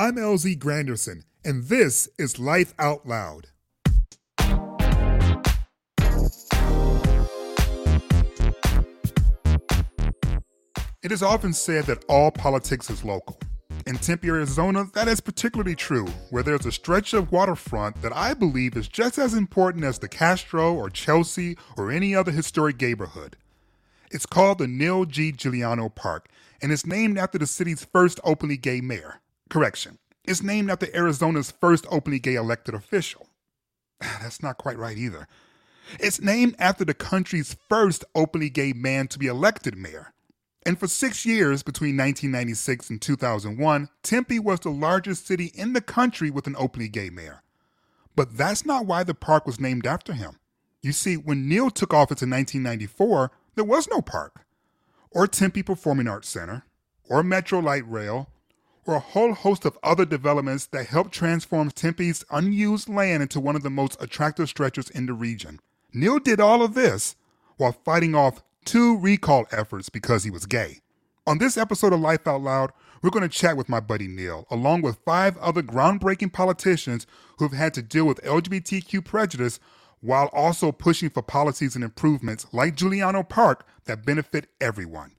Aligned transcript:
I'm 0.00 0.14
LZ 0.14 0.60
Granderson, 0.60 1.24
and 1.44 1.64
this 1.64 2.08
is 2.20 2.38
Life 2.38 2.72
Out 2.78 3.04
Loud. 3.04 3.48
It 11.02 11.10
is 11.10 11.20
often 11.20 11.52
said 11.52 11.86
that 11.86 12.04
all 12.08 12.30
politics 12.30 12.88
is 12.90 13.02
local. 13.02 13.40
In 13.88 13.96
Tempe, 13.96 14.28
Arizona, 14.28 14.84
that 14.94 15.08
is 15.08 15.20
particularly 15.20 15.74
true, 15.74 16.06
where 16.30 16.44
there's 16.44 16.64
a 16.64 16.70
stretch 16.70 17.12
of 17.12 17.32
waterfront 17.32 18.00
that 18.00 18.16
I 18.16 18.34
believe 18.34 18.76
is 18.76 18.86
just 18.86 19.18
as 19.18 19.34
important 19.34 19.82
as 19.82 19.98
the 19.98 20.06
Castro 20.06 20.72
or 20.72 20.90
Chelsea 20.90 21.58
or 21.76 21.90
any 21.90 22.14
other 22.14 22.30
historic 22.30 22.80
neighborhood. 22.80 23.36
It's 24.12 24.26
called 24.26 24.58
the 24.58 24.68
Neil 24.68 25.06
G. 25.06 25.32
Giuliano 25.32 25.88
Park, 25.88 26.28
and 26.62 26.70
it's 26.70 26.86
named 26.86 27.18
after 27.18 27.36
the 27.36 27.48
city's 27.48 27.84
first 27.84 28.20
openly 28.22 28.56
gay 28.56 28.80
mayor. 28.80 29.20
Correction, 29.48 29.98
it's 30.24 30.42
named 30.42 30.70
after 30.70 30.94
Arizona's 30.94 31.50
first 31.50 31.86
openly 31.90 32.18
gay 32.18 32.34
elected 32.34 32.74
official. 32.74 33.28
That's 34.00 34.42
not 34.42 34.58
quite 34.58 34.78
right 34.78 34.96
either. 34.96 35.26
It's 35.98 36.20
named 36.20 36.54
after 36.58 36.84
the 36.84 36.94
country's 36.94 37.56
first 37.68 38.04
openly 38.14 38.50
gay 38.50 38.72
man 38.72 39.08
to 39.08 39.18
be 39.18 39.26
elected 39.26 39.76
mayor. 39.76 40.12
And 40.66 40.78
for 40.78 40.86
six 40.86 41.24
years, 41.24 41.62
between 41.62 41.96
1996 41.96 42.90
and 42.90 43.00
2001, 43.00 43.88
Tempe 44.02 44.38
was 44.38 44.60
the 44.60 44.70
largest 44.70 45.26
city 45.26 45.46
in 45.54 45.72
the 45.72 45.80
country 45.80 46.30
with 46.30 46.46
an 46.46 46.56
openly 46.58 46.88
gay 46.88 47.08
mayor. 47.08 47.42
But 48.14 48.36
that's 48.36 48.66
not 48.66 48.84
why 48.84 49.04
the 49.04 49.14
park 49.14 49.46
was 49.46 49.60
named 49.60 49.86
after 49.86 50.12
him. 50.12 50.38
You 50.82 50.92
see, 50.92 51.16
when 51.16 51.48
Neil 51.48 51.70
took 51.70 51.94
office 51.94 52.22
in 52.22 52.30
1994, 52.30 53.30
there 53.54 53.64
was 53.64 53.88
no 53.88 54.02
park, 54.02 54.44
or 55.10 55.26
Tempe 55.26 55.62
Performing 55.62 56.06
Arts 56.06 56.28
Center, 56.28 56.64
or 57.08 57.22
Metro 57.22 57.60
Light 57.60 57.88
Rail, 57.88 58.28
or 58.88 58.94
a 58.94 59.00
whole 59.00 59.34
host 59.34 59.66
of 59.66 59.78
other 59.82 60.06
developments 60.06 60.64
that 60.64 60.86
helped 60.86 61.12
transform 61.12 61.70
Tempe's 61.70 62.24
unused 62.30 62.88
land 62.88 63.22
into 63.22 63.38
one 63.38 63.54
of 63.54 63.62
the 63.62 63.68
most 63.68 64.02
attractive 64.02 64.48
stretches 64.48 64.88
in 64.88 65.04
the 65.04 65.12
region. 65.12 65.60
Neil 65.92 66.18
did 66.18 66.40
all 66.40 66.62
of 66.62 66.72
this 66.72 67.14
while 67.58 67.76
fighting 67.84 68.14
off 68.14 68.42
two 68.64 68.96
recall 68.98 69.46
efforts 69.52 69.90
because 69.90 70.24
he 70.24 70.30
was 70.30 70.46
gay. 70.46 70.78
On 71.26 71.36
this 71.36 71.58
episode 71.58 71.92
of 71.92 72.00
Life 72.00 72.26
Out 72.26 72.40
Loud, 72.40 72.72
we're 73.02 73.10
going 73.10 73.28
to 73.28 73.28
chat 73.28 73.58
with 73.58 73.68
my 73.68 73.78
buddy 73.78 74.08
Neil, 74.08 74.46
along 74.50 74.80
with 74.80 75.04
five 75.04 75.36
other 75.36 75.62
groundbreaking 75.62 76.32
politicians 76.32 77.06
who've 77.36 77.52
had 77.52 77.74
to 77.74 77.82
deal 77.82 78.06
with 78.06 78.22
LGBTQ 78.22 79.04
prejudice 79.04 79.60
while 80.00 80.30
also 80.32 80.72
pushing 80.72 81.10
for 81.10 81.20
policies 81.20 81.74
and 81.74 81.84
improvements 81.84 82.46
like 82.52 82.74
Giuliano 82.74 83.22
Park 83.22 83.66
that 83.84 84.06
benefit 84.06 84.48
everyone. 84.62 85.12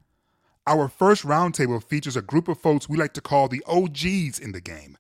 Our 0.68 0.88
first 0.88 1.24
roundtable 1.24 1.84
features 1.84 2.16
a 2.16 2.22
group 2.22 2.48
of 2.48 2.60
folks 2.60 2.88
we 2.88 2.98
like 2.98 3.14
to 3.14 3.22
call 3.22 3.48
the 3.48 3.64
OGs 3.66 4.40
in 4.40 4.52
the 4.52 4.62
game. 4.62 4.98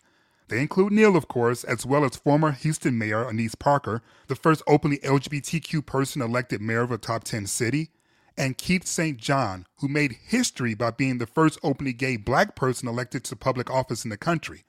They 0.47 0.61
include 0.61 0.91
Neil, 0.91 1.15
of 1.15 1.27
course, 1.27 1.63
as 1.63 1.85
well 1.85 2.03
as 2.03 2.15
former 2.15 2.51
Houston 2.51 2.97
Mayor 2.97 3.27
Annise 3.27 3.53
Parker, 3.53 4.01
the 4.27 4.35
first 4.35 4.63
openly 4.65 4.97
LGBTQ 4.99 5.85
person 5.85 6.23
elected 6.23 6.59
mayor 6.59 6.81
of 6.81 6.91
a 6.91 6.97
top 6.97 7.23
10 7.23 7.45
city, 7.45 7.91
and 8.35 8.57
Keith 8.57 8.87
St. 8.87 9.17
John, 9.17 9.67
who 9.77 9.87
made 9.87 10.17
history 10.25 10.73
by 10.73 10.89
being 10.89 11.19
the 11.19 11.27
first 11.27 11.59
openly 11.61 11.93
gay 11.93 12.17
black 12.17 12.55
person 12.55 12.87
elected 12.87 13.23
to 13.25 13.35
public 13.35 13.69
office 13.69 14.03
in 14.03 14.09
the 14.09 14.17
country. 14.17 14.63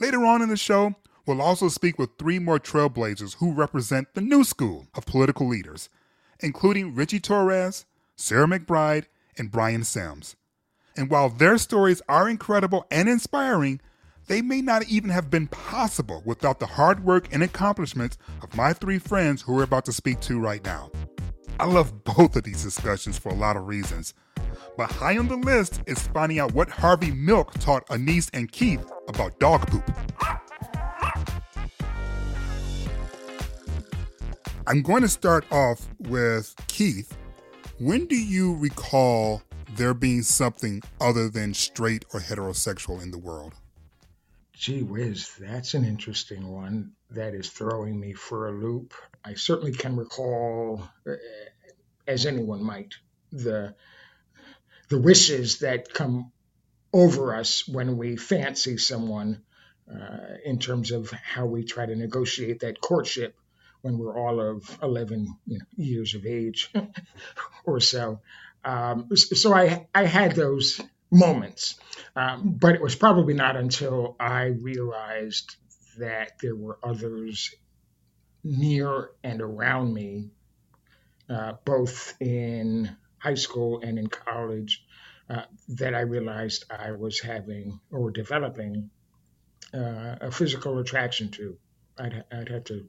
Later 0.00 0.24
on 0.24 0.42
in 0.42 0.48
the 0.48 0.56
show, 0.56 0.96
we'll 1.24 1.42
also 1.42 1.68
speak 1.68 1.98
with 1.98 2.18
three 2.18 2.40
more 2.40 2.58
trailblazers 2.58 3.36
who 3.36 3.52
represent 3.52 4.14
the 4.14 4.20
new 4.20 4.42
school 4.42 4.88
of 4.94 5.06
political 5.06 5.46
leaders, 5.46 5.88
including 6.40 6.96
Richie 6.96 7.20
Torres, 7.20 7.84
Sarah 8.16 8.46
McBride, 8.46 9.04
and 9.40 9.50
Brian 9.50 9.82
Sims. 9.82 10.36
And 10.96 11.10
while 11.10 11.30
their 11.30 11.58
stories 11.58 12.02
are 12.08 12.28
incredible 12.28 12.86
and 12.90 13.08
inspiring, 13.08 13.80
they 14.28 14.42
may 14.42 14.60
not 14.60 14.86
even 14.86 15.10
have 15.10 15.30
been 15.30 15.48
possible 15.48 16.22
without 16.24 16.60
the 16.60 16.66
hard 16.66 17.02
work 17.04 17.26
and 17.32 17.42
accomplishments 17.42 18.18
of 18.42 18.54
my 18.54 18.72
three 18.72 18.98
friends 18.98 19.42
who 19.42 19.54
we're 19.54 19.64
about 19.64 19.86
to 19.86 19.92
speak 19.92 20.20
to 20.20 20.38
right 20.38 20.64
now. 20.64 20.92
I 21.58 21.64
love 21.64 22.04
both 22.04 22.36
of 22.36 22.44
these 22.44 22.62
discussions 22.62 23.18
for 23.18 23.30
a 23.30 23.34
lot 23.34 23.56
of 23.56 23.66
reasons. 23.66 24.14
But 24.76 24.92
high 24.92 25.18
on 25.18 25.28
the 25.28 25.36
list 25.36 25.82
is 25.86 26.06
finding 26.08 26.38
out 26.38 26.54
what 26.54 26.70
Harvey 26.70 27.10
Milk 27.10 27.54
taught 27.54 27.84
Annise 27.90 28.30
and 28.32 28.52
Keith 28.52 28.88
about 29.08 29.38
dog 29.40 29.66
poop. 29.66 29.90
I'm 34.66 34.82
going 34.82 35.02
to 35.02 35.08
start 35.08 35.44
off 35.50 35.88
with 35.98 36.54
Keith. 36.68 37.16
When 37.80 38.04
do 38.04 38.14
you 38.14 38.56
recall 38.56 39.40
there 39.70 39.94
being 39.94 40.20
something 40.20 40.82
other 41.00 41.30
than 41.30 41.54
straight 41.54 42.04
or 42.12 42.20
heterosexual 42.20 43.02
in 43.02 43.10
the 43.10 43.16
world? 43.16 43.54
Gee 44.52 44.82
whiz, 44.82 45.30
that's 45.40 45.72
an 45.72 45.86
interesting 45.86 46.46
one. 46.46 46.92
That 47.12 47.32
is 47.32 47.48
throwing 47.48 47.98
me 47.98 48.12
for 48.12 48.48
a 48.48 48.52
loop. 48.52 48.92
I 49.24 49.32
certainly 49.32 49.72
can 49.72 49.96
recall, 49.96 50.86
uh, 51.08 51.12
as 52.06 52.26
anyone 52.26 52.62
might, 52.62 52.96
the 53.32 53.74
the 54.90 55.00
wishes 55.00 55.60
that 55.60 55.90
come 55.90 56.32
over 56.92 57.34
us 57.34 57.66
when 57.66 57.96
we 57.96 58.16
fancy 58.16 58.76
someone 58.76 59.40
uh, 59.90 60.36
in 60.44 60.58
terms 60.58 60.90
of 60.90 61.10
how 61.12 61.46
we 61.46 61.64
try 61.64 61.86
to 61.86 61.96
negotiate 61.96 62.60
that 62.60 62.78
courtship 62.82 63.34
when 63.82 63.98
we're 63.98 64.18
all 64.18 64.40
of 64.40 64.78
11 64.82 65.34
you 65.46 65.58
know, 65.58 65.64
years 65.76 66.14
of 66.14 66.26
age 66.26 66.72
or 67.64 67.80
so. 67.80 68.20
Um, 68.64 69.08
so 69.16 69.54
I, 69.54 69.88
I 69.94 70.04
had 70.04 70.34
those 70.34 70.80
moments. 71.10 71.78
Um, 72.14 72.56
but 72.60 72.74
it 72.74 72.80
was 72.80 72.94
probably 72.94 73.34
not 73.34 73.56
until 73.56 74.16
I 74.20 74.44
realized 74.46 75.56
that 75.98 76.32
there 76.40 76.54
were 76.54 76.78
others 76.82 77.54
near 78.44 79.10
and 79.22 79.40
around 79.40 79.92
me, 79.92 80.30
uh, 81.28 81.54
both 81.64 82.14
in 82.20 82.96
high 83.18 83.34
school 83.34 83.80
and 83.82 83.98
in 83.98 84.06
college, 84.08 84.84
uh, 85.28 85.42
that 85.68 85.94
I 85.94 86.00
realized 86.00 86.64
I 86.70 86.92
was 86.92 87.20
having 87.20 87.80
or 87.90 88.10
developing 88.10 88.90
uh, 89.72 90.16
a 90.20 90.30
physical 90.30 90.78
attraction 90.78 91.30
to. 91.32 91.56
I'd, 91.98 92.24
I'd 92.32 92.48
have 92.48 92.64
to 92.64 92.88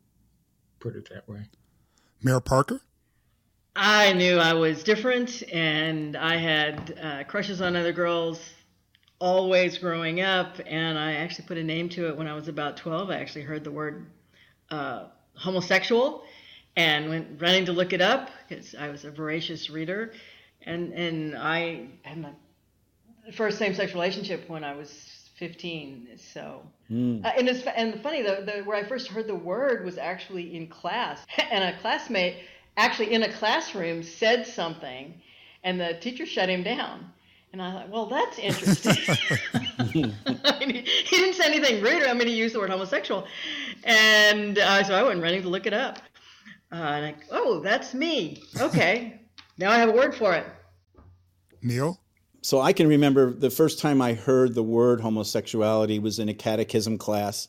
put 0.81 0.96
it 0.96 1.09
that 1.09 1.30
way. 1.30 1.47
Mayor 2.22 2.42
Parker? 2.42 2.81
I 3.75 4.12
knew 4.14 4.38
I 4.38 4.53
was 4.53 4.84
different, 4.84 5.44
and 5.52 6.18
I 6.18 6.36
had 6.36 7.00
uh, 7.02 7.24
crushes 7.24 7.62
on 7.62 7.75
other 7.78 7.94
girls 7.94 8.42
always 9.19 9.78
growing 9.78 10.19
up. 10.19 10.59
And 10.66 10.97
I 10.97 11.14
actually 11.14 11.46
put 11.46 11.58
a 11.58 11.64
name 11.64 11.88
to 11.90 12.09
it 12.09 12.18
when 12.18 12.28
I 12.28 12.34
was 12.34 12.50
about 12.50 12.75
12. 12.75 13.09
I 13.09 13.19
actually 13.19 13.44
heard 13.44 13.64
the 13.64 13.72
word 13.72 14.08
uh, 14.69 15.06
homosexual 15.36 16.24
and 16.75 17.09
went 17.09 17.42
running 17.42 17.66
to 17.66 17.72
look 17.72 17.94
it 17.94 18.02
up 18.02 18.30
because 18.48 18.75
I 18.75 18.90
was 18.90 19.06
a 19.06 19.12
voracious 19.12 19.69
reader. 19.69 20.12
And, 20.63 20.92
and 20.94 21.38
I 21.38 21.88
had 22.02 22.18
my 22.18 22.31
first 23.34 23.58
same 23.58 23.74
sex 23.74 23.94
relationship 23.94 24.50
when 24.50 24.63
I 24.63 24.75
was 24.75 25.20
15. 25.41 26.07
So, 26.18 26.62
mm. 26.91 27.25
uh, 27.25 27.31
and 27.35 27.50
it's 27.50 27.66
and 27.66 28.00
funny 28.03 28.22
though, 28.22 28.46
the, 28.46 28.62
where 28.63 28.78
I 28.78 28.84
first 28.84 29.07
heard 29.07 29.25
the 29.25 29.34
word 29.34 29.84
was 29.84 29.97
actually 29.97 30.56
in 30.56 30.68
class, 30.68 31.25
and 31.52 31.63
a 31.63 31.78
classmate 31.79 32.35
actually 32.78 33.12
in 33.12 33.24
a 33.24 33.34
classroom 33.34 34.03
said 34.03 34.46
something 34.46 35.19
and 35.63 35.80
the 35.80 35.97
teacher 36.00 36.28
shut 36.28 36.47
him 36.47 36.63
down. 36.63 37.12
And 37.53 37.62
I 37.62 37.72
thought, 37.72 37.90
well, 37.90 38.06
that's 38.06 38.40
interesting. 38.40 38.94
I 40.46 40.66
mean, 40.66 40.85
he, 40.85 41.18
didn't 41.18 41.34
say 41.34 41.46
anything 41.46 41.84
rude. 41.84 42.03
I 42.03 42.13
mean, 42.13 42.28
he 42.28 42.35
used 42.35 42.56
the 42.56 42.59
word 42.59 42.69
homosexual. 42.69 43.28
And 43.84 44.57
uh, 44.57 44.84
so 44.84 44.94
I 44.94 45.03
went 45.03 45.22
running 45.22 45.41
to 45.41 45.50
look 45.50 45.66
it 45.66 45.74
up. 45.74 46.00
Uh, 46.72 46.75
and 46.75 47.06
I, 47.07 47.16
oh, 47.31 47.59
that's 47.59 47.94
me. 47.94 48.44
Okay. 48.59 49.19
now 49.57 49.72
I 49.72 49.78
have 49.78 49.90
a 49.90 49.91
word 49.91 50.16
for 50.16 50.34
it. 50.34 50.46
Neil? 51.62 52.00
So 52.41 52.59
I 52.59 52.74
can 52.74 52.88
remember 52.88 53.31
the 53.31 53.50
first 53.50 53.79
time 53.79 54.02
I 54.02 54.13
heard 54.13 54.56
the 54.56 54.63
word 54.63 55.02
homosexuality 55.02 56.00
was 56.00 56.19
in 56.19 56.29
a 56.29 56.34
catechism 56.34 56.97
class. 56.97 57.48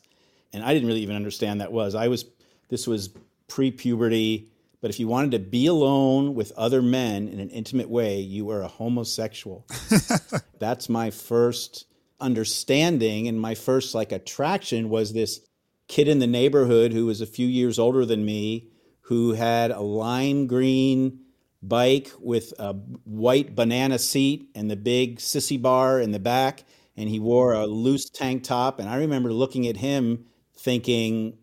And 0.51 0.63
I 0.63 0.73
didn't 0.73 0.87
really 0.87 1.01
even 1.01 1.15
understand 1.15 1.61
that 1.61 1.71
was. 1.71 1.95
I 1.95 2.07
was, 2.07 2.25
this 2.69 2.85
was 2.87 3.09
pre 3.47 3.71
puberty 3.71 4.51
but 4.83 4.89
if 4.89 4.99
you 4.99 5.07
wanted 5.07 5.31
to 5.31 5.39
be 5.39 5.67
alone 5.67 6.35
with 6.35 6.51
other 6.57 6.81
men 6.81 7.29
in 7.29 7.39
an 7.39 7.49
intimate 7.51 7.89
way, 7.89 8.19
you 8.19 8.43
were 8.43 8.63
a 8.63 8.67
homosexual. 8.67 9.65
That's 10.59 10.89
my 10.89 11.09
first 11.09 11.85
understanding 12.19 13.29
and 13.29 13.39
my 13.39 13.55
first 13.55 13.95
like 13.95 14.11
attraction 14.11 14.89
was 14.89 15.13
this 15.13 15.39
kid 15.87 16.09
in 16.09 16.19
the 16.19 16.27
neighborhood 16.27 16.91
who 16.91 17.05
was 17.05 17.21
a 17.21 17.25
few 17.25 17.47
years 17.47 17.79
older 17.79 18.05
than 18.05 18.25
me 18.25 18.67
who 19.03 19.31
had 19.31 19.71
a 19.71 19.79
lime 19.79 20.47
green 20.47 21.21
bike 21.67 22.11
with 22.19 22.53
a 22.59 22.73
white 23.05 23.55
banana 23.55 23.97
seat 23.97 24.49
and 24.55 24.69
the 24.69 24.75
big 24.75 25.19
sissy 25.19 25.61
bar 25.61 25.99
in 25.99 26.11
the 26.11 26.19
back 26.19 26.63
and 26.95 27.09
he 27.09 27.19
wore 27.19 27.53
a 27.53 27.65
loose 27.65 28.09
tank 28.09 28.43
top 28.43 28.79
and 28.79 28.89
i 28.89 28.97
remember 28.97 29.31
looking 29.31 29.67
at 29.67 29.77
him 29.77 30.25
thinking 30.55 31.37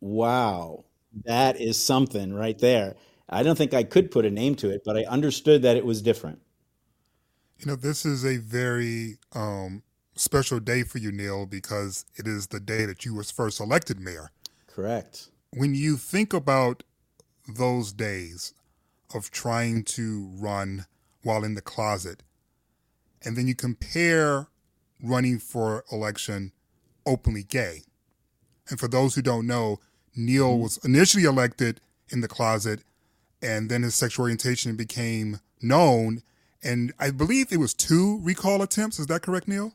wow 0.00 0.84
that 1.24 1.60
is 1.60 1.80
something 1.80 2.32
right 2.32 2.58
there. 2.58 2.96
I 3.28 3.42
don't 3.42 3.56
think 3.56 3.72
I 3.72 3.84
could 3.84 4.10
put 4.10 4.24
a 4.24 4.30
name 4.30 4.54
to 4.56 4.70
it, 4.70 4.82
but 4.84 4.96
I 4.96 5.04
understood 5.04 5.62
that 5.62 5.76
it 5.76 5.84
was 5.84 6.02
different. 6.02 6.40
You 7.58 7.66
know, 7.66 7.76
this 7.76 8.04
is 8.04 8.24
a 8.24 8.36
very 8.38 9.18
um, 9.32 9.82
special 10.16 10.60
day 10.60 10.82
for 10.82 10.98
you, 10.98 11.12
Neil, 11.12 11.46
because 11.46 12.04
it 12.16 12.26
is 12.26 12.48
the 12.48 12.60
day 12.60 12.84
that 12.84 13.04
you 13.04 13.14
was 13.14 13.30
first 13.30 13.60
elected 13.60 14.00
mayor. 14.00 14.30
Correct. 14.66 15.28
When 15.52 15.74
you 15.74 15.96
think 15.96 16.32
about 16.32 16.82
those 17.46 17.92
days 17.92 18.54
of 19.14 19.30
trying 19.30 19.84
to 19.84 20.28
run 20.34 20.86
while 21.22 21.44
in 21.44 21.54
the 21.54 21.62
closet, 21.62 22.22
and 23.24 23.36
then 23.36 23.48
you 23.48 23.54
compare 23.54 24.48
running 25.02 25.38
for 25.38 25.84
election 25.90 26.52
openly 27.06 27.42
gay. 27.42 27.82
And 28.68 28.78
for 28.78 28.88
those 28.88 29.14
who 29.14 29.22
don't 29.22 29.46
know, 29.46 29.80
Neil 30.16 30.52
mm-hmm. 30.52 30.62
was 30.62 30.78
initially 30.84 31.24
elected 31.24 31.80
in 32.10 32.20
the 32.20 32.28
closet, 32.28 32.80
and 33.40 33.70
then 33.70 33.82
his 33.82 33.94
sexual 33.94 34.24
orientation 34.24 34.76
became 34.76 35.40
known. 35.60 36.22
And 36.62 36.92
I 36.98 37.10
believe 37.10 37.52
it 37.52 37.58
was 37.58 37.74
two 37.74 38.20
recall 38.22 38.62
attempts. 38.62 38.98
Is 38.98 39.06
that 39.08 39.22
correct, 39.22 39.48
Neil? 39.48 39.72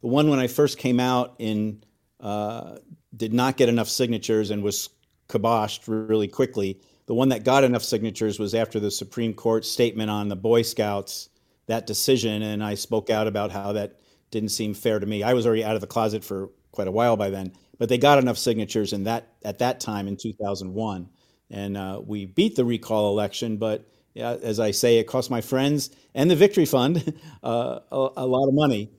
The 0.00 0.08
one 0.08 0.28
when 0.28 0.40
I 0.40 0.48
first 0.48 0.78
came 0.78 0.98
out 0.98 1.34
in 1.38 1.84
uh, 2.20 2.78
did 3.16 3.32
not 3.32 3.56
get 3.56 3.68
enough 3.68 3.88
signatures 3.88 4.50
and 4.50 4.62
was 4.62 4.88
kiboshed 5.28 5.82
really 5.86 6.28
quickly. 6.28 6.80
The 7.06 7.14
one 7.14 7.30
that 7.30 7.44
got 7.44 7.64
enough 7.64 7.82
signatures 7.82 8.38
was 8.38 8.54
after 8.54 8.78
the 8.78 8.90
Supreme 8.90 9.34
Court 9.34 9.64
statement 9.64 10.10
on 10.10 10.28
the 10.28 10.36
Boy 10.36 10.62
Scouts, 10.62 11.28
that 11.66 11.86
decision, 11.86 12.42
and 12.42 12.62
I 12.62 12.74
spoke 12.74 13.10
out 13.10 13.26
about 13.26 13.50
how 13.50 13.72
that 13.72 14.00
didn't 14.30 14.50
seem 14.50 14.74
fair 14.74 14.98
to 14.98 15.06
me. 15.06 15.22
I 15.22 15.34
was 15.34 15.46
already 15.46 15.64
out 15.64 15.74
of 15.74 15.80
the 15.80 15.86
closet 15.86 16.24
for 16.24 16.50
quite 16.70 16.88
a 16.88 16.92
while 16.92 17.16
by 17.16 17.30
then, 17.30 17.52
but 17.78 17.88
they 17.88 17.98
got 17.98 18.18
enough 18.18 18.38
signatures 18.38 18.92
in 18.92 19.04
that 19.04 19.28
at 19.44 19.58
that 19.58 19.80
time 19.80 20.08
in 20.08 20.16
2001, 20.16 21.08
and 21.50 21.76
uh, 21.76 22.00
we 22.04 22.26
beat 22.26 22.56
the 22.56 22.64
recall 22.64 23.10
election. 23.10 23.56
But 23.58 23.86
yeah, 24.14 24.32
as 24.42 24.60
I 24.60 24.70
say, 24.70 24.98
it 24.98 25.04
cost 25.04 25.30
my 25.30 25.40
friends 25.40 25.90
and 26.14 26.30
the 26.30 26.36
Victory 26.36 26.66
Fund 26.66 27.18
uh, 27.42 27.80
a, 27.90 28.08
a, 28.16 28.26
lot 28.26 28.48
of 28.48 28.54
money, 28.54 28.90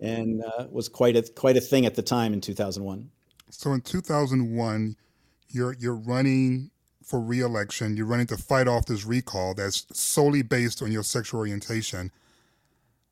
and 0.00 0.42
uh, 0.42 0.66
was 0.70 0.88
quite 0.88 1.16
a 1.16 1.22
quite 1.22 1.56
a 1.56 1.60
thing 1.60 1.86
at 1.86 1.94
the 1.94 2.02
time 2.02 2.32
in 2.32 2.40
2001. 2.40 3.10
So 3.50 3.72
in 3.72 3.80
2001, 3.80 4.96
you're 5.48 5.74
you're 5.78 5.94
running 5.94 6.70
for 7.02 7.20
reelection. 7.20 7.96
You're 7.96 8.06
running 8.06 8.26
to 8.28 8.36
fight 8.36 8.68
off 8.68 8.86
this 8.86 9.04
recall 9.04 9.54
that's 9.54 9.86
solely 9.92 10.42
based 10.42 10.82
on 10.82 10.92
your 10.92 11.02
sexual 11.02 11.40
orientation. 11.40 12.12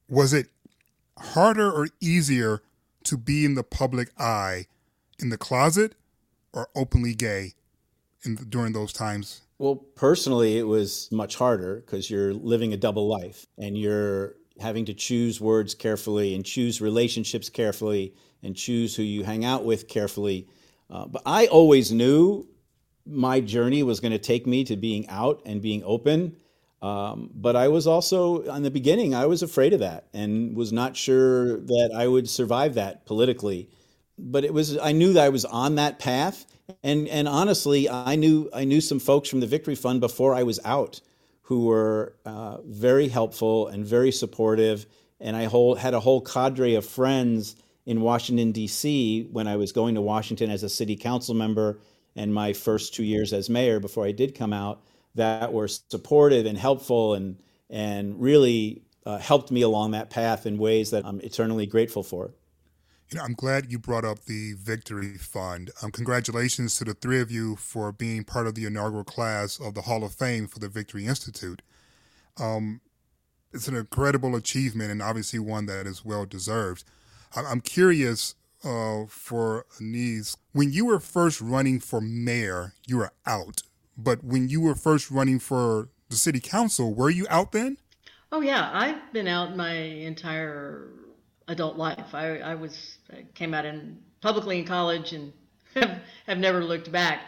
Was 0.09 0.33
it 0.33 0.49
harder 1.19 1.71
or 1.71 1.89
easier 2.01 2.63
to 3.05 3.17
be 3.17 3.45
in 3.45 3.55
the 3.55 3.63
public 3.63 4.11
eye 4.19 4.67
in 5.19 5.31
the 5.31 5.39
closet 5.39 5.95
or 6.53 6.69
openly 6.75 7.15
gay 7.15 7.55
in, 8.25 8.37
during 8.49 8.73
those 8.73 8.93
times? 8.93 9.43
Well, 9.59 9.77
personally, 9.77 10.59
it 10.59 10.67
was 10.67 11.09
much 11.11 11.37
harder 11.37 11.77
because 11.77 12.11
you're 12.11 12.33
living 12.33 12.73
a 12.73 12.77
double 12.77 13.09
life 13.09 13.47
and 13.57 13.77
you're 13.77 14.37
having 14.61 14.85
to 14.85 14.95
choose 14.95 15.41
words 15.41 15.75
carefully 15.75 16.35
and 16.35 16.45
choose 16.45 16.81
relationships 16.81 17.49
carefully 17.49 18.15
and 18.43 18.55
choose 18.55 18.95
who 18.95 19.03
you 19.03 19.25
hang 19.25 19.45
out 19.45 19.65
with 19.65 19.89
carefully. 19.89 20.47
Uh, 20.91 21.07
but 21.07 21.23
I 21.27 21.47
always 21.47 21.93
knew 21.93 22.49
my 23.09 23.41
journey 23.41 23.83
was 23.83 24.01
going 24.01 24.13
to 24.13 24.19
take 24.19 24.47
me 24.47 24.65
to 24.65 24.77
being 24.77 25.09
out 25.09 25.41
and 25.47 25.63
being 25.63 25.83
open 25.85 26.37
um, 26.81 27.31
but 27.35 27.57
I 27.57 27.69
was 27.69 27.87
also, 27.87 28.43
in 28.43 28.63
the 28.63 28.71
beginning, 28.71 29.15
I 29.15 29.27
was 29.27 29.43
afraid 29.43 29.73
of 29.73 29.81
that 29.81 30.07
and 30.15 30.57
was 30.57 30.73
not 30.73 30.97
sure 30.97 31.59
that 31.61 31.91
I 31.95 32.07
would 32.07 32.29
survive 32.29 32.75
that 32.75 33.05
politically. 33.05 33.69
But 34.17 34.45
it 34.45 34.55
was, 34.55 34.79
I 34.79 34.93
knew 34.93 35.13
that 35.15 35.25
I 35.25 35.29
was 35.29 35.45
on 35.45 35.77
that 35.77 35.99
path. 35.99 36.47
And, 36.83 37.09
and 37.09 37.27
honestly, 37.27 37.89
I 37.89 38.15
knew, 38.15 38.49
I 38.53 38.65
knew 38.65 38.81
some 38.81 39.01
folks 39.01 39.29
from 39.29 39.41
the 39.41 39.47
Victory 39.47 39.75
Fund 39.75 40.01
before 40.01 40.35
I 40.35 40.43
was 40.43 40.61
out 40.65 41.01
who 41.43 41.65
were 41.65 42.15
uh, 42.27 42.59
very 42.63 43.09
helpful 43.09 43.69
and 43.69 43.85
very 43.85 44.13
supportive. 44.13 44.87
And 45.19 45.35
I 45.35 45.45
whole, 45.45 45.75
had 45.75 45.95
a 45.95 46.01
whole 46.01 46.21
cadre 46.21 46.75
of 46.75 46.85
friends 46.85 47.57
in 47.87 48.03
Washington, 48.03 48.53
D.C. 48.53 49.29
when 49.33 49.49
I 49.49 49.57
was 49.57 49.73
going 49.73 49.95
to 49.95 50.03
Washington 50.03 50.51
as 50.51 50.63
a 50.63 50.69
city 50.69 50.95
council 50.95 51.35
member 51.35 51.81
and 52.19 52.35
my 52.35 52.53
first 52.53 52.95
two 52.95 53.05
years 53.05 53.33
as 53.33 53.49
mayor 53.49 53.79
before 53.81 54.05
I 54.05 54.13
did 54.13 54.35
come 54.35 54.53
out 54.53 54.83
that 55.15 55.53
were 55.53 55.69
supportive 55.69 56.47
and 56.47 56.59
helpful 56.59 57.15
and 57.15 57.39
and 57.71 58.21
really 58.21 58.83
uh, 59.07 59.19
helped 59.19 59.51
me 59.51 59.63
along 59.63 59.93
that 59.93 60.11
path 60.11 60.47
in 60.47 60.59
ways 60.59 60.91
that 60.91 61.05
I'm 61.07 61.21
eternally 61.21 61.67
grateful 61.67 62.03
for. 62.03 62.35
You 63.11 63.19
know, 63.19 63.25
I'm 63.25 63.35
glad 63.35 63.71
you 63.73 63.79
brought 63.79 64.05
up 64.05 64.25
the 64.25 64.55
Victory 64.55 65.17
Fund. 65.17 65.71
Um, 65.83 65.91
congratulations 65.91 66.77
to 66.77 66.85
the 66.85 66.95
three 66.95 67.21
of 67.21 67.31
you 67.31 67.57
for 67.57 67.91
being 67.91 68.25
part 68.25 68.47
of 68.47 68.55
the 68.55 68.67
inaugural 68.67 69.05
class 69.05 69.59
of 69.59 69.75
the 69.75 69.83
Hall 69.83 70.05
of 70.05 70.13
Fame 70.13 70.47
for 70.47 70.59
the 70.59 70.69
Victory 70.69 71.07
Institute. 71.07 71.63
Um, 72.39 72.83
it's 73.53 73.69
an 73.69 73.77
incredible 73.77 74.37
achievement 74.37 74.91
and 74.91 75.01
obviously 75.01 75.39
one 75.39 75.67
that 75.67 75.87
is 75.87 76.05
well 76.05 76.27
deserved. 76.27 76.85
I'm 77.35 77.61
curious 77.61 78.35
uh, 78.65 79.07
for 79.09 79.67
Annise, 79.81 80.37
when 80.53 80.73
you 80.73 80.87
were 80.87 81.01
first 81.01 81.41
running 81.41 81.81
for 81.81 82.01
mayor, 82.01 82.75
you 82.87 82.99
were 82.99 83.13
out. 83.27 83.63
But 83.97 84.23
when 84.25 84.49
you 84.49 84.61
were 84.61 84.75
first 84.75 85.11
running 85.11 85.39
for 85.39 85.89
the 86.09 86.17
city 86.17 86.41
council, 86.41 86.95
were 86.95 87.11
you 87.11 87.27
out 87.29 87.53
then? 87.53 87.79
Oh 88.31 88.41
yeah, 88.41 88.71
I've 88.73 89.13
been 89.13 89.27
out 89.27 89.57
my 89.57 89.73
entire 89.73 90.89
adult 91.49 91.77
life. 91.77 92.15
I, 92.15 92.39
I 92.39 92.55
was 92.55 92.99
I 93.11 93.25
came 93.35 93.55
out 93.55 93.65
in 93.65 93.99
publicly 94.21 94.59
in 94.59 94.67
college 94.67 95.13
and 95.13 95.33
have, 95.75 96.01
have 96.27 96.39
never 96.39 96.63
looked 96.63 96.93
back. 96.93 97.23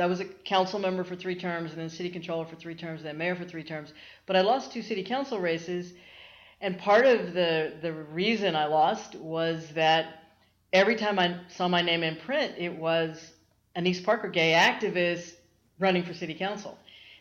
I 0.00 0.06
was 0.06 0.20
a 0.20 0.24
council 0.24 0.78
member 0.78 1.02
for 1.02 1.16
three 1.16 1.34
terms, 1.34 1.72
and 1.72 1.80
then 1.80 1.90
city 1.90 2.08
controller 2.08 2.46
for 2.46 2.54
three 2.54 2.76
terms, 2.76 3.00
and 3.00 3.08
then 3.08 3.18
mayor 3.18 3.34
for 3.34 3.44
three 3.44 3.64
terms. 3.64 3.92
But 4.26 4.36
I 4.36 4.42
lost 4.42 4.72
two 4.72 4.80
city 4.80 5.02
council 5.02 5.40
races, 5.40 5.92
and 6.60 6.78
part 6.78 7.04
of 7.04 7.34
the 7.34 7.74
the 7.82 7.92
reason 7.92 8.54
I 8.54 8.66
lost 8.66 9.16
was 9.16 9.68
that 9.74 10.27
every 10.72 10.96
time 10.96 11.18
I 11.18 11.36
saw 11.48 11.68
my 11.68 11.82
name 11.82 12.02
in 12.02 12.16
print, 12.16 12.54
it 12.58 12.74
was 12.74 13.32
Annise 13.74 14.00
Parker, 14.00 14.28
gay 14.28 14.52
activist, 14.52 15.32
running 15.78 16.04
for 16.04 16.14
city 16.14 16.34
council. 16.34 16.78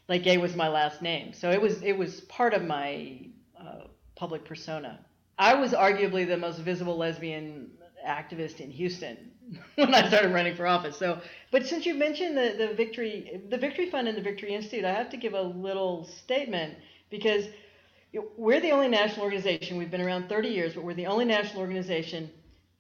Like 0.08 0.24
gay 0.24 0.38
was 0.38 0.56
my 0.56 0.70
last 0.70 1.02
name, 1.02 1.34
so 1.34 1.52
it 1.52 1.62
was 1.62 1.82
it 1.82 1.98
was 1.98 2.22
part 2.22 2.54
of 2.54 2.64
my 2.64 3.20
uh, 3.60 3.88
public 4.16 4.46
persona. 4.46 5.00
I 5.38 5.54
was 5.54 5.74
arguably 5.74 6.26
the 6.26 6.38
most 6.38 6.60
visible 6.60 6.98
lesbian 6.98 7.72
activist 8.08 8.62
in 8.62 8.72
Houston 8.72 9.18
when 9.76 9.94
I 9.94 10.08
started 10.08 10.34
running 10.34 10.56
for 10.56 10.66
office. 10.66 10.98
So, 10.98 11.20
but 11.52 11.66
since 11.66 11.86
you 11.86 11.94
mentioned 11.94 12.38
the, 12.38 12.56
the 12.58 12.74
Victory 12.74 13.42
the 13.50 13.58
Victory 13.58 13.90
Fund 13.90 14.08
and 14.08 14.18
the 14.18 14.22
Victory 14.22 14.56
Institute, 14.56 14.86
I 14.86 14.94
have 14.94 15.10
to 15.10 15.18
give 15.18 15.34
a 15.34 15.42
little 15.42 16.06
statement 16.06 16.76
because 17.10 17.46
we're 18.38 18.62
the 18.62 18.72
only 18.72 18.88
national 18.88 19.26
organization. 19.26 19.78
We've 19.78 19.92
been 19.92 20.02
around 20.02 20.30
30 20.30 20.48
years, 20.48 20.74
but 20.74 20.86
we're 20.86 20.94
the 20.94 21.08
only 21.08 21.26
national 21.26 21.60
organization 21.60 22.32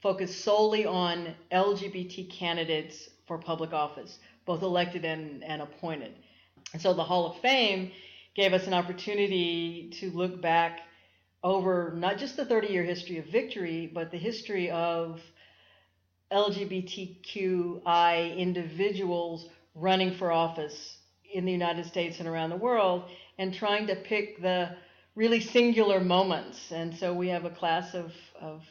focused 0.01 0.43
solely 0.43 0.85
on 0.85 1.35
LGBT 1.51 2.31
candidates 2.31 3.09
for 3.27 3.37
public 3.37 3.73
office 3.73 4.17
both 4.47 4.63
elected 4.63 5.05
and, 5.05 5.43
and 5.43 5.61
appointed. 5.61 6.13
And 6.73 6.81
so 6.81 6.93
the 6.93 7.03
Hall 7.03 7.27
of 7.27 7.39
Fame 7.41 7.91
gave 8.35 8.53
us 8.53 8.65
an 8.65 8.73
opportunity 8.73 9.91
to 9.99 10.09
look 10.11 10.41
back 10.41 10.79
over 11.43 11.93
not 11.95 12.17
just 12.17 12.37
the 12.37 12.45
30 12.45 12.69
year 12.69 12.83
history 12.83 13.19
of 13.19 13.25
victory, 13.25 13.91
but 13.93 14.09
the 14.09 14.17
history 14.17 14.71
of 14.71 15.21
LGBTQI 16.31 18.37
individuals 18.37 19.49
running 19.75 20.15
for 20.15 20.31
office 20.31 20.97
in 21.31 21.45
the 21.45 21.51
United 21.51 21.85
States 21.85 22.19
and 22.19 22.27
around 22.27 22.49
the 22.49 22.57
world 22.57 23.03
and 23.37 23.53
trying 23.53 23.85
to 23.87 23.95
pick 23.95 24.41
the 24.41 24.69
really 25.15 25.41
singular 25.41 25.99
moments. 25.99 26.71
And 26.71 26.95
so 26.95 27.13
we 27.13 27.27
have 27.29 27.45
a 27.45 27.49
class 27.49 27.93
of, 27.93 28.13
of 28.39 28.63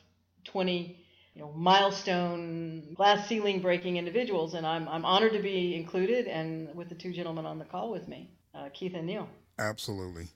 20 0.45 0.99
you 1.37 1.43
know, 1.43 1.52
milestone 1.55 2.95
glass 2.95 3.28
ceiling 3.28 3.61
breaking 3.61 3.99
individuals, 3.99 4.55
and 4.55 4.66
I'm, 4.66 4.88
I'm 4.88 5.05
honored 5.05 5.35
to 5.35 5.43
be 5.43 5.75
included 5.75 6.26
and 6.26 6.75
with 6.75 6.88
the 6.88 6.95
two 6.95 7.12
gentlemen 7.12 7.45
on 7.45 7.59
the 7.59 7.66
call 7.66 7.90
with 7.90 8.09
me, 8.09 8.31
uh, 8.55 8.71
Keith 8.73 8.95
and 8.95 9.07
Neil. 9.07 9.28
Absolutely. 9.59 10.28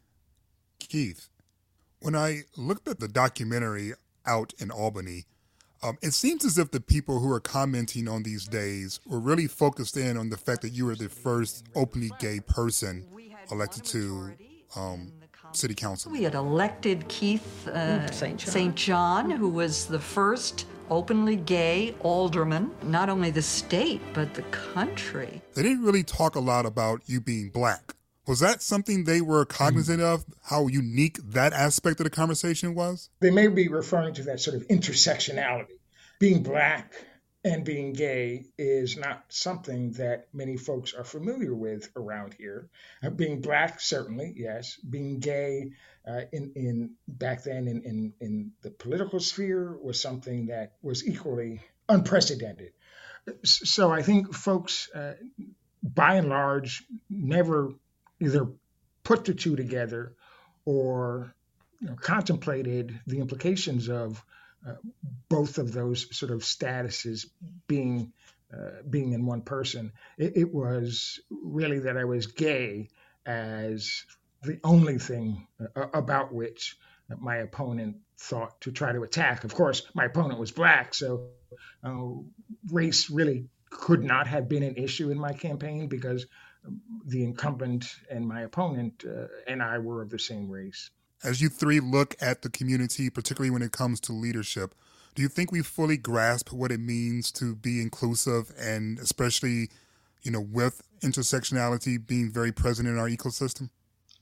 Keith, 0.78 1.30
when 2.00 2.14
I 2.14 2.42
looked 2.54 2.86
at 2.86 3.00
the 3.00 3.08
documentary 3.08 3.94
out 4.26 4.52
in 4.58 4.70
Albany, 4.70 5.24
um, 5.82 5.96
it 6.02 6.12
seems 6.12 6.44
as 6.44 6.58
if 6.58 6.70
the 6.70 6.80
people 6.80 7.20
who 7.20 7.32
are 7.32 7.40
commenting 7.40 8.06
on 8.06 8.22
these 8.22 8.46
days 8.46 9.00
were 9.06 9.20
really 9.20 9.46
focused 9.46 9.96
in 9.96 10.18
on 10.18 10.28
the 10.28 10.36
fact 10.36 10.60
that 10.60 10.70
you 10.70 10.84
were 10.84 10.96
the 10.96 11.08
first 11.08 11.64
openly 11.74 12.10
gay 12.18 12.40
person 12.40 13.06
elected 13.50 13.84
to 13.84 14.34
um, 14.76 15.12
city 15.52 15.74
council. 15.74 16.12
We 16.12 16.24
had 16.24 16.34
elected 16.34 17.08
Keith 17.08 17.66
uh, 17.68 18.10
St. 18.10 18.38
John. 18.38 18.74
John, 18.74 19.30
who 19.30 19.48
was 19.48 19.86
the 19.86 19.98
first 19.98 20.66
openly 20.90 21.36
gay 21.36 21.94
alderman, 22.00 22.70
not 22.82 23.08
only 23.08 23.30
the 23.30 23.42
state, 23.42 24.00
but 24.12 24.34
the 24.34 24.42
country. 24.42 25.40
They 25.54 25.62
didn't 25.62 25.84
really 25.84 26.02
talk 26.02 26.34
a 26.34 26.40
lot 26.40 26.66
about 26.66 27.02
you 27.06 27.20
being 27.20 27.50
black. 27.50 27.94
Was 28.26 28.40
that 28.40 28.62
something 28.62 29.04
they 29.04 29.20
were 29.20 29.44
cognizant 29.44 30.00
of, 30.02 30.24
how 30.44 30.66
unique 30.66 31.18
that 31.30 31.52
aspect 31.52 31.98
of 32.00 32.04
the 32.04 32.10
conversation 32.10 32.74
was? 32.74 33.08
They 33.20 33.30
may 33.30 33.48
be 33.48 33.68
referring 33.68 34.14
to 34.14 34.22
that 34.24 34.40
sort 34.40 34.56
of 34.56 34.68
intersectionality. 34.68 35.78
Being 36.18 36.42
black 36.42 36.92
and 37.42 37.64
being 37.64 37.92
gay 37.94 38.44
is 38.58 38.96
not 38.96 39.24
something 39.30 39.92
that 39.92 40.28
many 40.32 40.56
folks 40.58 40.92
are 40.92 41.04
familiar 41.04 41.54
with 41.54 41.90
around 41.96 42.34
here. 42.34 42.68
Uh, 43.02 43.10
being 43.10 43.40
black, 43.40 43.80
certainly, 43.80 44.34
yes. 44.36 44.76
Being 44.76 45.18
gay 45.18 45.72
uh, 46.06 46.22
in, 46.32 46.52
in 46.54 46.90
back 47.06 47.42
then 47.42 47.68
in, 47.68 47.82
in, 47.82 48.12
in 48.20 48.52
the 48.62 48.70
political 48.70 49.20
sphere 49.20 49.76
was 49.82 50.00
something 50.00 50.46
that 50.46 50.72
was 50.82 51.06
equally 51.06 51.60
unprecedented. 51.88 52.72
So 53.44 53.92
I 53.92 54.02
think 54.02 54.34
folks, 54.34 54.88
uh, 54.94 55.14
by 55.82 56.14
and 56.14 56.28
large, 56.28 56.84
never 57.08 57.72
either 58.18 58.48
put 59.02 59.24
the 59.24 59.34
two 59.34 59.56
together 59.56 60.14
or 60.64 61.34
you 61.80 61.88
know, 61.88 61.96
contemplated 61.96 62.98
the 63.06 63.20
implications 63.20 63.88
of 63.88 64.22
uh, 64.66 64.74
both 65.28 65.58
of 65.58 65.72
those 65.72 66.14
sort 66.16 66.32
of 66.32 66.40
statuses 66.40 67.26
being 67.66 68.12
uh, 68.52 68.82
being 68.88 69.12
in 69.12 69.26
one 69.26 69.42
person. 69.42 69.92
It, 70.18 70.36
it, 70.36 70.52
was 70.52 71.20
really 71.30 71.78
that 71.80 71.96
I 71.96 72.04
was 72.04 72.26
gay 72.26 72.88
as 73.24 74.04
the 74.42 74.58
only 74.64 74.98
thing 74.98 75.46
uh, 75.76 75.86
about 75.92 76.32
which 76.32 76.76
my 77.18 77.36
opponent 77.36 77.96
thought 78.18 78.60
to 78.60 78.70
try 78.70 78.92
to 78.92 79.02
attack. 79.02 79.44
Of 79.44 79.54
course, 79.54 79.82
my 79.94 80.04
opponent 80.04 80.38
was 80.38 80.52
black, 80.52 80.94
so 80.94 81.28
uh, 81.82 82.04
race 82.70 83.10
really 83.10 83.48
could 83.70 84.02
not 84.02 84.26
have 84.26 84.48
been 84.48 84.62
an 84.62 84.76
issue 84.76 85.10
in 85.10 85.18
my 85.18 85.32
campaign 85.32 85.88
because 85.88 86.26
the 87.06 87.24
incumbent 87.24 87.96
and 88.10 88.26
my 88.26 88.42
opponent 88.42 89.04
uh, 89.06 89.26
and 89.46 89.62
I 89.62 89.78
were 89.78 90.02
of 90.02 90.10
the 90.10 90.18
same 90.18 90.50
race. 90.50 90.90
As 91.22 91.40
you 91.40 91.48
three 91.48 91.80
look 91.80 92.16
at 92.20 92.42
the 92.42 92.50
community, 92.50 93.10
particularly 93.10 93.50
when 93.50 93.62
it 93.62 93.72
comes 93.72 94.00
to 94.00 94.12
leadership, 94.12 94.74
do 95.14 95.22
you 95.22 95.28
think 95.28 95.52
we 95.52 95.62
fully 95.62 95.96
grasp 95.96 96.52
what 96.52 96.70
it 96.70 96.80
means 96.80 97.32
to 97.32 97.54
be 97.56 97.80
inclusive 97.80 98.52
and 98.58 98.98
especially, 98.98 99.70
you 100.22 100.30
know, 100.30 100.40
with 100.40 100.82
intersectionality 101.02 102.04
being 102.04 102.30
very 102.30 102.52
present 102.52 102.88
in 102.88 102.98
our 102.98 103.08
ecosystem? 103.08 103.70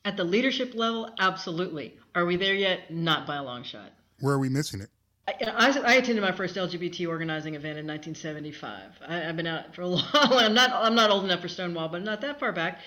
At 0.08 0.16
the 0.16 0.24
leadership 0.24 0.74
level, 0.74 1.10
absolutely. 1.18 1.98
Are 2.14 2.24
we 2.24 2.36
there 2.36 2.54
yet? 2.54 2.90
Not 2.90 3.26
by 3.26 3.36
a 3.36 3.42
long 3.42 3.62
shot. 3.62 3.92
Where 4.20 4.32
are 4.32 4.38
we 4.38 4.48
missing 4.48 4.80
it? 4.80 4.88
I, 5.28 5.78
I, 5.84 5.94
attended 5.96 6.22
my 6.22 6.32
first 6.32 6.56
LGBT 6.56 7.06
organizing 7.06 7.56
event 7.56 7.78
in 7.78 7.86
1975. 7.86 8.80
I, 9.06 9.16
have 9.16 9.36
been 9.36 9.46
out 9.46 9.74
for 9.74 9.82
a 9.82 9.86
long. 9.86 10.02
I'm 10.14 10.54
not. 10.54 10.70
I'm 10.72 10.94
not 10.94 11.10
old 11.10 11.24
enough 11.24 11.42
for 11.42 11.48
Stonewall, 11.48 11.90
but 11.90 12.02
not 12.02 12.22
that 12.22 12.40
far 12.40 12.52
back. 12.52 12.78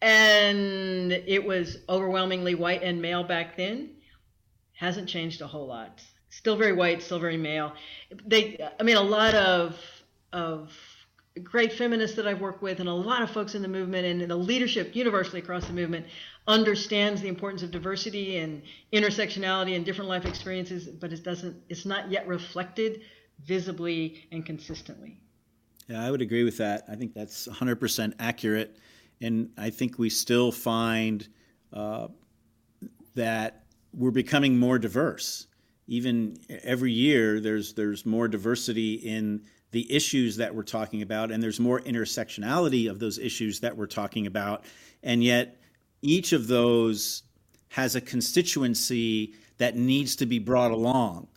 And 0.00 1.10
it 1.10 1.44
was 1.44 1.78
overwhelmingly 1.88 2.54
white 2.54 2.84
and 2.84 3.02
male 3.02 3.24
back 3.24 3.56
then. 3.56 3.90
Hasn't 4.74 5.08
changed 5.08 5.40
a 5.40 5.48
whole 5.48 5.66
lot. 5.66 6.04
Still 6.30 6.56
very 6.56 6.72
white. 6.72 7.02
Still 7.02 7.18
very 7.18 7.36
male. 7.36 7.72
They. 8.24 8.64
I 8.78 8.84
mean, 8.84 8.96
a 8.96 9.02
lot 9.02 9.34
of 9.34 9.76
of 10.32 10.72
great 11.42 11.72
feminists 11.72 12.14
that 12.16 12.28
I've 12.28 12.40
worked 12.40 12.62
with, 12.62 12.78
and 12.78 12.88
a 12.88 12.94
lot 12.94 13.22
of 13.22 13.30
folks 13.30 13.56
in 13.56 13.62
the 13.62 13.68
movement 13.68 14.06
and 14.06 14.30
the 14.30 14.36
leadership 14.36 14.94
universally 14.94 15.40
across 15.40 15.66
the 15.66 15.72
movement 15.72 16.06
understands 16.46 17.22
the 17.22 17.28
importance 17.28 17.62
of 17.62 17.70
diversity 17.70 18.38
and 18.38 18.62
intersectionality 18.92 19.76
and 19.76 19.84
different 19.84 20.10
life 20.10 20.26
experiences, 20.26 20.86
but 20.86 21.12
it 21.12 21.22
doesn't. 21.22 21.56
It's 21.68 21.86
not 21.86 22.10
yet 22.10 22.26
reflected 22.26 23.02
visibly 23.44 24.26
and 24.30 24.44
consistently. 24.44 25.20
Yeah, 25.88 26.04
I 26.04 26.10
would 26.10 26.22
agree 26.22 26.44
with 26.44 26.58
that. 26.58 26.84
I 26.88 26.94
think 26.94 27.14
that's 27.14 27.46
100% 27.48 28.14
accurate, 28.18 28.76
and 29.20 29.50
I 29.58 29.70
think 29.70 29.98
we 29.98 30.10
still 30.10 30.50
find 30.50 31.26
uh, 31.72 32.08
that 33.14 33.64
we're 33.92 34.10
becoming 34.10 34.58
more 34.58 34.78
diverse. 34.78 35.46
Even 35.86 36.38
every 36.48 36.92
year, 36.92 37.40
there's 37.40 37.74
there's 37.74 38.06
more 38.06 38.28
diversity 38.28 38.94
in 38.94 39.44
the 39.70 39.92
issues 39.92 40.36
that 40.36 40.54
we're 40.54 40.62
talking 40.62 41.02
about, 41.02 41.30
and 41.30 41.42
there's 41.42 41.60
more 41.60 41.80
intersectionality 41.80 42.88
of 42.88 42.98
those 42.98 43.18
issues 43.18 43.60
that 43.60 43.76
we're 43.76 43.86
talking 43.86 44.26
about, 44.26 44.64
and 45.02 45.22
yet 45.22 45.60
each 46.04 46.32
of 46.32 46.46
those 46.46 47.22
has 47.68 47.96
a 47.96 48.00
constituency 48.00 49.34
that 49.58 49.76
needs 49.76 50.16
to 50.16 50.26
be 50.26 50.38
brought 50.38 50.70
along. 50.70 51.28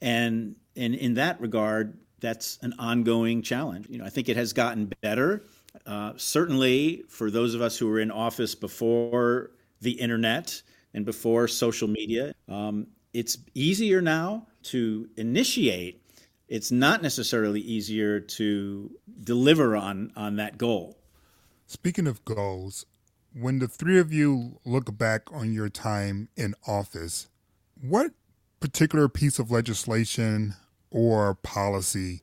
And, 0.00 0.56
and 0.76 0.94
in 0.94 1.14
that 1.14 1.40
regard, 1.40 1.98
that's 2.20 2.58
an 2.62 2.74
ongoing 2.78 3.42
challenge. 3.42 3.86
You 3.88 3.98
know, 3.98 4.04
I 4.04 4.08
think 4.08 4.28
it 4.28 4.36
has 4.36 4.52
gotten 4.52 4.90
better. 5.02 5.44
Uh, 5.84 6.12
certainly, 6.16 7.04
for 7.08 7.30
those 7.30 7.54
of 7.54 7.60
us 7.60 7.76
who 7.76 7.88
were 7.88 8.00
in 8.00 8.10
office 8.10 8.54
before 8.54 9.50
the 9.80 9.92
internet 9.92 10.62
and 10.94 11.04
before 11.04 11.48
social 11.48 11.88
media, 11.88 12.32
um, 12.48 12.86
it's 13.12 13.38
easier 13.54 14.00
now 14.00 14.46
to 14.64 15.08
initiate. 15.16 16.02
It's 16.48 16.70
not 16.70 17.02
necessarily 17.02 17.60
easier 17.60 18.20
to 18.20 18.90
deliver 19.24 19.74
on 19.76 20.12
on 20.16 20.36
that 20.36 20.58
goal. 20.58 20.98
Speaking 21.66 22.06
of 22.06 22.24
goals, 22.24 22.84
when 23.34 23.58
the 23.58 23.68
three 23.68 23.98
of 23.98 24.12
you 24.12 24.60
look 24.64 24.96
back 24.96 25.32
on 25.32 25.52
your 25.52 25.68
time 25.68 26.28
in 26.36 26.54
office, 26.66 27.28
what 27.80 28.12
particular 28.60 29.08
piece 29.08 29.38
of 29.38 29.50
legislation 29.50 30.54
or 30.90 31.34
policy 31.34 32.22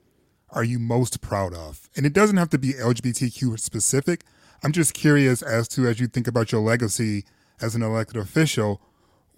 are 0.49 0.63
you 0.63 0.79
most 0.79 1.21
proud 1.21 1.53
of? 1.53 1.89
And 1.95 2.05
it 2.05 2.13
doesn't 2.13 2.37
have 2.37 2.49
to 2.51 2.57
be 2.57 2.73
LGBTQ 2.73 3.59
specific. 3.59 4.23
I'm 4.63 4.71
just 4.71 4.93
curious 4.93 5.41
as 5.41 5.67
to, 5.69 5.87
as 5.87 5.99
you 5.99 6.07
think 6.07 6.27
about 6.27 6.51
your 6.51 6.61
legacy 6.61 7.25
as 7.61 7.75
an 7.75 7.81
elected 7.81 8.17
official, 8.17 8.81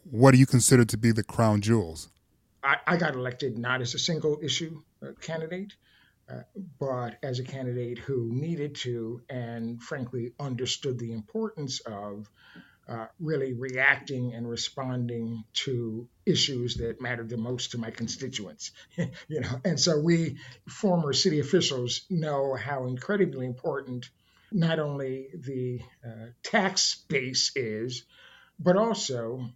what 0.10 0.32
do 0.32 0.38
you 0.38 0.46
consider 0.46 0.86
to 0.86 0.98
be 0.98 1.12
the 1.12 1.24
crown 1.24 1.62
jewels? 1.62 2.10
I, 2.64 2.78
I 2.88 2.98
got 2.98 3.16
elected 3.16 3.58
not 3.58 3.82
as 3.82 3.94
a 3.94 4.00
single 4.00 4.40
issue 4.42 4.82
uh, 5.02 5.12
candidate, 5.22 5.74
uh, 6.32 6.44
but 6.80 7.18
as 7.24 7.40
a 7.40 7.44
candidate 7.44 7.98
who 7.98 8.30
needed 8.32 8.76
to 8.76 9.22
and 9.30 9.82
frankly 9.82 10.34
understood 10.40 11.00
the 11.00 11.12
importance 11.14 11.80
of 11.82 12.30
uh, 12.88 13.06
really 13.20 13.54
reacting 13.54 14.34
and 14.34 14.50
responding 14.50 15.44
to 15.54 16.08
issues 16.26 16.76
that 16.76 17.02
mattered 17.02 17.30
the 17.30 17.38
most 17.38 17.72
to 17.72 17.78
my 17.78 17.92
constituents 17.92 18.72
you 19.28 19.42
know? 19.42 19.62
And 19.64 19.80
so 19.80 20.00
we 20.00 20.38
former 20.68 21.14
city 21.14 21.40
officials 21.40 22.02
know 22.10 22.56
how 22.56 22.88
incredibly 22.88 23.46
important 23.46 24.10
not 24.52 24.80
only 24.80 25.30
the 25.34 25.80
uh, 26.06 26.28
tax 26.44 27.04
base 27.08 27.52
is 27.56 28.04
but 28.60 28.78
also 28.78 29.50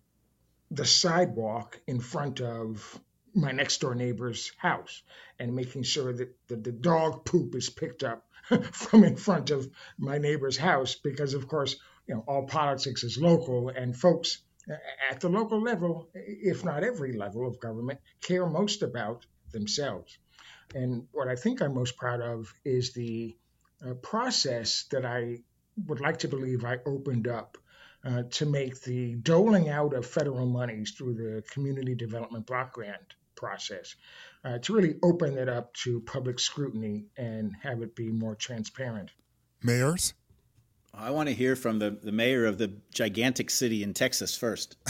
the 0.72 0.86
sidewalk 0.86 1.79
in 1.88 2.00
front 2.00 2.41
of 2.41 3.00
my 3.36 3.51
next 3.51 3.82
door 3.82 3.94
neighbor's 3.94 4.51
house 4.58 5.04
and 5.39 5.54
making 5.54 5.84
sure 5.84 6.13
that 6.13 6.34
the, 6.48 6.56
the 6.56 6.72
dog 6.72 7.25
poop 7.25 7.54
is 7.54 7.70
picked 7.70 8.04
up 8.04 8.25
from 8.72 9.04
in 9.04 9.18
front 9.18 9.51
of 9.51 9.70
my 9.98 10.18
neighbor's 10.18 10.58
house 10.58 10.96
because 10.96 11.34
of 11.34 11.48
course 11.48 11.75
you 12.08 12.15
know 12.15 12.24
all 12.27 12.48
politics 12.48 13.04
is 13.04 13.18
local 13.18 13.70
and 13.70 13.96
folks 13.96 14.39
at 15.12 15.20
the 15.20 15.30
local 15.30 15.62
level 15.62 16.10
if 16.13 16.63
not 16.63 16.84
every 16.84 17.13
level 17.13 17.48
of 17.48 17.60
government 17.60 18.00
care 18.22 18.48
most 18.48 18.82
about 18.82 19.25
themselves. 19.51 20.18
And 20.74 21.08
what 21.12 21.27
i 21.27 21.36
think 21.36 21.62
i'm 21.62 21.74
most 21.74 21.98
proud 21.98 22.22
of 22.22 22.54
is 22.63 22.94
the 22.94 23.36
uh, 23.86 23.94
process 23.96 24.86
that 24.92 25.06
i 25.06 25.39
would 25.88 26.00
like 26.00 26.20
to 26.20 26.27
believe 26.27 26.63
i 26.63 26.77
opened 26.86 27.27
up 27.27 27.58
uh, 28.06 28.24
to 28.32 28.46
make 28.46 28.82
the 28.82 29.15
doling 29.15 29.68
out 29.70 29.94
of 29.94 30.06
federal 30.06 30.46
monies 30.46 30.92
through 30.92 31.15
the 31.15 31.44
community 31.51 31.96
development 31.96 32.46
block 32.46 32.74
grant 32.74 33.15
process 33.36 33.96
uh, 34.44 34.60
to 34.60 34.74
really 34.74 34.96
open 35.04 35.38
it 35.38 35.50
up 35.50 35.74
to 35.74 36.00
public 36.01 36.39
scrutiny 36.39 37.06
and 37.18 37.56
have 37.63 37.82
it 37.82 37.96
be 37.96 38.12
more 38.12 38.36
transparent. 38.36 39.12
Mayors? 39.63 40.13
I 40.94 41.12
want 41.12 41.27
to 41.27 41.36
hear 41.36 41.56
from 41.56 41.80
the, 41.80 41.92
the 41.92 42.12
mayor 42.12 42.46
of 42.46 42.58
the 42.58 42.72
gigantic 42.94 43.50
city 43.50 43.84
in 43.84 43.94
Texas 43.94 44.38
first. 44.38 44.77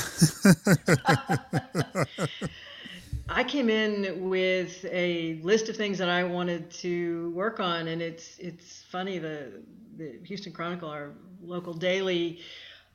I 3.28 3.44
came 3.44 3.72
in 3.72 4.30
with 4.30 4.86
a 4.86 5.40
list 5.42 5.68
of 5.68 5.75
things 5.75 5.98
that 5.98 6.10
I 6.10 6.24
wanted 6.25 6.70
to 6.72 7.32
work 7.32 7.60
on, 7.60 7.88
and 7.88 8.04
it's 8.04 8.38
it's 8.38 8.84
funny 8.84 9.18
the 9.18 9.64
the 9.98 10.20
Houston 10.25 10.54
Chronicle, 10.54 10.90
our 10.90 11.14
local 11.42 11.74
daily, 11.74 12.42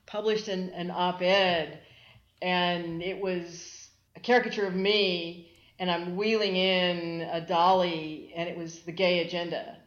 published 0.05 0.47
an, 0.47 0.69
an 0.69 0.89
op-ed, 0.89 1.81
and 2.41 3.03
it 3.03 3.19
was 3.19 3.80
caricature 4.21 4.65
of 4.65 4.75
me 4.75 5.51
and 5.81 5.89
I'm 5.89 6.15
wheeling 6.15 6.55
in 6.55 7.21
a 7.21 7.41
dolly, 7.41 8.31
and 8.35 8.47
it 8.47 8.55
was 8.55 8.81
the 8.81 8.91
gay 8.91 9.25
agenda. 9.25 9.77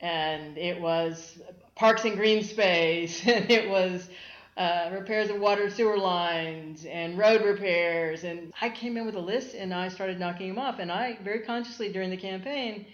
And 0.00 0.56
it 0.56 0.80
was 0.80 1.38
parks 1.74 2.06
and 2.06 2.16
green 2.16 2.42
space, 2.42 3.20
and 3.26 3.50
it 3.50 3.68
was 3.68 4.08
uh, 4.56 4.88
repairs 4.94 5.28
of 5.28 5.38
water 5.38 5.68
sewer 5.68 5.98
lines 5.98 6.86
and 6.86 7.18
road 7.18 7.42
repairs. 7.42 8.24
And 8.24 8.50
I 8.62 8.70
came 8.70 8.96
in 8.96 9.04
with 9.04 9.14
a 9.14 9.20
list 9.20 9.54
and 9.54 9.74
I 9.74 9.88
started 9.88 10.18
knocking 10.18 10.48
them 10.48 10.58
off. 10.58 10.78
And 10.78 10.90
I 10.90 11.18
very 11.22 11.40
consciously 11.40 11.92
during 11.92 12.08
the 12.08 12.16
campaign 12.16 12.86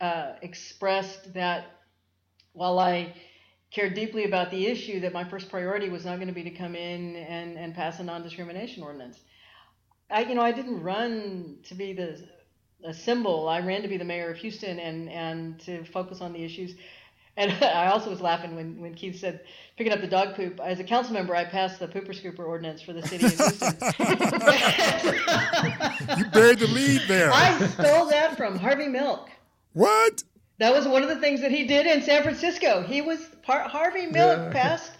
uh, 0.00 0.34
expressed 0.42 1.34
that 1.34 1.66
while 2.52 2.78
I 2.78 3.14
cared 3.72 3.94
deeply 3.94 4.22
about 4.22 4.52
the 4.52 4.68
issue, 4.68 5.00
that 5.00 5.12
my 5.12 5.24
first 5.24 5.50
priority 5.50 5.88
was 5.88 6.04
not 6.04 6.16
going 6.16 6.28
to 6.28 6.34
be 6.34 6.44
to 6.44 6.50
come 6.50 6.76
in 6.76 7.16
and, 7.16 7.58
and 7.58 7.74
pass 7.74 7.98
a 7.98 8.04
non 8.04 8.22
discrimination 8.22 8.84
ordinance. 8.84 9.18
I, 10.10 10.22
you 10.22 10.34
know, 10.34 10.42
I 10.42 10.52
didn't 10.52 10.82
run 10.82 11.56
to 11.64 11.74
be 11.74 11.92
the 11.92 12.22
a 12.84 12.92
symbol. 12.92 13.48
I 13.48 13.60
ran 13.60 13.82
to 13.82 13.88
be 13.88 13.96
the 13.96 14.04
mayor 14.04 14.30
of 14.30 14.36
Houston 14.38 14.78
and 14.78 15.08
and 15.08 15.58
to 15.60 15.84
focus 15.84 16.20
on 16.20 16.32
the 16.32 16.44
issues. 16.44 16.74
And 17.36 17.50
I 17.64 17.86
also 17.88 18.10
was 18.10 18.20
laughing 18.20 18.54
when, 18.54 18.80
when 18.80 18.94
Keith 18.94 19.18
said 19.18 19.40
picking 19.76 19.92
up 19.92 20.00
the 20.00 20.06
dog 20.06 20.36
poop. 20.36 20.60
As 20.62 20.78
a 20.80 20.84
council 20.84 21.14
member, 21.14 21.34
I 21.34 21.44
passed 21.44 21.80
the 21.80 21.88
pooper 21.88 22.10
scooper 22.10 22.46
ordinance 22.46 22.82
for 22.82 22.92
the 22.92 23.02
city 23.02 23.26
of 23.26 23.32
Houston. 23.32 23.76
you 26.18 26.30
buried 26.30 26.58
the 26.58 26.68
lead 26.68 27.02
there. 27.08 27.32
I 27.32 27.66
stole 27.68 28.06
that 28.10 28.36
from 28.36 28.56
Harvey 28.58 28.88
Milk. 28.88 29.30
What? 29.72 30.22
That 30.58 30.72
was 30.72 30.86
one 30.86 31.02
of 31.02 31.08
the 31.08 31.16
things 31.16 31.40
that 31.40 31.50
he 31.50 31.66
did 31.66 31.86
in 31.86 32.02
San 32.02 32.22
Francisco. 32.22 32.82
He 32.82 33.00
was 33.00 33.18
part, 33.42 33.68
Harvey 33.68 34.06
Milk 34.06 34.38
yeah. 34.38 34.52
passed 34.52 34.92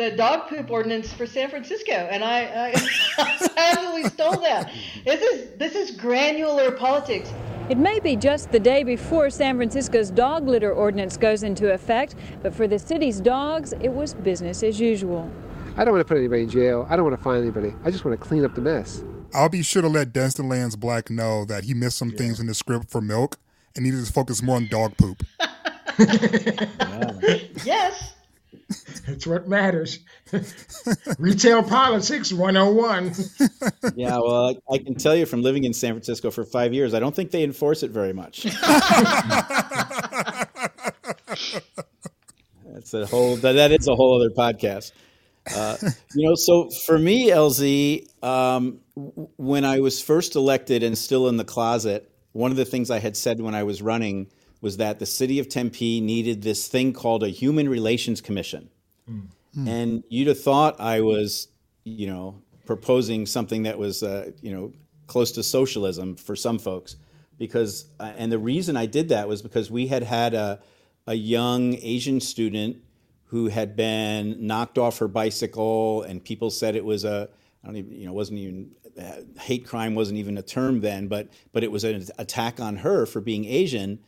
the 0.00 0.10
dog 0.10 0.48
poop 0.48 0.70
ordinance 0.70 1.12
for 1.12 1.26
San 1.26 1.50
Francisco, 1.50 1.92
and 1.92 2.24
I, 2.24 2.72
I 3.18 3.48
absolutely 3.56 4.04
stole 4.04 4.40
that. 4.40 4.72
This 5.04 5.20
is 5.20 5.58
this 5.58 5.74
is 5.74 5.90
granular 5.90 6.72
politics. 6.72 7.30
It 7.68 7.76
may 7.76 8.00
be 8.00 8.16
just 8.16 8.50
the 8.50 8.58
day 8.58 8.82
before 8.82 9.28
San 9.28 9.56
Francisco's 9.56 10.10
dog 10.10 10.48
litter 10.48 10.72
ordinance 10.72 11.18
goes 11.18 11.42
into 11.42 11.72
effect, 11.72 12.14
but 12.42 12.54
for 12.54 12.66
the 12.66 12.78
city's 12.78 13.20
dogs, 13.20 13.74
it 13.74 13.90
was 13.90 14.14
business 14.14 14.62
as 14.62 14.80
usual. 14.80 15.30
I 15.76 15.84
don't 15.84 15.92
want 15.92 16.00
to 16.00 16.08
put 16.08 16.16
anybody 16.16 16.44
in 16.44 16.50
jail. 16.50 16.86
I 16.88 16.96
don't 16.96 17.04
want 17.04 17.16
to 17.16 17.22
find 17.22 17.42
anybody. 17.42 17.74
I 17.84 17.90
just 17.90 18.04
want 18.04 18.18
to 18.18 18.26
clean 18.26 18.44
up 18.44 18.54
the 18.54 18.62
mess. 18.62 19.04
I'll 19.34 19.50
be 19.50 19.62
sure 19.62 19.82
to 19.82 19.88
let 19.88 20.14
Dustin 20.14 20.48
Lance 20.48 20.76
Black 20.76 21.10
know 21.10 21.44
that 21.44 21.64
he 21.64 21.74
missed 21.74 21.98
some 21.98 22.10
yeah. 22.10 22.16
things 22.16 22.40
in 22.40 22.46
the 22.46 22.54
script 22.54 22.90
for 22.90 23.02
milk 23.02 23.38
and 23.76 23.84
needed 23.84 24.04
to 24.04 24.12
focus 24.12 24.42
more 24.42 24.56
on 24.56 24.66
dog 24.66 24.96
poop. 24.96 25.22
yes. 27.64 28.14
That's 29.06 29.26
what 29.26 29.48
matters. 29.48 29.98
Retail 31.18 31.62
politics 31.62 32.32
101. 32.32 33.12
yeah, 33.96 34.18
well, 34.18 34.50
I, 34.50 34.74
I, 34.74 34.78
can 34.78 34.94
tell 34.94 35.14
you 35.16 35.26
from 35.26 35.42
living 35.42 35.64
in 35.64 35.72
San 35.72 35.92
Francisco 35.92 36.30
for 36.30 36.44
five 36.44 36.72
years, 36.72 36.94
I 36.94 37.00
don't 37.00 37.14
think 37.14 37.30
they 37.30 37.42
enforce 37.42 37.82
it 37.82 37.90
very 37.90 38.12
much. 38.12 38.44
That's 42.64 42.94
a 42.94 43.06
whole. 43.06 43.36
That, 43.36 43.52
that 43.52 43.72
is 43.72 43.88
a 43.88 43.94
whole 43.94 44.20
other 44.20 44.30
podcast. 44.30 44.92
Uh, 45.54 45.76
you 46.14 46.28
know, 46.28 46.34
so 46.34 46.70
for 46.70 46.98
me, 46.98 47.30
LZ, 47.30 48.06
um, 48.22 48.80
when 49.36 49.64
I 49.64 49.80
was 49.80 50.00
first 50.00 50.36
elected 50.36 50.82
and 50.82 50.96
still 50.96 51.28
in 51.28 51.36
the 51.36 51.44
closet, 51.44 52.10
one 52.32 52.50
of 52.50 52.56
the 52.56 52.64
things 52.64 52.90
I 52.90 52.98
had 52.98 53.16
said 53.16 53.40
when 53.40 53.54
I 53.54 53.64
was 53.64 53.82
running 53.82 54.28
was 54.60 54.76
that 54.76 54.98
the 54.98 55.06
city 55.06 55.38
of 55.38 55.48
Tempe 55.48 56.00
needed 56.00 56.42
this 56.42 56.68
thing 56.68 56.92
called 56.92 57.22
a 57.22 57.28
human 57.28 57.68
relations 57.68 58.20
commission. 58.20 58.68
Mm. 59.08 59.68
And 59.68 60.04
you'd 60.08 60.28
have 60.28 60.40
thought 60.40 60.80
I 60.80 61.00
was, 61.00 61.48
you 61.84 62.06
know, 62.06 62.42
proposing 62.66 63.26
something 63.26 63.64
that 63.64 63.78
was, 63.78 64.02
uh, 64.02 64.30
you 64.42 64.52
know, 64.52 64.72
close 65.06 65.32
to 65.32 65.42
socialism 65.42 66.16
for 66.16 66.36
some 66.36 66.58
folks. 66.58 66.96
Because, 67.38 67.86
uh, 67.98 68.12
and 68.16 68.30
the 68.30 68.38
reason 68.38 68.76
I 68.76 68.86
did 68.86 69.08
that 69.08 69.26
was 69.26 69.42
because 69.42 69.70
we 69.70 69.86
had 69.86 70.02
had 70.02 70.34
a, 70.34 70.60
a 71.06 71.14
young 71.14 71.74
Asian 71.74 72.20
student 72.20 72.76
who 73.24 73.48
had 73.48 73.76
been 73.76 74.46
knocked 74.46 74.76
off 74.76 74.98
her 74.98 75.08
bicycle, 75.08 76.02
and 76.02 76.22
people 76.22 76.50
said 76.50 76.76
it 76.76 76.84
was 76.84 77.04
a, 77.04 77.28
I 77.64 77.66
don't 77.66 77.76
even, 77.76 77.92
you 77.92 78.06
know, 78.06 78.12
wasn't 78.12 78.40
even 78.40 78.70
uh, 79.00 79.40
hate 79.40 79.66
crime 79.66 79.94
wasn't 79.94 80.18
even 80.18 80.36
a 80.36 80.42
term 80.42 80.80
then, 80.80 81.08
but 81.08 81.28
but 81.52 81.62
it 81.62 81.70
was 81.70 81.84
an 81.84 82.04
attack 82.18 82.60
on 82.60 82.76
her 82.76 83.06
for 83.06 83.20
being 83.20 83.44
Asian, 83.44 84.00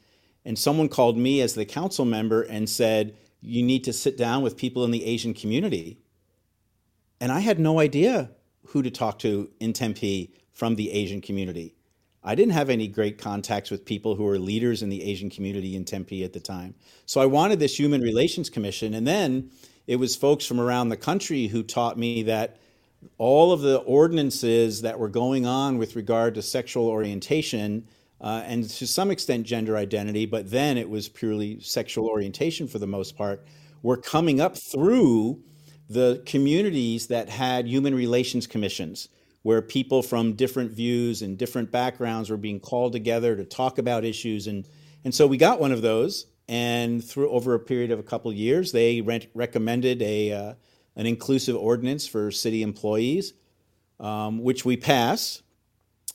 and 0.45 0.59
someone 0.59 0.89
called 0.89 1.17
me 1.17 1.41
as 1.41 1.55
the 1.55 1.65
council 1.65 2.05
member 2.05 2.43
and 2.43 2.69
said, 2.69 3.17
You 3.41 3.63
need 3.63 3.85
to 3.85 3.93
sit 3.93 4.17
down 4.17 4.43
with 4.43 4.57
people 4.57 4.85
in 4.85 4.91
the 4.91 5.05
Asian 5.05 5.35
community. 5.35 5.99
And 7.21 7.31
I 7.31 7.41
had 7.41 7.61
no 7.61 7.79
idea 7.79 8.31
who 8.69 8.83
to 8.83 8.91
talk 8.91 9.19
to 9.21 9.51
in 9.61 9.73
Tempe 9.73 10.35
from 10.53 10.77
the 10.77 10.91
Asian 10.91 11.21
community. 11.21 11.77
I 12.25 12.35
didn't 12.35 12.53
have 12.53 12.71
any 12.71 12.87
great 12.87 13.19
contacts 13.19 13.71
with 13.71 13.85
people 13.85 14.15
who 14.15 14.25
were 14.25 14.39
leaders 14.39 14.83
in 14.83 14.89
the 14.89 15.03
Asian 15.03 15.29
community 15.29 15.75
in 15.75 15.85
Tempe 15.85 16.23
at 16.23 16.33
the 16.33 16.41
time. 16.41 16.75
So 17.05 17.21
I 17.21 17.27
wanted 17.27 17.59
this 17.59 17.79
Human 17.79 18.01
Relations 18.01 18.49
Commission. 18.49 18.95
And 18.95 19.07
then 19.07 19.51
it 19.87 19.97
was 19.97 20.15
folks 20.15 20.47
from 20.47 20.61
around 20.61 20.89
the 20.89 20.97
country 20.97 21.49
who 21.49 21.65
taught 21.65 21.99
me 21.99 22.23
that 22.25 22.59
all 23.19 23.53
of 23.53 23.61
the 23.63 23.79
ordinances 23.79 24.83
that 24.83 25.01
were 25.01 25.09
going 25.09 25.47
on 25.47 25.79
with 25.79 25.97
regard 25.97 26.37
to 26.37 26.43
sexual 26.43 26.87
orientation 26.87 27.89
uh, 28.23 28.43
and 28.47 28.71
to 28.71 28.87
some 28.87 29.11
extent 29.11 29.45
gender 29.45 29.77
identity, 29.77 30.27
but 30.27 30.51
then 30.51 30.79
it 30.79 30.89
was 30.89 31.09
purely 31.09 31.61
sexual 31.61 32.07
orientation 32.07 32.69
for 32.69 32.79
the 32.79 32.87
most 32.87 33.17
part, 33.17 33.45
were 33.83 33.97
coming 33.97 34.41
up 34.41 34.57
through 34.57 35.43
the 35.91 36.23
communities 36.25 37.09
that 37.09 37.29
had 37.29 37.67
human 37.67 37.95
relations 37.95 38.47
commissions, 38.47 39.09
where 39.43 39.61
people 39.61 40.03
from 40.03 40.35
different 40.35 40.71
views 40.71 41.21
and 41.21 41.37
different 41.37 41.73
backgrounds 41.73 42.31
were 42.31 42.37
being 42.37 42.61
called 42.61 42.93
together 42.93 43.35
to 43.35 43.45
talk 43.45 43.79
about 43.79 44.05
issues. 44.05 44.47
And, 44.47 44.69
and 45.05 45.13
so 45.13 45.27
we 45.27 45.37
got 45.37 45.61
one 45.61 45.73
of 45.73 45.83
those, 45.83 46.27
and 46.49 47.05
through 47.05 47.29
over 47.31 47.55
a 47.55 47.59
period 47.61 47.91
of 47.91 47.99
a 47.99 48.05
couple 48.05 48.31
of 48.31 48.37
years, 48.37 48.71
they 48.71 49.01
re- 49.01 49.29
recommended 49.35 50.01
a, 50.01 50.33
uh, 50.33 50.55
an 50.95 51.07
inclusive 51.07 51.57
ordinance 51.57 52.07
for 52.07 52.31
city 52.31 52.63
employees, 52.63 53.33
um, 53.99 54.43
which 54.43 54.65
we 54.65 54.77
passed. 54.77 55.43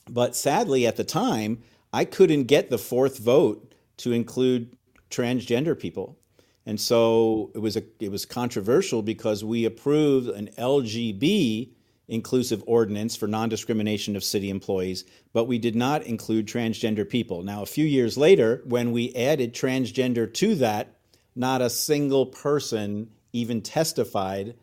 But 0.08 0.34
sadly, 0.34 0.86
at 0.86 0.96
the 0.96 1.04
time, 1.04 1.62
I 1.92 2.04
couldn't 2.04 2.44
get 2.44 2.70
the 2.70 2.78
fourth 2.78 3.18
vote 3.18 3.74
to 3.98 4.12
include 4.12 4.76
transgender 5.10 5.78
people. 5.78 6.18
And 6.66 6.80
so 6.80 7.50
it 7.54 7.58
was 7.58 7.76
a, 7.76 7.82
it 7.98 8.10
was 8.10 8.26
controversial 8.26 9.02
because 9.02 9.42
we 9.42 9.64
approved 9.64 10.28
an 10.28 10.50
LGB 10.58 11.70
inclusive 12.08 12.62
ordinance 12.66 13.14
for 13.14 13.26
non-discrimination 13.28 14.16
of 14.16 14.24
city 14.24 14.48
employees, 14.48 15.04
but 15.32 15.44
we 15.44 15.58
did 15.58 15.76
not 15.76 16.02
include 16.04 16.46
transgender 16.46 17.08
people. 17.08 17.42
Now, 17.42 17.62
a 17.62 17.66
few 17.66 17.84
years 17.84 18.16
later, 18.16 18.62
when 18.64 18.92
we 18.92 19.14
added 19.14 19.54
transgender 19.54 20.32
to 20.34 20.54
that, 20.56 20.96
not 21.36 21.60
a 21.60 21.70
single 21.70 22.26
person 22.26 23.10
even 23.32 23.60
testified 23.60 24.56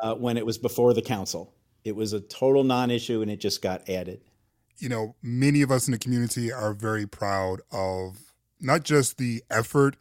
uh, 0.00 0.14
when 0.14 0.36
it 0.36 0.46
was 0.46 0.56
before 0.56 0.94
the 0.94 1.02
council. 1.02 1.52
It 1.84 1.96
was 1.96 2.12
a 2.12 2.20
total 2.20 2.64
non-issue, 2.64 3.20
and 3.20 3.30
it 3.30 3.40
just 3.40 3.60
got 3.60 3.88
added 3.88 4.20
you 4.78 4.88
know, 4.88 5.14
many 5.22 5.62
of 5.62 5.70
us 5.70 5.86
in 5.86 5.92
the 5.92 5.98
community 5.98 6.52
are 6.52 6.74
very 6.74 7.06
proud 7.06 7.60
of 7.72 8.32
not 8.60 8.82
just 8.82 9.18
the 9.18 9.42
effort 9.50 9.96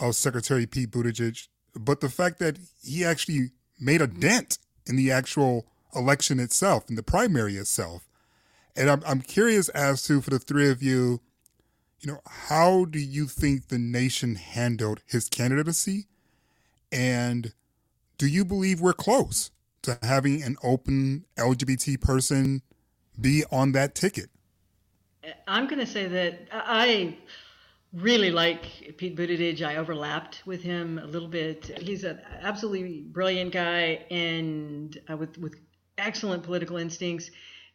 of 0.00 0.16
Secretary 0.16 0.66
Pete 0.66 0.90
Buttigieg, 0.90 1.48
but 1.74 2.00
the 2.00 2.08
fact 2.08 2.38
that 2.38 2.58
he 2.82 3.04
actually 3.04 3.50
made 3.78 4.00
a 4.00 4.08
mm-hmm. 4.08 4.20
dent 4.20 4.58
in 4.86 4.96
the 4.96 5.10
actual 5.10 5.66
election 5.94 6.40
itself, 6.40 6.88
in 6.88 6.96
the 6.96 7.02
primary 7.02 7.56
itself. 7.56 8.08
And 8.76 8.90
I'm, 8.90 9.02
I'm 9.06 9.20
curious 9.20 9.68
as 9.70 10.02
to, 10.04 10.20
for 10.20 10.30
the 10.30 10.38
three 10.38 10.70
of 10.70 10.82
you, 10.82 11.20
you 12.00 12.10
know, 12.10 12.20
how 12.26 12.86
do 12.86 12.98
you 12.98 13.26
think 13.26 13.68
the 13.68 13.78
nation 13.78 14.36
handled 14.36 15.02
his 15.06 15.28
candidacy? 15.28 16.06
And 16.90 17.52
do 18.16 18.26
you 18.26 18.44
believe 18.44 18.80
we're 18.80 18.92
close 18.92 19.50
to 19.82 19.98
having 20.02 20.42
an 20.42 20.56
open 20.62 21.24
LGBT 21.36 22.00
person 22.00 22.62
be 23.18 23.44
on 23.50 23.72
that 23.72 23.94
ticket? 23.94 24.30
I'm 25.46 25.66
going 25.66 25.80
to 25.80 25.86
say 25.86 26.06
that 26.06 26.48
I 26.52 27.16
really 27.92 28.30
like 28.30 28.62
Pete 28.96 29.16
Buttigieg. 29.16 29.62
I 29.62 29.76
overlapped 29.76 30.42
with 30.46 30.62
him 30.62 30.98
a 30.98 31.06
little 31.06 31.28
bit. 31.28 31.78
He's 31.78 32.04
an 32.04 32.20
absolutely 32.40 33.02
brilliant 33.02 33.52
guy 33.52 34.04
and 34.10 34.98
uh, 35.10 35.16
with 35.16 35.36
with 35.38 35.56
excellent 35.98 36.42
political 36.42 36.76
instincts. 36.76 37.30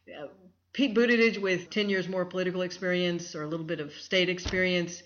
Uh, 0.08 0.26
Pete 0.72 0.94
Buttigieg, 0.94 1.40
with 1.40 1.70
10 1.70 1.88
years 1.88 2.08
more 2.08 2.24
political 2.24 2.62
experience 2.62 3.34
or 3.34 3.42
a 3.42 3.46
little 3.46 3.64
bit 3.64 3.80
of 3.80 3.92
state 3.92 4.28
experience, 4.28 5.02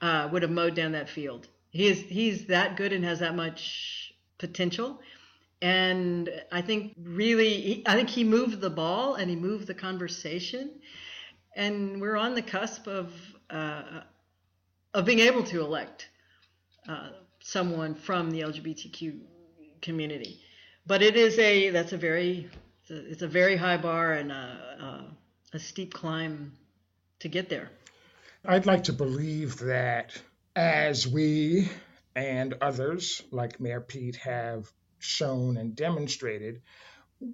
uh, 0.00 0.28
would 0.32 0.42
have 0.42 0.50
mowed 0.50 0.74
down 0.74 0.92
that 0.92 1.08
field. 1.08 1.48
He 1.70 1.86
is 1.86 2.00
he's 2.00 2.46
that 2.46 2.76
good 2.76 2.92
and 2.92 3.04
has 3.04 3.20
that 3.20 3.34
much 3.34 4.14
potential 4.38 5.00
and 5.64 6.28
I 6.52 6.60
think 6.60 6.92
really, 7.02 7.82
I 7.86 7.94
think 7.94 8.10
he 8.10 8.22
moved 8.22 8.60
the 8.60 8.68
ball 8.68 9.14
and 9.14 9.30
he 9.30 9.34
moved 9.34 9.66
the 9.66 9.72
conversation, 9.72 10.68
and 11.56 12.02
we're 12.02 12.18
on 12.18 12.34
the 12.34 12.42
cusp 12.42 12.86
of 12.86 13.14
uh, 13.48 14.02
of 14.92 15.06
being 15.06 15.20
able 15.20 15.42
to 15.44 15.62
elect 15.62 16.10
uh, 16.86 17.08
someone 17.40 17.94
from 17.94 18.30
the 18.30 18.40
LGBTQ 18.40 19.20
community. 19.80 20.38
But 20.86 21.00
it 21.00 21.16
is 21.16 21.38
a 21.38 21.70
that's 21.70 21.94
a 21.94 21.96
very 21.96 22.50
it's 22.82 22.90
a, 22.90 23.10
it's 23.10 23.22
a 23.22 23.28
very 23.28 23.56
high 23.56 23.78
bar 23.78 24.12
and 24.12 24.32
a, 24.32 25.06
a, 25.54 25.56
a 25.56 25.58
steep 25.58 25.94
climb 25.94 26.52
to 27.20 27.28
get 27.28 27.48
there. 27.48 27.70
I'd 28.44 28.66
like 28.66 28.84
to 28.84 28.92
believe 28.92 29.60
that 29.60 30.12
as 30.54 31.08
we 31.08 31.70
and 32.14 32.52
others 32.60 33.22
like 33.30 33.60
Mayor 33.60 33.80
Pete 33.80 34.16
have 34.16 34.70
shown 35.04 35.56
and 35.56 35.76
demonstrated, 35.76 36.62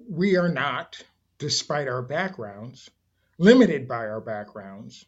we 0.09 0.37
are 0.37 0.49
not, 0.49 1.03
despite 1.39 1.89
our 1.89 2.03
backgrounds, 2.03 2.91
limited 3.39 3.89
by 3.89 4.07
our 4.07 4.21
backgrounds. 4.21 5.05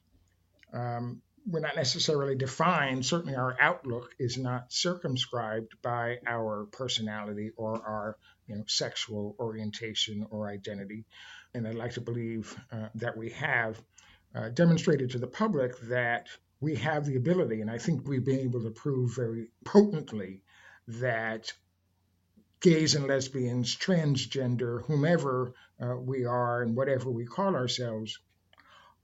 Um, 0.72 1.22
we're 1.46 1.60
not 1.60 1.76
necessarily 1.76 2.36
defined. 2.36 3.04
Certainly, 3.04 3.34
our 3.34 3.56
outlook 3.60 4.14
is 4.18 4.38
not 4.38 4.72
circumscribed 4.72 5.72
by 5.82 6.18
our 6.26 6.66
personality 6.70 7.50
or 7.56 7.74
our 7.84 8.16
you 8.46 8.56
know, 8.56 8.64
sexual 8.66 9.34
orientation 9.38 10.26
or 10.30 10.48
identity. 10.48 11.04
And 11.54 11.66
I'd 11.66 11.74
like 11.74 11.92
to 11.92 12.00
believe 12.00 12.56
uh, 12.70 12.88
that 12.94 13.16
we 13.16 13.30
have 13.30 13.82
uh, 14.34 14.48
demonstrated 14.48 15.10
to 15.10 15.18
the 15.18 15.26
public 15.26 15.78
that 15.88 16.28
we 16.60 16.76
have 16.76 17.04
the 17.04 17.16
ability, 17.16 17.60
and 17.60 17.70
I 17.70 17.78
think 17.78 18.06
we've 18.06 18.24
been 18.24 18.38
able 18.38 18.62
to 18.62 18.70
prove 18.70 19.16
very 19.16 19.48
potently 19.64 20.42
that 20.86 21.52
gays 22.62 22.94
and 22.94 23.06
lesbians, 23.08 23.76
transgender, 23.76 24.84
whomever 24.86 25.52
uh, 25.80 25.96
we 25.96 26.24
are, 26.24 26.62
and 26.62 26.76
whatever 26.76 27.10
we 27.10 27.26
call 27.26 27.56
ourselves, 27.56 28.18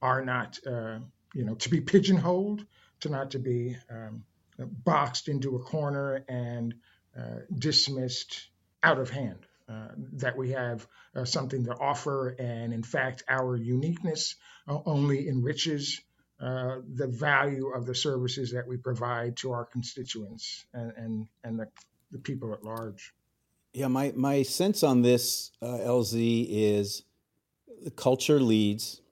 are 0.00 0.24
not, 0.24 0.58
uh, 0.66 0.98
you 1.34 1.44
know, 1.44 1.56
to 1.56 1.68
be 1.68 1.80
pigeonholed, 1.80 2.64
to 3.00 3.08
not 3.08 3.32
to 3.32 3.38
be 3.38 3.76
um, 3.90 4.24
boxed 4.58 5.28
into 5.28 5.56
a 5.56 5.58
corner 5.58 6.24
and 6.28 6.74
uh, 7.18 7.40
dismissed 7.56 8.48
out 8.82 8.98
of 8.98 9.10
hand. 9.10 9.40
Uh, 9.68 9.88
that 10.14 10.34
we 10.34 10.52
have 10.52 10.86
uh, 11.14 11.26
something 11.26 11.66
to 11.66 11.72
offer, 11.72 12.30
and 12.38 12.72
in 12.72 12.82
fact, 12.82 13.22
our 13.28 13.54
uniqueness 13.54 14.36
uh, 14.66 14.78
only 14.86 15.28
enriches 15.28 16.00
the 16.40 17.06
value 17.06 17.68
of 17.74 17.84
the 17.84 17.94
services 17.94 18.52
that 18.52 18.66
we 18.66 18.78
provide 18.78 19.36
to 19.36 19.52
our 19.52 19.66
constituents 19.66 20.64
and 20.72 20.92
and, 20.96 21.28
and 21.44 21.60
the, 21.60 21.68
the 22.12 22.18
people 22.18 22.54
at 22.54 22.64
large. 22.64 23.12
Yeah, 23.72 23.88
my, 23.88 24.12
my 24.16 24.42
sense 24.42 24.82
on 24.82 25.02
this, 25.02 25.50
uh, 25.62 25.78
LZ, 25.78 26.46
is 26.50 27.02
the 27.84 27.90
culture 27.90 28.40
leads 28.40 29.02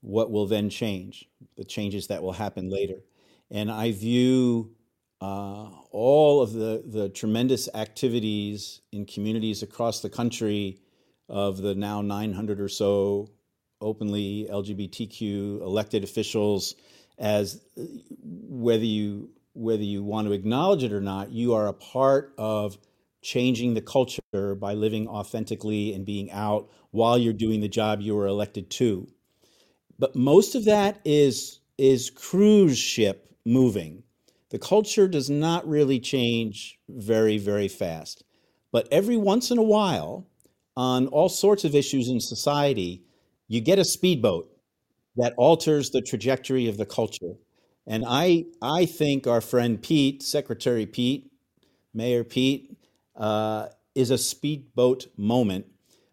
what 0.00 0.30
will 0.30 0.46
then 0.46 0.70
change, 0.70 1.28
the 1.56 1.64
changes 1.64 2.06
that 2.08 2.22
will 2.22 2.32
happen 2.32 2.70
later. 2.70 3.02
And 3.50 3.70
I 3.70 3.92
view 3.92 4.72
uh, 5.20 5.68
all 5.90 6.42
of 6.42 6.52
the, 6.52 6.82
the 6.86 7.08
tremendous 7.08 7.68
activities 7.74 8.80
in 8.92 9.04
communities 9.04 9.62
across 9.62 10.00
the 10.00 10.10
country 10.10 10.80
of 11.28 11.58
the 11.58 11.74
now 11.74 12.02
900 12.02 12.60
or 12.60 12.68
so 12.68 13.28
openly 13.80 14.48
LGBTQ 14.50 15.60
elected 15.60 16.04
officials 16.04 16.74
as 17.18 17.60
whether 17.76 18.84
you 18.84 19.30
whether 19.54 19.82
you 19.82 20.02
want 20.02 20.26
to 20.26 20.32
acknowledge 20.32 20.82
it 20.82 20.92
or 20.94 21.00
not, 21.00 21.30
you 21.30 21.52
are 21.52 21.68
a 21.68 21.74
part 21.74 22.32
of 22.38 22.78
changing 23.22 23.74
the 23.74 23.80
culture 23.80 24.54
by 24.56 24.74
living 24.74 25.08
authentically 25.08 25.94
and 25.94 26.04
being 26.04 26.30
out 26.30 26.68
while 26.90 27.16
you're 27.16 27.32
doing 27.32 27.60
the 27.60 27.68
job 27.68 28.00
you 28.00 28.14
were 28.14 28.26
elected 28.26 28.68
to. 28.70 29.08
But 29.98 30.16
most 30.16 30.54
of 30.54 30.64
that 30.66 31.00
is 31.04 31.60
is 31.78 32.10
cruise 32.10 32.78
ship 32.78 33.34
moving. 33.44 34.02
The 34.50 34.58
culture 34.58 35.08
does 35.08 35.30
not 35.30 35.66
really 35.66 35.98
change 35.98 36.78
very, 36.88 37.38
very 37.38 37.68
fast. 37.68 38.22
But 38.70 38.86
every 38.90 39.16
once 39.16 39.50
in 39.50 39.58
a 39.58 39.62
while, 39.62 40.26
on 40.76 41.06
all 41.08 41.28
sorts 41.28 41.64
of 41.64 41.74
issues 41.74 42.08
in 42.08 42.20
society, 42.20 43.04
you 43.48 43.60
get 43.60 43.78
a 43.78 43.84
speedboat 43.84 44.50
that 45.16 45.34
alters 45.36 45.90
the 45.90 46.02
trajectory 46.02 46.68
of 46.68 46.76
the 46.76 46.86
culture. 46.86 47.34
And 47.86 48.04
I, 48.06 48.44
I 48.60 48.86
think 48.86 49.26
our 49.26 49.40
friend 49.40 49.82
Pete, 49.82 50.22
Secretary 50.22 50.86
Pete, 50.86 51.30
Mayor 51.94 52.24
Pete, 52.24 52.76
uh, 53.16 53.68
is 53.94 54.10
a 54.10 54.18
speedboat 54.18 55.06
moment 55.16 55.66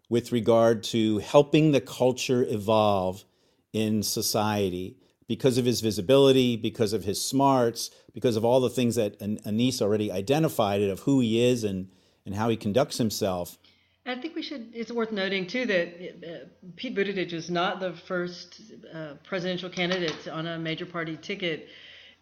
with 0.08 0.32
regard 0.32 0.82
to 0.82 1.18
helping 1.18 1.72
the 1.72 1.80
culture 1.80 2.44
evolve 2.48 3.24
in 3.72 4.02
society 4.02 4.96
because 5.28 5.58
of 5.58 5.64
his 5.64 5.80
visibility, 5.80 6.56
because 6.56 6.92
of 6.92 7.04
his 7.04 7.24
smarts, 7.24 7.90
because 8.12 8.36
of 8.36 8.44
all 8.44 8.60
the 8.60 8.68
things 8.68 8.96
that 8.96 9.16
Annise 9.20 9.80
already 9.80 10.10
identified 10.10 10.82
of 10.82 11.00
who 11.00 11.20
he 11.20 11.40
is 11.40 11.62
and, 11.62 11.88
and 12.26 12.34
how 12.34 12.48
he 12.48 12.56
conducts 12.56 12.98
himself. 12.98 13.56
I 14.06 14.16
think 14.16 14.34
we 14.34 14.42
should. 14.42 14.70
It's 14.74 14.90
worth 14.90 15.12
noting 15.12 15.46
too 15.46 15.66
that 15.66 15.88
uh, 16.26 16.46
Pete 16.74 16.96
Buttigieg 16.96 17.32
was 17.32 17.50
not 17.50 17.78
the 17.78 17.92
first 17.92 18.60
uh, 18.92 19.14
presidential 19.22 19.70
candidate 19.70 20.26
on 20.26 20.46
a 20.46 20.58
major 20.58 20.86
party 20.86 21.16
ticket. 21.16 21.68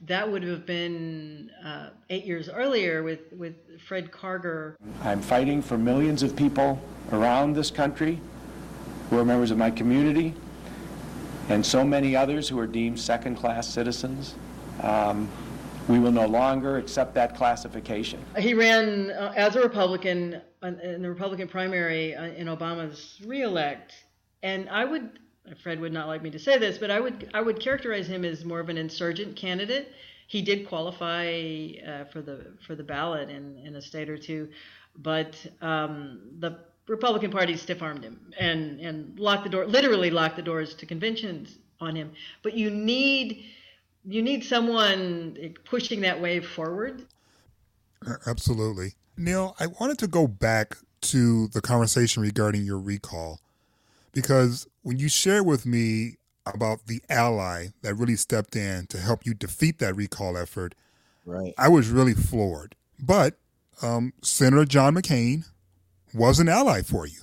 That 0.02 0.30
would 0.30 0.44
have 0.44 0.64
been 0.64 1.50
uh, 1.64 1.90
eight 2.08 2.24
years 2.24 2.48
earlier 2.48 3.02
with 3.02 3.32
with 3.32 3.80
Fred 3.80 4.12
Karger. 4.12 4.76
I'm 5.02 5.20
fighting 5.20 5.60
for 5.60 5.76
millions 5.76 6.22
of 6.22 6.36
people 6.36 6.80
around 7.10 7.54
this 7.54 7.70
country 7.70 8.20
who 9.10 9.18
are 9.18 9.24
members 9.24 9.50
of 9.50 9.58
my 9.58 9.70
community 9.70 10.34
and 11.48 11.64
so 11.66 11.82
many 11.82 12.14
others 12.14 12.48
who 12.48 12.58
are 12.60 12.66
deemed 12.66 13.00
second-class 13.00 13.66
citizens. 13.66 14.34
Um, 14.82 15.28
we 15.88 15.98
will 15.98 16.12
no 16.12 16.26
longer 16.26 16.76
accept 16.76 17.14
that 17.14 17.34
classification. 17.34 18.22
He 18.38 18.52
ran 18.54 19.10
uh, 19.10 19.32
as 19.34 19.56
a 19.56 19.60
Republican 19.62 20.42
in 20.62 21.02
the 21.02 21.08
Republican 21.08 21.48
primary 21.48 22.14
uh, 22.14 22.24
in 22.24 22.46
Obama's 22.46 23.18
reelect, 23.24 23.94
and 24.42 24.68
I 24.68 24.84
would, 24.84 25.18
Fred 25.56 25.80
would 25.80 25.92
not 25.92 26.08
like 26.08 26.22
me 26.22 26.30
to 26.30 26.38
say 26.38 26.58
this, 26.58 26.78
but 26.78 26.90
I 26.90 27.00
would, 27.00 27.30
I 27.34 27.40
would 27.40 27.60
characterize 27.60 28.06
him 28.06 28.24
as 28.24 28.44
more 28.44 28.60
of 28.60 28.68
an 28.68 28.76
insurgent 28.76 29.36
candidate. 29.36 29.92
He 30.26 30.42
did 30.42 30.68
qualify 30.68 31.70
uh, 31.86 32.04
for 32.04 32.20
the 32.20 32.52
for 32.66 32.74
the 32.74 32.82
ballot 32.82 33.30
in, 33.30 33.58
in 33.64 33.76
a 33.76 33.82
state 33.82 34.10
or 34.10 34.18
two, 34.18 34.48
but 34.98 35.34
um, 35.62 36.20
the 36.38 36.58
Republican 36.86 37.30
Party 37.30 37.56
stiff 37.56 37.82
armed 37.82 38.04
him 38.04 38.20
and 38.38 38.78
and 38.80 39.18
locked 39.18 39.44
the 39.44 39.50
door, 39.50 39.66
literally 39.66 40.10
locked 40.10 40.36
the 40.36 40.42
doors 40.42 40.74
to 40.74 40.86
conventions 40.86 41.58
on 41.80 41.96
him. 41.96 42.12
But 42.42 42.54
you 42.54 42.70
need 42.70 43.44
you 44.04 44.22
need 44.22 44.44
someone 44.44 45.54
pushing 45.64 46.00
that 46.02 46.20
wave 46.20 46.46
forward. 46.46 47.06
Absolutely, 48.26 48.94
Neil. 49.16 49.56
I 49.58 49.66
wanted 49.66 49.98
to 50.00 50.06
go 50.06 50.26
back 50.26 50.76
to 51.00 51.48
the 51.48 51.60
conversation 51.60 52.22
regarding 52.22 52.64
your 52.64 52.78
recall 52.78 53.40
because 54.12 54.66
when 54.88 54.98
you 54.98 55.06
shared 55.06 55.44
with 55.44 55.66
me 55.66 56.14
about 56.46 56.86
the 56.86 57.02
ally 57.10 57.66
that 57.82 57.94
really 57.94 58.16
stepped 58.16 58.56
in 58.56 58.86
to 58.86 58.96
help 58.96 59.26
you 59.26 59.34
defeat 59.34 59.78
that 59.80 59.94
recall 59.94 60.34
effort, 60.34 60.74
right? 61.26 61.52
I 61.58 61.68
was 61.68 61.90
really 61.90 62.14
floored. 62.14 62.74
But 62.98 63.34
um, 63.82 64.14
Senator 64.22 64.64
John 64.64 64.94
McCain 64.94 65.44
was 66.14 66.40
an 66.40 66.48
ally 66.48 66.80
for 66.80 67.06
you 67.06 67.20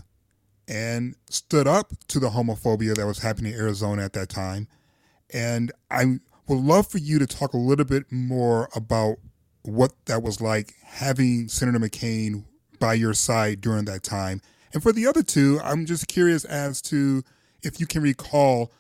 and 0.67 1.15
stood 1.27 1.65
up 1.65 1.91
to 2.09 2.19
the 2.19 2.29
homophobia 2.29 2.93
that 2.97 3.07
was 3.07 3.17
happening 3.17 3.53
in 3.53 3.59
Arizona 3.59 4.03
at 4.03 4.13
that 4.13 4.29
time. 4.29 4.67
And 5.33 5.71
I 5.89 6.19
would 6.47 6.59
love 6.59 6.85
for 6.85 6.99
you 6.99 7.17
to 7.17 7.25
talk 7.25 7.55
a 7.55 7.57
little 7.57 7.83
bit 7.83 8.11
more 8.11 8.69
about 8.75 9.15
what 9.63 9.91
that 10.05 10.21
was 10.21 10.39
like 10.39 10.75
having 10.83 11.47
Senator 11.47 11.79
McCain 11.79 12.43
by 12.79 12.93
your 12.93 13.15
side 13.15 13.59
during 13.59 13.85
that 13.85 14.03
time. 14.03 14.39
And 14.71 14.83
for 14.83 14.91
the 14.91 15.07
other 15.07 15.23
two, 15.23 15.59
I'm 15.63 15.87
just 15.87 16.07
curious 16.07 16.45
as 16.45 16.79
to 16.83 17.23
if 17.63 17.79
you 17.79 17.87
can 17.87 18.01
recall 18.01 18.71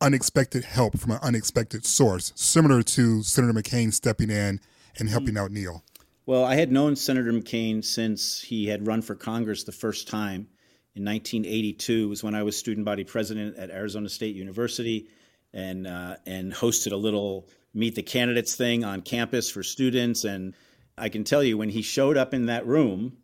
unexpected 0.00 0.64
help 0.64 0.98
from 0.98 1.12
an 1.12 1.18
unexpected 1.22 1.86
source, 1.86 2.32
similar 2.34 2.82
to 2.82 3.22
Senator 3.22 3.52
McCain 3.52 3.92
stepping 3.92 4.30
in 4.30 4.60
and 4.98 5.08
helping 5.08 5.36
out 5.36 5.50
Neil. 5.50 5.82
Well, 6.26 6.44
I 6.44 6.54
had 6.54 6.72
known 6.72 6.96
Senator 6.96 7.32
McCain 7.32 7.84
since 7.84 8.40
he 8.40 8.66
had 8.66 8.86
run 8.86 9.02
for 9.02 9.14
Congress 9.14 9.64
the 9.64 9.72
first 9.72 10.08
time 10.08 10.48
in 10.94 11.04
1982. 11.04 12.04
It 12.04 12.06
was 12.06 12.22
when 12.22 12.34
I 12.34 12.42
was 12.42 12.56
student 12.56 12.84
body 12.84 13.04
president 13.04 13.56
at 13.56 13.70
Arizona 13.70 14.08
State 14.08 14.36
University, 14.36 15.08
and 15.52 15.86
uh, 15.86 16.16
and 16.26 16.52
hosted 16.52 16.92
a 16.92 16.96
little 16.96 17.48
meet 17.74 17.94
the 17.94 18.02
candidates 18.02 18.56
thing 18.56 18.84
on 18.84 19.02
campus 19.02 19.50
for 19.50 19.62
students. 19.62 20.24
And 20.24 20.54
I 20.96 21.08
can 21.08 21.24
tell 21.24 21.42
you, 21.42 21.58
when 21.58 21.68
he 21.68 21.82
showed 21.82 22.16
up 22.16 22.32
in 22.32 22.46
that 22.46 22.66
room 22.66 23.18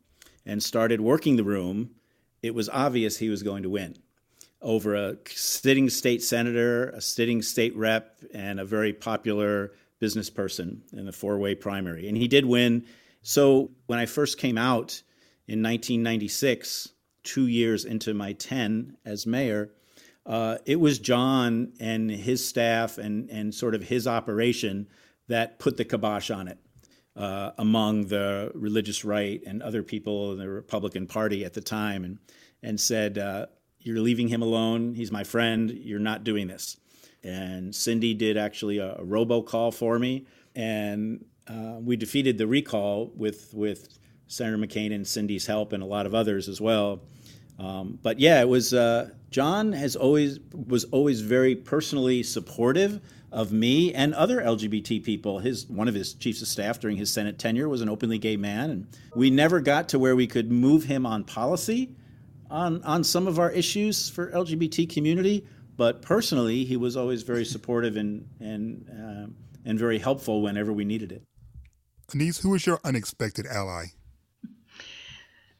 and 0.45 0.63
started 0.63 1.01
working 1.01 1.37
the 1.37 1.45
room, 1.45 1.91
it 2.43 2.55
was 2.55 2.69
obvious 2.69 3.17
he 3.17 3.29
was 3.29 3.43
going 3.43 3.63
to 3.63 3.71
win 3.71 3.97
over 4.63 4.95
a 4.95 5.17
sitting 5.27 5.89
state 5.89 6.23
senator, 6.23 6.91
a 6.91 7.01
sitting 7.01 7.43
state 7.43 7.77
rep, 7.77 8.21
and 8.35 8.61
a 8.61 8.65
very 8.65 8.93
popular 8.93 9.73
business 9.99 10.31
person 10.31 10.83
in 10.93 11.07
the 11.07 11.13
four 11.13 11.39
way 11.39 11.55
primary. 11.55 12.09
And 12.09 12.17
he 12.17 12.29
did 12.29 12.45
win. 12.45 12.85
So 13.23 13.71
when 13.87 13.99
I 13.99 14.07
first 14.07 14.39
came 14.39 14.59
out 14.59 15.03
in 15.47 15.63
1996, 15.63 16.89
two 17.23 17.47
years 17.47 17.85
into 17.85 18.15
my 18.15 18.33
10 18.33 18.97
as 19.05 19.27
mayor, 19.27 19.71
uh, 20.27 20.59
it 20.67 20.79
was 20.79 20.99
John 20.99 21.73
and 21.81 22.11
his 22.11 22.47
staff 22.47 22.99
and, 22.99 23.31
and 23.31 23.55
sort 23.55 23.75
of 23.75 23.83
his 23.83 24.07
operation 24.07 24.89
that 25.29 25.59
put 25.59 25.77
the 25.77 25.85
kibosh 25.85 26.31
on 26.31 26.49
it 26.49 26.59
uh, 27.17 27.51
among 27.59 28.07
the 28.07 28.51
religious 28.55 29.05
right 29.05 29.43
and 29.47 29.63
other 29.63 29.83
people 29.83 30.33
in 30.33 30.39
the 30.39 30.49
Republican 30.49 31.07
Party 31.07 31.45
at 31.45 31.55
the 31.55 31.61
time 31.61 32.05
and, 32.05 32.19
and 32.63 32.81
said, 32.81 33.19
uh, 33.19 33.47
You're 33.83 34.01
leaving 34.01 34.29
him 34.29 34.43
alone. 34.43 34.95
He's 34.95 35.11
my 35.11 35.25
friend. 35.25 35.71
You're 35.71 35.99
not 35.99 36.25
doing 36.25 36.49
this. 36.49 36.77
And 37.25 37.75
Cindy 37.75 38.15
did 38.15 38.37
actually 38.37 38.79
a, 38.79 38.95
a 38.95 39.05
robocall 39.05 39.75
for 39.75 39.99
me, 39.99 40.27
and 40.55 41.25
uh, 41.47 41.77
we 41.81 41.97
defeated 41.97 42.39
the 42.39 42.47
recall 42.47 43.11
with 43.15 43.53
with 43.53 43.99
Senator 44.27 44.57
McCain 44.57 44.95
and 44.95 45.07
Cindy's 45.07 45.47
help, 45.47 45.73
and 45.73 45.83
a 45.83 45.87
lot 45.87 46.07
of 46.07 46.15
others 46.15 46.49
as 46.49 46.61
well. 46.61 47.01
Um, 47.59 47.99
but 48.03 48.19
yeah, 48.19 48.41
it 48.41 48.49
was 48.49 48.73
uh, 48.73 49.11
John 49.31 49.73
has 49.73 49.97
always 49.97 50.41
was 50.55 50.85
always 50.85 51.21
very 51.21 51.55
personally 51.55 52.23
supportive 52.23 53.01
of 53.33 53.53
me 53.53 53.93
and 53.93 54.15
other 54.15 54.41
LGBT 54.41 55.05
people. 55.05 55.41
His 55.41 55.67
one 55.67 55.89
of 55.89 55.95
his 55.95 56.15
chiefs 56.15 56.41
of 56.41 56.49
staff 56.49 56.81
during 56.81 56.97
his 56.97 57.13
Senate 57.13 57.39
tenure 57.39 57.69
was 57.69 57.83
an 57.83 57.91
openly 57.91 58.19
gay 58.19 58.37
man, 58.39 58.71
and 58.71 58.87
we 59.15 59.29
never 59.29 59.61
got 59.61 59.91
to 59.91 59.99
where 59.99 60.17
we 60.17 60.27
could 60.27 60.51
move 60.51 60.85
him 60.85 61.05
on 61.05 61.25
policy 61.25 61.95
on 62.51 62.83
on 62.83 63.05
some 63.05 63.27
of 63.27 63.39
our 63.39 63.51
issues 63.51 64.09
for 64.09 64.31
LGBT 64.33 64.93
community 64.93 65.47
but 65.81 66.03
personally, 66.03 66.65
he 66.65 66.77
was 66.77 66.95
always 66.95 67.23
very 67.23 67.45
supportive 67.55 67.97
and 67.97 68.29
and 68.39 68.87
uh, 68.91 69.33
and 69.65 69.79
very 69.79 69.99
helpful 69.99 70.43
whenever 70.43 70.75
we 70.75 70.85
needed 70.85 71.11
it. 71.11 71.23
Annise, 72.13 72.39
who 72.39 72.55
is 72.55 72.67
your 72.67 72.81
unexpected 72.85 73.47
ally? 73.47 73.87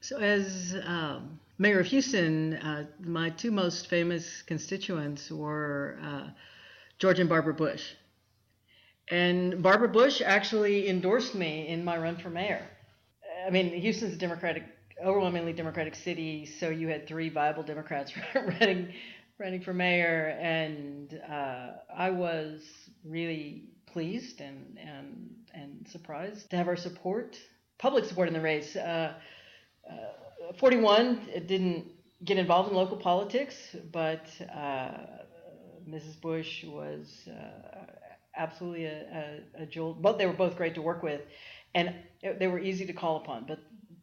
So, 0.03 0.19
as 0.19 0.77
um, 0.85 1.41
mayor 1.57 1.81
of 1.81 1.87
Houston, 1.87 2.53
uh, 2.57 2.85
my 3.03 3.31
two 3.31 3.51
most 3.51 3.87
famous 3.87 4.43
constituents 4.43 5.31
were 5.31 5.99
uh, 6.05 6.29
George 6.99 7.19
and 7.19 7.29
Barbara 7.29 7.55
Bush. 7.55 7.95
And 9.11 9.63
Barbara 9.63 9.89
Bush 9.89 10.21
actually 10.21 10.91
endorsed 10.91 11.35
me 11.35 11.67
in 11.67 11.83
my 11.83 11.97
run 11.97 12.19
for 12.19 12.29
mayor. 12.29 12.67
I 13.47 13.49
mean, 13.49 13.73
Houston's 13.73 14.13
a 14.13 14.19
Democratic, 14.19 14.65
overwhelmingly 15.05 15.53
Democratic 15.53 15.95
city, 15.95 16.47
so 16.47 16.69
you 16.69 16.89
had 16.89 17.07
three 17.07 17.29
viable 17.29 17.63
Democrats 17.63 18.13
running 18.35 18.93
running 19.39 19.63
for 19.63 19.73
mayor, 19.73 20.37
and 20.41 21.19
uh, 21.29 21.69
I 21.97 22.11
was 22.11 22.63
really 23.05 23.65
pleased 23.87 24.41
and 24.41 24.79
and 24.79 25.31
and 25.55 25.89
surprised 25.89 26.51
to 26.51 26.57
have 26.57 26.69
our 26.69 26.77
support, 26.77 27.39
public 27.79 28.05
support 28.05 28.29
in 28.29 28.35
the 28.35 28.41
race. 28.41 28.77
Uh, 28.77 29.15
uh, 29.91 30.53
41 30.59 31.29
didn't 31.47 31.87
get 32.25 32.39
involved 32.39 32.71
in 32.71 32.77
local 32.77 32.97
politics, 32.97 33.55
but 33.93 34.27
uh, 34.55 34.91
Mrs. 35.89 36.21
Bush 36.21 36.65
was 36.65 37.29
uh, 37.29 37.87
absolutely 38.37 38.85
a, 38.85 39.41
a, 39.59 39.63
a 39.63 39.67
jewel. 39.67 39.95
Both 39.95 40.19
they 40.19 40.27
were 40.27 40.33
both 40.33 40.57
great 40.57 40.75
to 40.75 40.83
work 40.83 41.03
with, 41.03 41.23
and 41.75 41.95
they 42.39 42.47
were 42.47 42.59
easy 42.59 42.87
to 42.87 42.93
call 42.93 43.17
upon. 43.17 43.47
But 43.47 43.61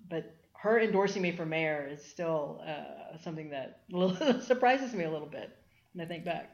but 0.10 0.37
her 0.59 0.79
endorsing 0.79 1.21
me 1.21 1.31
for 1.31 1.45
mayor 1.45 1.87
is 1.91 2.03
still 2.03 2.61
uh, 2.65 3.17
something 3.23 3.51
that 3.51 3.81
surprises 4.45 4.93
me 4.93 5.03
a 5.03 5.11
little 5.11 5.27
bit 5.27 5.55
when 5.93 6.05
I 6.05 6.07
think 6.07 6.25
back. 6.25 6.51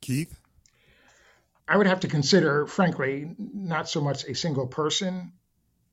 Keith? 0.00 0.38
I 1.66 1.76
would 1.76 1.86
have 1.86 2.00
to 2.00 2.08
consider, 2.08 2.66
frankly, 2.66 3.34
not 3.38 3.88
so 3.88 4.00
much 4.00 4.24
a 4.24 4.34
single 4.34 4.66
person 4.66 5.32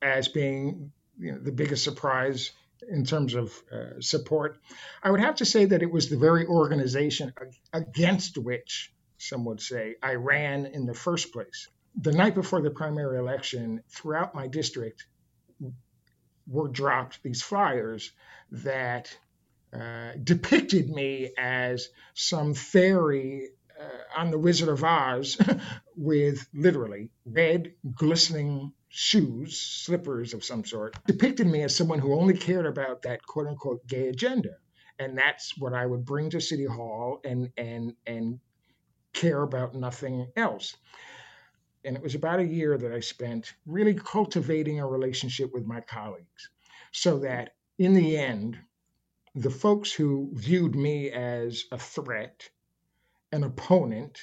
as 0.00 0.28
being 0.28 0.92
you 1.18 1.32
know, 1.32 1.38
the 1.38 1.52
biggest 1.52 1.84
surprise 1.84 2.52
in 2.88 3.04
terms 3.04 3.34
of 3.34 3.52
uh, 3.72 4.00
support. 4.00 4.58
I 5.02 5.10
would 5.10 5.20
have 5.20 5.36
to 5.36 5.44
say 5.44 5.64
that 5.66 5.82
it 5.82 5.90
was 5.90 6.08
the 6.08 6.18
very 6.18 6.46
organization 6.46 7.32
against 7.72 8.38
which, 8.38 8.92
some 9.18 9.44
would 9.46 9.60
say, 9.60 9.96
I 10.02 10.14
ran 10.14 10.66
in 10.66 10.86
the 10.86 10.94
first 10.94 11.32
place. 11.32 11.68
The 11.98 12.12
night 12.12 12.34
before 12.34 12.60
the 12.60 12.70
primary 12.70 13.18
election, 13.18 13.82
throughout 13.88 14.34
my 14.34 14.46
district, 14.46 15.06
were 16.46 16.68
dropped 16.68 17.22
these 17.22 17.42
flyers 17.42 18.12
that 18.50 19.16
uh, 19.72 20.12
depicted 20.22 20.88
me 20.88 21.32
as 21.36 21.88
some 22.14 22.54
fairy 22.54 23.48
uh, 23.78 24.20
on 24.20 24.30
the 24.30 24.38
Wizard 24.38 24.68
of 24.68 24.84
Oz 24.84 25.36
with 25.96 26.46
literally 26.54 27.10
red, 27.24 27.74
glistening 27.94 28.72
shoes, 28.88 29.58
slippers 29.60 30.32
of 30.32 30.44
some 30.44 30.64
sort, 30.64 30.96
depicted 31.06 31.46
me 31.46 31.62
as 31.62 31.74
someone 31.74 31.98
who 31.98 32.14
only 32.14 32.34
cared 32.36 32.66
about 32.66 33.02
that 33.02 33.24
quote 33.26 33.48
unquote 33.48 33.86
gay 33.86 34.08
agenda. 34.08 34.56
And 34.98 35.18
that's 35.18 35.58
what 35.58 35.74
I 35.74 35.84
would 35.84 36.06
bring 36.06 36.30
to 36.30 36.40
City 36.40 36.64
Hall 36.64 37.20
and 37.24 37.50
and 37.58 37.94
and 38.06 38.40
care 39.12 39.42
about 39.42 39.74
nothing 39.74 40.28
else. 40.36 40.76
And 41.86 41.96
it 41.96 42.02
was 42.02 42.16
about 42.16 42.40
a 42.40 42.46
year 42.46 42.76
that 42.76 42.92
I 42.92 42.98
spent 42.98 43.54
really 43.64 43.94
cultivating 43.94 44.80
a 44.80 44.86
relationship 44.86 45.54
with 45.54 45.66
my 45.66 45.80
colleagues 45.80 46.50
so 46.90 47.20
that 47.20 47.54
in 47.78 47.94
the 47.94 48.18
end, 48.18 48.58
the 49.36 49.50
folks 49.50 49.92
who 49.92 50.30
viewed 50.32 50.74
me 50.74 51.12
as 51.12 51.64
a 51.70 51.78
threat, 51.78 52.50
an 53.30 53.44
opponent, 53.44 54.18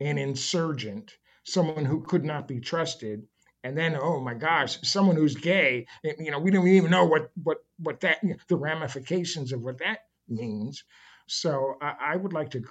an 0.00 0.16
insurgent, 0.16 1.18
someone 1.42 1.84
who 1.84 2.00
could 2.00 2.24
not 2.24 2.48
be 2.48 2.58
trusted, 2.58 3.26
and 3.64 3.76
then 3.76 3.96
oh 4.00 4.20
my 4.20 4.34
gosh, 4.34 4.80
someone 4.82 5.16
who's 5.16 5.34
gay, 5.34 5.86
you 6.02 6.30
know, 6.30 6.38
we 6.38 6.50
don't 6.50 6.66
even 6.66 6.90
know 6.90 7.04
what 7.04 7.30
what 7.42 7.64
what 7.78 8.00
that 8.00 8.18
the 8.48 8.56
ramifications 8.56 9.52
of 9.52 9.60
what 9.60 9.78
that 9.78 10.06
means. 10.28 10.84
So 11.26 11.76
I, 11.82 12.12
I 12.12 12.16
would 12.16 12.32
like 12.32 12.50
to 12.52 12.64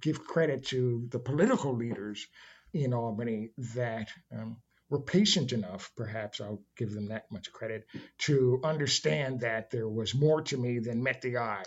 give 0.00 0.24
credit 0.24 0.66
to 0.66 1.06
the 1.10 1.18
political 1.18 1.74
leaders 1.74 2.28
in 2.72 2.94
Albany 2.94 3.50
that 3.74 4.08
um, 4.32 4.56
were 4.92 5.00
patient 5.00 5.52
enough, 5.52 5.90
perhaps 5.96 6.40
I'll 6.40 6.62
give 6.76 6.92
them 6.92 7.08
that 7.08 7.30
much 7.30 7.50
credit, 7.52 7.86
to 8.18 8.60
understand 8.62 9.40
that 9.40 9.70
there 9.70 9.88
was 9.88 10.14
more 10.14 10.42
to 10.42 10.56
me 10.56 10.78
than 10.80 11.02
met 11.02 11.22
the 11.22 11.38
eye. 11.38 11.64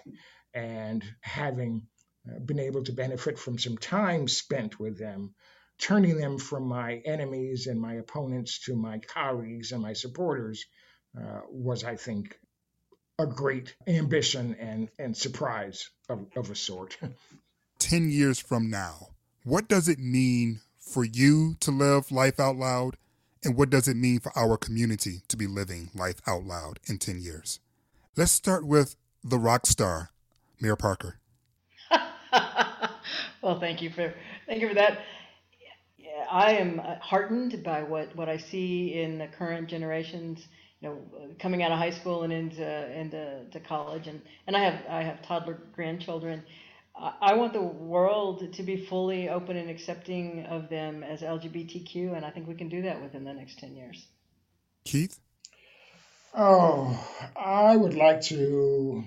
And 0.53 1.03
having 1.21 1.87
uh, 2.29 2.39
been 2.39 2.59
able 2.59 2.83
to 2.83 2.93
benefit 2.93 3.39
from 3.39 3.57
some 3.57 3.77
time 3.77 4.27
spent 4.27 4.79
with 4.79 4.97
them, 4.97 5.33
turning 5.79 6.17
them 6.17 6.37
from 6.37 6.67
my 6.67 7.01
enemies 7.05 7.67
and 7.67 7.81
my 7.81 7.95
opponents 7.95 8.59
to 8.65 8.75
my 8.75 8.99
colleagues 8.99 9.71
and 9.71 9.81
my 9.81 9.93
supporters 9.93 10.65
uh, 11.19 11.41
was, 11.49 11.83
I 11.83 11.95
think, 11.95 12.37
a 13.17 13.25
great 13.25 13.75
ambition 13.87 14.55
and, 14.59 14.89
and 14.99 15.15
surprise 15.15 15.89
of, 16.09 16.27
of 16.35 16.51
a 16.51 16.55
sort. 16.55 16.97
10 17.79 18.09
years 18.09 18.39
from 18.39 18.69
now, 18.69 19.09
what 19.43 19.67
does 19.67 19.89
it 19.89 19.99
mean 19.99 20.61
for 20.85 21.03
you 21.03 21.55
to 21.59 21.71
live 21.71 22.11
life 22.11 22.39
out 22.39 22.55
loud 22.55 22.97
and 23.43 23.55
what 23.55 23.69
does 23.69 23.87
it 23.87 23.95
mean 23.95 24.19
for 24.19 24.31
our 24.37 24.57
community 24.57 25.21
to 25.27 25.37
be 25.37 25.45
living 25.45 25.89
life 25.93 26.21
out 26.25 26.43
loud 26.43 26.79
in 26.87 26.97
10 26.97 27.19
years? 27.19 27.59
Let's 28.15 28.31
start 28.31 28.65
with 28.65 28.95
the 29.23 29.37
rock 29.37 29.67
star, 29.67 30.09
Mayor 30.59 30.75
Parker. 30.75 31.19
well, 33.41 33.59
thank 33.59 33.81
you 33.81 33.89
for 33.89 34.13
thank 34.47 34.61
you 34.61 34.69
for 34.69 34.75
that. 34.75 34.99
I 36.31 36.53
am 36.53 36.79
heartened 37.01 37.63
by 37.63 37.83
what, 37.83 38.15
what 38.15 38.29
I 38.29 38.37
see 38.37 38.99
in 39.01 39.17
the 39.17 39.27
current 39.27 39.67
generations, 39.67 40.47
you 40.79 40.89
know, 40.89 40.97
coming 41.39 41.61
out 41.61 41.71
of 41.71 41.77
high 41.77 41.91
school 41.91 42.23
and 42.23 42.33
into 42.33 42.99
into 42.99 43.45
to 43.51 43.59
college, 43.59 44.07
and, 44.07 44.21
and 44.47 44.55
I 44.55 44.63
have 44.63 44.85
I 44.89 45.03
have 45.03 45.21
toddler 45.21 45.59
grandchildren, 45.73 46.43
I 46.97 47.33
want 47.33 47.51
the 47.51 47.61
world 47.61 48.53
to 48.53 48.63
be 48.63 48.77
fully 48.77 49.27
open 49.27 49.57
and 49.57 49.69
accepting 49.69 50.45
of 50.45 50.69
them 50.69 51.03
as 51.03 51.21
LGBTQ, 51.21 52.15
and 52.15 52.25
I 52.25 52.29
think 52.29 52.47
we 52.47 52.55
can 52.55 52.69
do 52.69 52.83
that 52.83 53.01
within 53.01 53.25
the 53.25 53.33
next 53.33 53.59
10 53.59 53.75
years. 53.75 54.07
Keith? 54.85 55.19
Oh, 56.33 56.97
I 57.35 57.75
would 57.75 57.95
like 57.95 58.21
to 58.23 59.03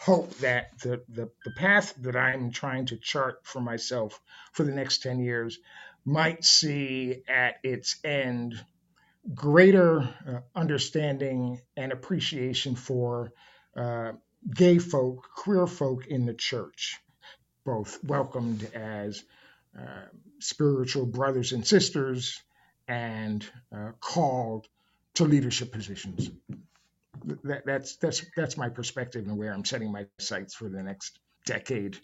hope 0.00 0.34
that 0.38 0.78
the, 0.80 1.02
the, 1.08 1.30
the 1.44 1.50
path 1.56 1.94
that 2.00 2.14
I'm 2.14 2.50
trying 2.50 2.86
to 2.86 2.96
chart 2.98 3.40
for 3.44 3.60
myself 3.60 4.20
for 4.52 4.64
the 4.64 4.72
next 4.72 5.02
10 5.02 5.20
years 5.20 5.58
might 6.04 6.44
see 6.44 7.22
at 7.26 7.56
its 7.62 7.96
end 8.04 8.62
greater 9.34 10.00
uh, 10.00 10.40
understanding 10.54 11.62
and 11.74 11.90
appreciation 11.90 12.74
for 12.74 13.32
uh, 13.74 14.12
gay 14.54 14.76
folk, 14.76 15.26
queer 15.34 15.66
folk 15.66 16.06
in 16.06 16.26
the 16.26 16.34
church 16.34 17.00
both 17.64 18.02
welcomed 18.04 18.68
as 18.74 19.22
uh, 19.78 20.06
spiritual 20.38 21.06
brothers 21.06 21.52
and 21.52 21.66
sisters 21.66 22.42
and 22.88 23.44
uh, 23.74 23.92
called 24.00 24.68
to 25.14 25.24
leadership 25.24 25.72
positions. 25.72 26.30
That, 27.44 27.64
that's 27.64 27.96
that's 27.96 28.24
that's 28.36 28.56
my 28.56 28.68
perspective 28.68 29.26
and 29.26 29.38
where 29.38 29.52
I'm 29.52 29.64
setting 29.64 29.90
my 29.90 30.06
sights 30.18 30.54
for 30.54 30.68
the 30.68 30.82
next 30.82 31.18
decade. 31.46 31.98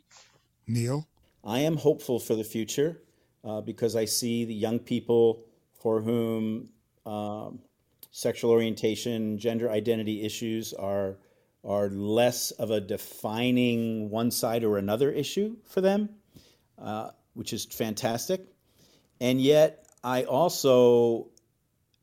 Neil, 0.66 1.06
I 1.44 1.60
am 1.60 1.76
hopeful 1.76 2.18
for 2.18 2.34
the 2.34 2.44
future 2.44 3.02
uh, 3.44 3.60
because 3.60 3.96
I 3.96 4.04
see 4.04 4.44
the 4.44 4.54
young 4.54 4.78
people 4.78 5.44
for 5.74 6.00
whom 6.00 6.70
um, 7.04 7.60
sexual 8.10 8.50
orientation, 8.50 9.38
gender 9.38 9.70
identity 9.70 10.22
issues 10.22 10.72
are 10.72 11.16
are 11.64 11.88
less 11.88 12.50
of 12.52 12.70
a 12.70 12.80
defining 12.80 14.10
one 14.10 14.30
side 14.30 14.64
or 14.64 14.78
another 14.78 15.10
issue 15.10 15.56
for 15.66 15.80
them, 15.80 16.08
uh, 16.78 17.10
which 17.34 17.52
is 17.52 17.64
fantastic. 17.66 18.46
And 19.20 19.40
yet, 19.40 19.86
I 20.02 20.24
also 20.24 21.28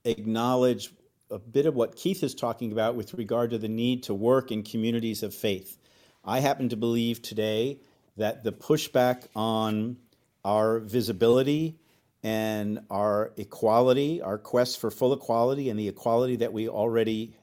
acknowledge 0.06 0.92
a 1.32 1.40
bit 1.40 1.66
of 1.66 1.76
what 1.76 1.96
Keith 1.96 2.24
is 2.24 2.36
talking 2.36 2.72
about 2.72 2.96
with 2.96 3.14
regard 3.16 3.52
to 3.52 3.58
the 3.58 3.68
need 3.68 4.04
to 4.04 4.14
work 4.14 4.52
in 4.52 4.64
communities 4.64 5.24
of 5.24 5.34
faith. 5.34 5.78
I 6.24 6.40
happen 6.40 6.70
to 6.70 6.78
believe 6.78 7.22
today 7.22 7.80
that 8.16 8.44
the 8.44 8.52
pushback 8.52 9.28
on 9.36 9.98
our 10.46 10.80
visibility 10.80 11.80
and 12.24 12.80
our 12.90 13.34
equality, 13.38 14.22
our 14.22 14.38
quest 14.38 14.80
for 14.80 14.92
full 14.92 15.14
equality, 15.14 15.70
and 15.70 15.80
the 15.80 15.88
equality 15.88 16.38
that 16.38 16.54
we 16.54 16.70
already 16.70 17.36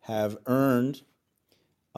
have 0.00 0.36
earned 0.46 1.02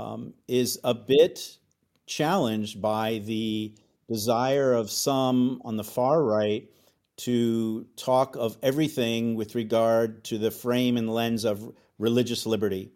um, 0.00 0.34
is 0.48 0.78
a 0.84 0.94
bit 0.94 1.58
challenged 2.06 2.80
by 2.80 3.18
the 3.24 3.74
desire 4.08 4.72
of 4.72 4.90
some 4.90 5.60
on 5.64 5.76
the 5.76 5.84
far 5.84 6.22
right 6.24 6.68
to 7.16 7.86
talk 7.96 8.34
of 8.36 8.56
everything 8.62 9.34
with 9.34 9.54
regard 9.54 10.24
to 10.24 10.38
the 10.38 10.50
frame 10.50 10.96
and 10.96 11.12
lens 11.12 11.44
of 11.44 11.72
religious 11.98 12.46
liberty. 12.46 12.90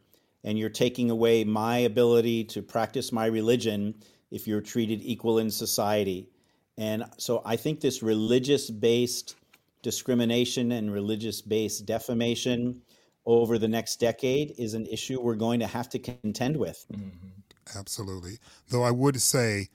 And 0.44 0.58
you're 0.58 0.70
taking 0.70 1.10
away 1.10 1.44
my 1.44 1.78
ability 1.78 2.44
to 2.44 2.62
practice 2.62 3.12
my 3.12 3.26
religion 3.26 3.94
if 4.30 4.48
you're 4.48 4.60
treated 4.60 5.00
equal 5.02 5.38
in 5.38 5.50
society. 5.50 6.28
And 6.76 7.04
so 7.18 7.42
I 7.44 7.56
think 7.56 7.80
this 7.80 8.02
religious 8.02 8.70
based 8.70 9.36
discrimination 9.82 10.72
and 10.72 10.92
religious 10.92 11.42
based 11.42 11.86
defamation 11.86 12.82
over 13.26 13.58
the 13.58 13.68
next 13.68 14.00
decade 14.00 14.54
is 14.58 14.74
an 14.74 14.86
issue 14.86 15.20
we're 15.20 15.34
going 15.34 15.60
to 15.60 15.66
have 15.66 15.88
to 15.90 15.98
contend 15.98 16.56
with. 16.56 16.84
Mm-hmm. 16.92 17.78
Absolutely. 17.78 18.38
Though 18.68 18.82
I 18.82 18.90
would 18.90 19.20
say 19.20 19.68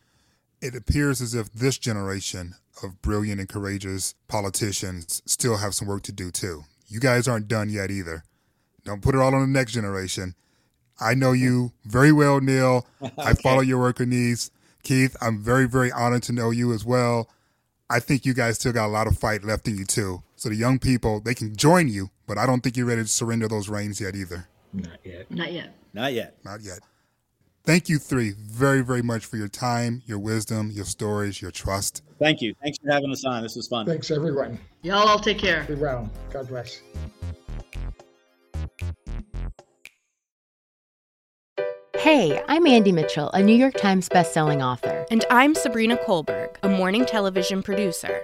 it 0.62 0.76
appears 0.76 1.22
as 1.22 1.34
if 1.34 1.52
this 1.52 1.78
generation 1.78 2.56
of 2.84 3.02
brilliant 3.02 3.40
and 3.40 3.50
courageous 3.50 4.16
politicians 4.28 5.22
still 5.26 5.58
have 5.58 5.74
some 5.76 5.88
work 5.88 6.04
to 6.04 6.12
do 6.12 6.32
too. 6.32 6.64
You 6.88 7.00
guys 7.00 7.28
aren't 7.28 7.48
done 7.48 7.70
yet 7.70 7.92
either. 7.92 8.24
Don't 8.84 9.02
put 9.02 9.16
it 9.16 9.22
all 9.22 9.34
on 9.34 9.42
the 9.42 9.48
next 9.48 9.74
generation. 9.74 10.36
I 11.00 11.14
know 11.14 11.32
you 11.32 11.72
very 11.86 12.12
well, 12.12 12.42
Neil. 12.42 12.86
okay. 13.02 13.14
I 13.18 13.34
follow 13.34 13.62
your 13.62 13.80
work, 13.80 14.00
Annise. 14.00 14.52
Keith, 14.84 15.16
I'm 15.22 15.40
very, 15.40 15.68
very 15.68 15.92
honored 15.92 16.24
to 16.24 16.34
know 16.34 16.52
you 16.52 16.74
as 16.74 16.86
well. 16.86 17.30
I 17.90 18.00
think 18.00 18.26
you 18.26 18.34
guys 18.34 18.56
still 18.56 18.72
got 18.72 18.88
a 18.88 18.90
lot 18.90 19.08
of 19.08 19.18
fight 19.18 19.44
left 19.44 19.68
in 19.68 19.78
you 19.78 19.86
too. 19.86 20.24
So 20.36 20.50
the 20.50 20.56
young 20.56 20.80
people, 20.80 21.20
they 21.20 21.34
can 21.34 21.56
join 21.56 21.88
you, 21.88 22.10
but 22.30 22.38
I 22.38 22.46
don't 22.46 22.62
think 22.62 22.78
you're 22.78 22.86
ready 22.86 23.02
to 23.02 23.08
surrender 23.08 23.48
those 23.48 23.70
reins 23.70 24.00
yet 24.00 24.16
either. 24.16 24.48
Not 24.72 25.00
yet. 25.04 25.32
Not 25.32 25.52
yet. 25.52 25.76
Not 25.94 26.14
yet. 26.14 26.38
Not 26.46 26.62
yet. 26.62 26.80
Thank 27.64 27.90
you 27.90 27.98
three 27.98 28.34
very, 28.38 28.82
very 28.82 29.02
much 29.02 29.26
for 29.26 29.36
your 29.36 29.48
time, 29.48 30.04
your 30.06 30.20
wisdom, 30.20 30.70
your 30.72 30.86
stories, 30.86 31.42
your 31.42 31.50
trust. 31.50 32.04
Thank 32.20 32.42
you. 32.42 32.54
Thanks 32.62 32.78
for 32.78 32.92
having 32.92 33.12
us 33.12 33.26
on. 33.26 33.42
This 33.42 33.56
was 33.56 33.68
fun. 33.68 33.88
Thanks, 33.88 34.12
everyone. 34.12 34.60
Y'all 34.84 35.08
all 35.08 35.18
take 35.18 35.40
care. 35.40 35.64
Be 35.64 35.74
well. 35.74 36.08
God 36.32 36.48
bless. 36.48 36.82
Hey, 41.98 42.42
I'm 42.48 42.66
Andie 42.68 42.92
Mitchell, 42.92 43.32
a 43.32 43.42
New 43.42 43.56
York 43.56 43.74
Times 43.74 44.08
bestselling 44.08 44.64
author. 44.64 45.06
And 45.10 45.26
I'm 45.32 45.56
Sabrina 45.56 45.98
Kohlberg, 45.98 46.58
a 46.62 46.70
morning 46.70 47.08
television 47.08 47.64
producer. 47.64 48.24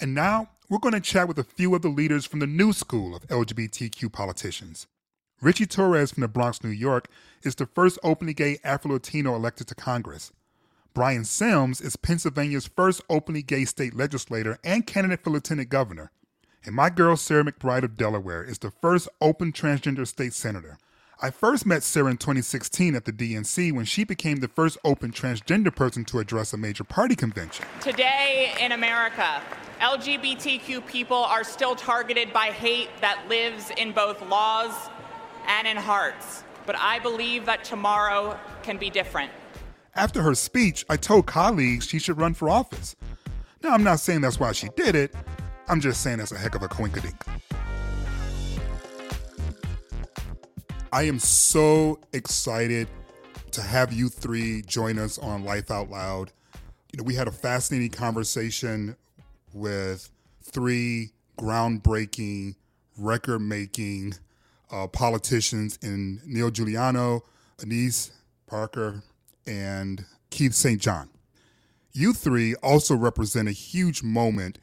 And 0.00 0.14
now 0.14 0.48
we're 0.70 0.78
going 0.78 0.94
to 0.94 1.00
chat 1.00 1.28
with 1.28 1.38
a 1.38 1.44
few 1.44 1.74
of 1.74 1.82
the 1.82 1.88
leaders 1.88 2.24
from 2.24 2.40
the 2.40 2.46
new 2.46 2.72
school 2.72 3.14
of 3.14 3.26
LGBTQ 3.28 4.10
politicians. 4.10 4.86
Richie 5.42 5.66
Torres 5.66 6.12
from 6.12 6.22
the 6.22 6.28
Bronx, 6.28 6.64
New 6.64 6.70
York, 6.70 7.08
is 7.42 7.54
the 7.54 7.66
first 7.66 7.98
openly 8.02 8.32
gay 8.32 8.58
Afro 8.64 8.92
Latino 8.92 9.34
elected 9.34 9.66
to 9.68 9.74
Congress. 9.74 10.32
Brian 10.94 11.24
Sims 11.24 11.82
is 11.82 11.96
Pennsylvania's 11.96 12.66
first 12.66 13.02
openly 13.10 13.42
gay 13.42 13.66
state 13.66 13.94
legislator 13.94 14.58
and 14.64 14.86
candidate 14.86 15.22
for 15.22 15.30
lieutenant 15.30 15.68
governor. 15.68 16.12
And 16.64 16.74
my 16.74 16.88
girl 16.90 17.16
Sarah 17.16 17.44
McBride 17.44 17.84
of 17.84 17.96
Delaware 17.96 18.42
is 18.42 18.58
the 18.58 18.70
first 18.70 19.08
open 19.20 19.52
transgender 19.52 20.06
state 20.06 20.32
senator. 20.32 20.78
I 21.22 21.28
first 21.28 21.66
met 21.66 21.82
Sarah 21.82 22.10
in 22.10 22.16
2016 22.16 22.94
at 22.94 23.04
the 23.04 23.12
DNC 23.12 23.72
when 23.72 23.84
she 23.84 24.04
became 24.04 24.38
the 24.38 24.48
first 24.48 24.78
open 24.84 25.12
transgender 25.12 25.74
person 25.74 26.02
to 26.06 26.18
address 26.18 26.54
a 26.54 26.56
major 26.56 26.82
party 26.82 27.14
convention. 27.14 27.66
Today 27.82 28.54
in 28.58 28.72
America, 28.72 29.42
LGBTQ 29.80 30.86
people 30.86 31.18
are 31.18 31.44
still 31.44 31.76
targeted 31.76 32.32
by 32.32 32.46
hate 32.46 32.88
that 33.02 33.22
lives 33.28 33.70
in 33.76 33.92
both 33.92 34.26
laws 34.30 34.72
and 35.46 35.68
in 35.68 35.76
hearts. 35.76 36.42
But 36.64 36.76
I 36.78 37.00
believe 37.00 37.44
that 37.44 37.64
tomorrow 37.64 38.40
can 38.62 38.78
be 38.78 38.88
different. 38.88 39.30
After 39.94 40.22
her 40.22 40.34
speech, 40.34 40.86
I 40.88 40.96
told 40.96 41.26
colleagues 41.26 41.86
she 41.86 41.98
should 41.98 42.16
run 42.18 42.32
for 42.32 42.48
office. 42.48 42.96
Now, 43.62 43.70
I'm 43.70 43.84
not 43.84 44.00
saying 44.00 44.22
that's 44.22 44.40
why 44.40 44.52
she 44.52 44.70
did 44.74 44.94
it, 44.94 45.14
I'm 45.68 45.82
just 45.82 46.02
saying 46.02 46.16
that's 46.16 46.32
a 46.32 46.38
heck 46.38 46.54
of 46.54 46.62
a 46.62 46.68
coinkydink. 46.68 47.20
I 50.92 51.04
am 51.04 51.20
so 51.20 52.00
excited 52.12 52.88
to 53.52 53.62
have 53.62 53.92
you 53.92 54.08
three 54.08 54.62
join 54.62 54.98
us 54.98 55.18
on 55.18 55.44
Life 55.44 55.70
Out 55.70 55.88
Loud. 55.88 56.32
You 56.92 56.98
know, 56.98 57.04
we 57.04 57.14
had 57.14 57.28
a 57.28 57.32
fascinating 57.32 57.90
conversation 57.90 58.96
with 59.54 60.10
three 60.42 61.12
groundbreaking, 61.38 62.56
record 62.98 63.38
making 63.38 64.14
uh, 64.72 64.88
politicians 64.88 65.78
in 65.80 66.20
Neil 66.26 66.50
Giuliano, 66.50 67.22
Annise 67.62 68.10
Parker, 68.48 69.04
and 69.46 70.04
Keith 70.30 70.54
St. 70.54 70.80
John. 70.80 71.08
You 71.92 72.12
three 72.12 72.56
also 72.64 72.96
represent 72.96 73.48
a 73.48 73.52
huge 73.52 74.02
moment 74.02 74.58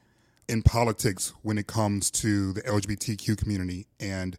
in 0.50 0.62
politics 0.62 1.32
when 1.42 1.58
it 1.58 1.68
comes 1.68 2.12
to 2.12 2.52
the 2.52 2.64
LGBTQ 2.64 3.38
community. 3.38 3.88
And 3.98 4.38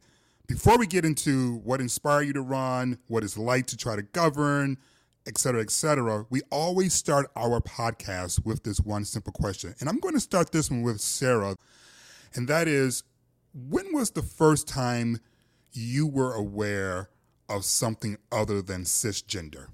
before 0.48 0.78
we 0.78 0.86
get 0.86 1.04
into 1.04 1.56
what 1.56 1.80
inspired 1.80 2.22
you 2.22 2.32
to 2.32 2.40
run, 2.40 2.98
what 3.06 3.22
it's 3.22 3.36
like 3.36 3.66
to 3.66 3.76
try 3.76 3.94
to 3.94 4.02
govern, 4.02 4.78
et 5.26 5.36
cetera, 5.36 5.60
et 5.60 5.70
cetera, 5.70 6.24
we 6.30 6.40
always 6.50 6.94
start 6.94 7.30
our 7.36 7.60
podcast 7.60 8.44
with 8.44 8.64
this 8.64 8.80
one 8.80 9.04
simple 9.04 9.32
question. 9.32 9.74
And 9.78 9.88
I'm 9.88 10.00
going 10.00 10.14
to 10.14 10.20
start 10.20 10.50
this 10.50 10.70
one 10.70 10.82
with 10.82 11.00
Sarah. 11.00 11.56
And 12.34 12.48
that 12.48 12.66
is 12.66 13.04
when 13.54 13.92
was 13.92 14.10
the 14.10 14.22
first 14.22 14.66
time 14.66 15.20
you 15.72 16.06
were 16.06 16.32
aware 16.34 17.10
of 17.48 17.64
something 17.64 18.16
other 18.32 18.62
than 18.62 18.84
cisgender? 18.84 19.68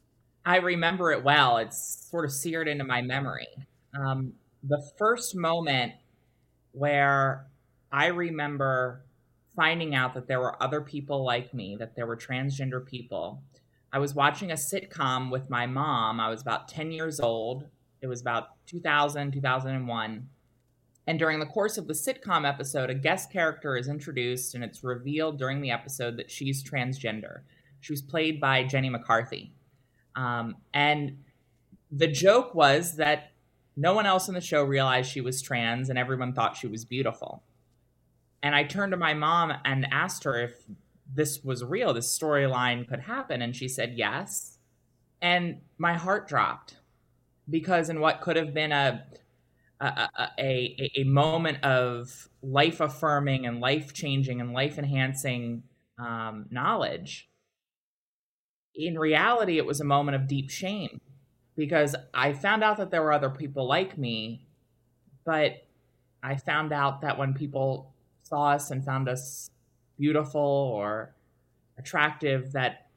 I 0.44 0.56
remember 0.56 1.12
it 1.12 1.22
well. 1.22 1.56
It's 1.58 2.08
sort 2.10 2.24
of 2.24 2.32
seared 2.32 2.66
into 2.66 2.84
my 2.84 3.00
memory. 3.00 3.48
Um, 3.98 4.32
the 4.64 4.82
first 4.98 5.36
moment 5.36 5.92
where 6.72 7.46
I 7.92 8.06
remember 8.06 9.03
finding 9.56 9.94
out 9.94 10.14
that 10.14 10.26
there 10.26 10.40
were 10.40 10.60
other 10.62 10.80
people 10.80 11.24
like 11.24 11.54
me, 11.54 11.76
that 11.78 11.94
there 11.94 12.06
were 12.06 12.16
transgender 12.16 12.84
people. 12.84 13.42
I 13.92 13.98
was 13.98 14.14
watching 14.14 14.50
a 14.50 14.54
sitcom 14.54 15.30
with 15.30 15.48
my 15.48 15.66
mom. 15.66 16.18
I 16.18 16.28
was 16.28 16.42
about 16.42 16.68
10 16.68 16.90
years 16.90 17.20
old. 17.20 17.66
It 18.00 18.08
was 18.08 18.20
about 18.20 18.48
2000, 18.66 19.32
2001. 19.32 20.28
And 21.06 21.18
during 21.18 21.38
the 21.38 21.46
course 21.46 21.76
of 21.76 21.86
the 21.86 21.94
sitcom 21.94 22.48
episode, 22.48 22.90
a 22.90 22.94
guest 22.94 23.30
character 23.30 23.76
is 23.76 23.88
introduced, 23.88 24.54
and 24.54 24.64
it's 24.64 24.82
revealed 24.82 25.38
during 25.38 25.60
the 25.60 25.70
episode 25.70 26.16
that 26.16 26.30
she's 26.30 26.64
transgender. 26.64 27.40
She 27.80 27.92
was 27.92 28.02
played 28.02 28.40
by 28.40 28.64
Jenny 28.64 28.88
McCarthy. 28.88 29.52
Um, 30.16 30.56
and 30.72 31.18
the 31.90 32.06
joke 32.06 32.54
was 32.54 32.96
that 32.96 33.32
no 33.76 33.92
one 33.92 34.06
else 34.06 34.28
in 34.28 34.34
the 34.34 34.40
show 34.40 34.62
realized 34.62 35.10
she 35.10 35.20
was 35.20 35.42
trans, 35.42 35.90
and 35.90 35.98
everyone 35.98 36.32
thought 36.32 36.56
she 36.56 36.66
was 36.66 36.84
beautiful. 36.84 37.42
And 38.44 38.54
I 38.54 38.62
turned 38.62 38.92
to 38.92 38.98
my 38.98 39.14
mom 39.14 39.54
and 39.64 39.86
asked 39.90 40.24
her 40.24 40.38
if 40.38 40.64
this 41.12 41.42
was 41.42 41.64
real, 41.64 41.94
this 41.94 42.16
storyline 42.16 42.86
could 42.86 43.00
happen. 43.00 43.40
And 43.40 43.56
she 43.56 43.68
said 43.68 43.94
yes. 43.96 44.58
And 45.22 45.62
my 45.78 45.94
heart 45.94 46.28
dropped 46.28 46.76
because 47.48 47.88
in 47.88 48.00
what 48.00 48.20
could 48.20 48.36
have 48.36 48.52
been 48.52 48.70
a 48.70 49.04
a, 49.80 50.08
a, 50.38 50.90
a 50.96 51.04
moment 51.04 51.62
of 51.64 52.28
life 52.42 52.80
affirming 52.80 53.44
and 53.44 53.60
life 53.60 53.92
changing 53.92 54.40
and 54.40 54.52
life 54.52 54.78
enhancing 54.78 55.62
um, 55.98 56.46
knowledge, 56.50 57.28
in 58.74 58.98
reality, 58.98 59.58
it 59.58 59.66
was 59.66 59.80
a 59.80 59.84
moment 59.84 60.16
of 60.16 60.28
deep 60.28 60.50
shame 60.50 61.00
because 61.56 61.96
I 62.12 62.34
found 62.34 62.62
out 62.62 62.76
that 62.76 62.90
there 62.90 63.02
were 63.02 63.12
other 63.12 63.30
people 63.30 63.66
like 63.66 63.98
me, 63.98 64.46
but 65.24 65.66
I 66.22 66.36
found 66.36 66.72
out 66.72 67.00
that 67.02 67.18
when 67.18 67.34
people 67.34 67.93
saw 68.34 68.50
us 68.50 68.72
and 68.72 68.84
found 68.84 69.08
us 69.08 69.50
beautiful 69.96 70.40
or 70.40 71.14
attractive 71.78 72.50
that 72.52 72.88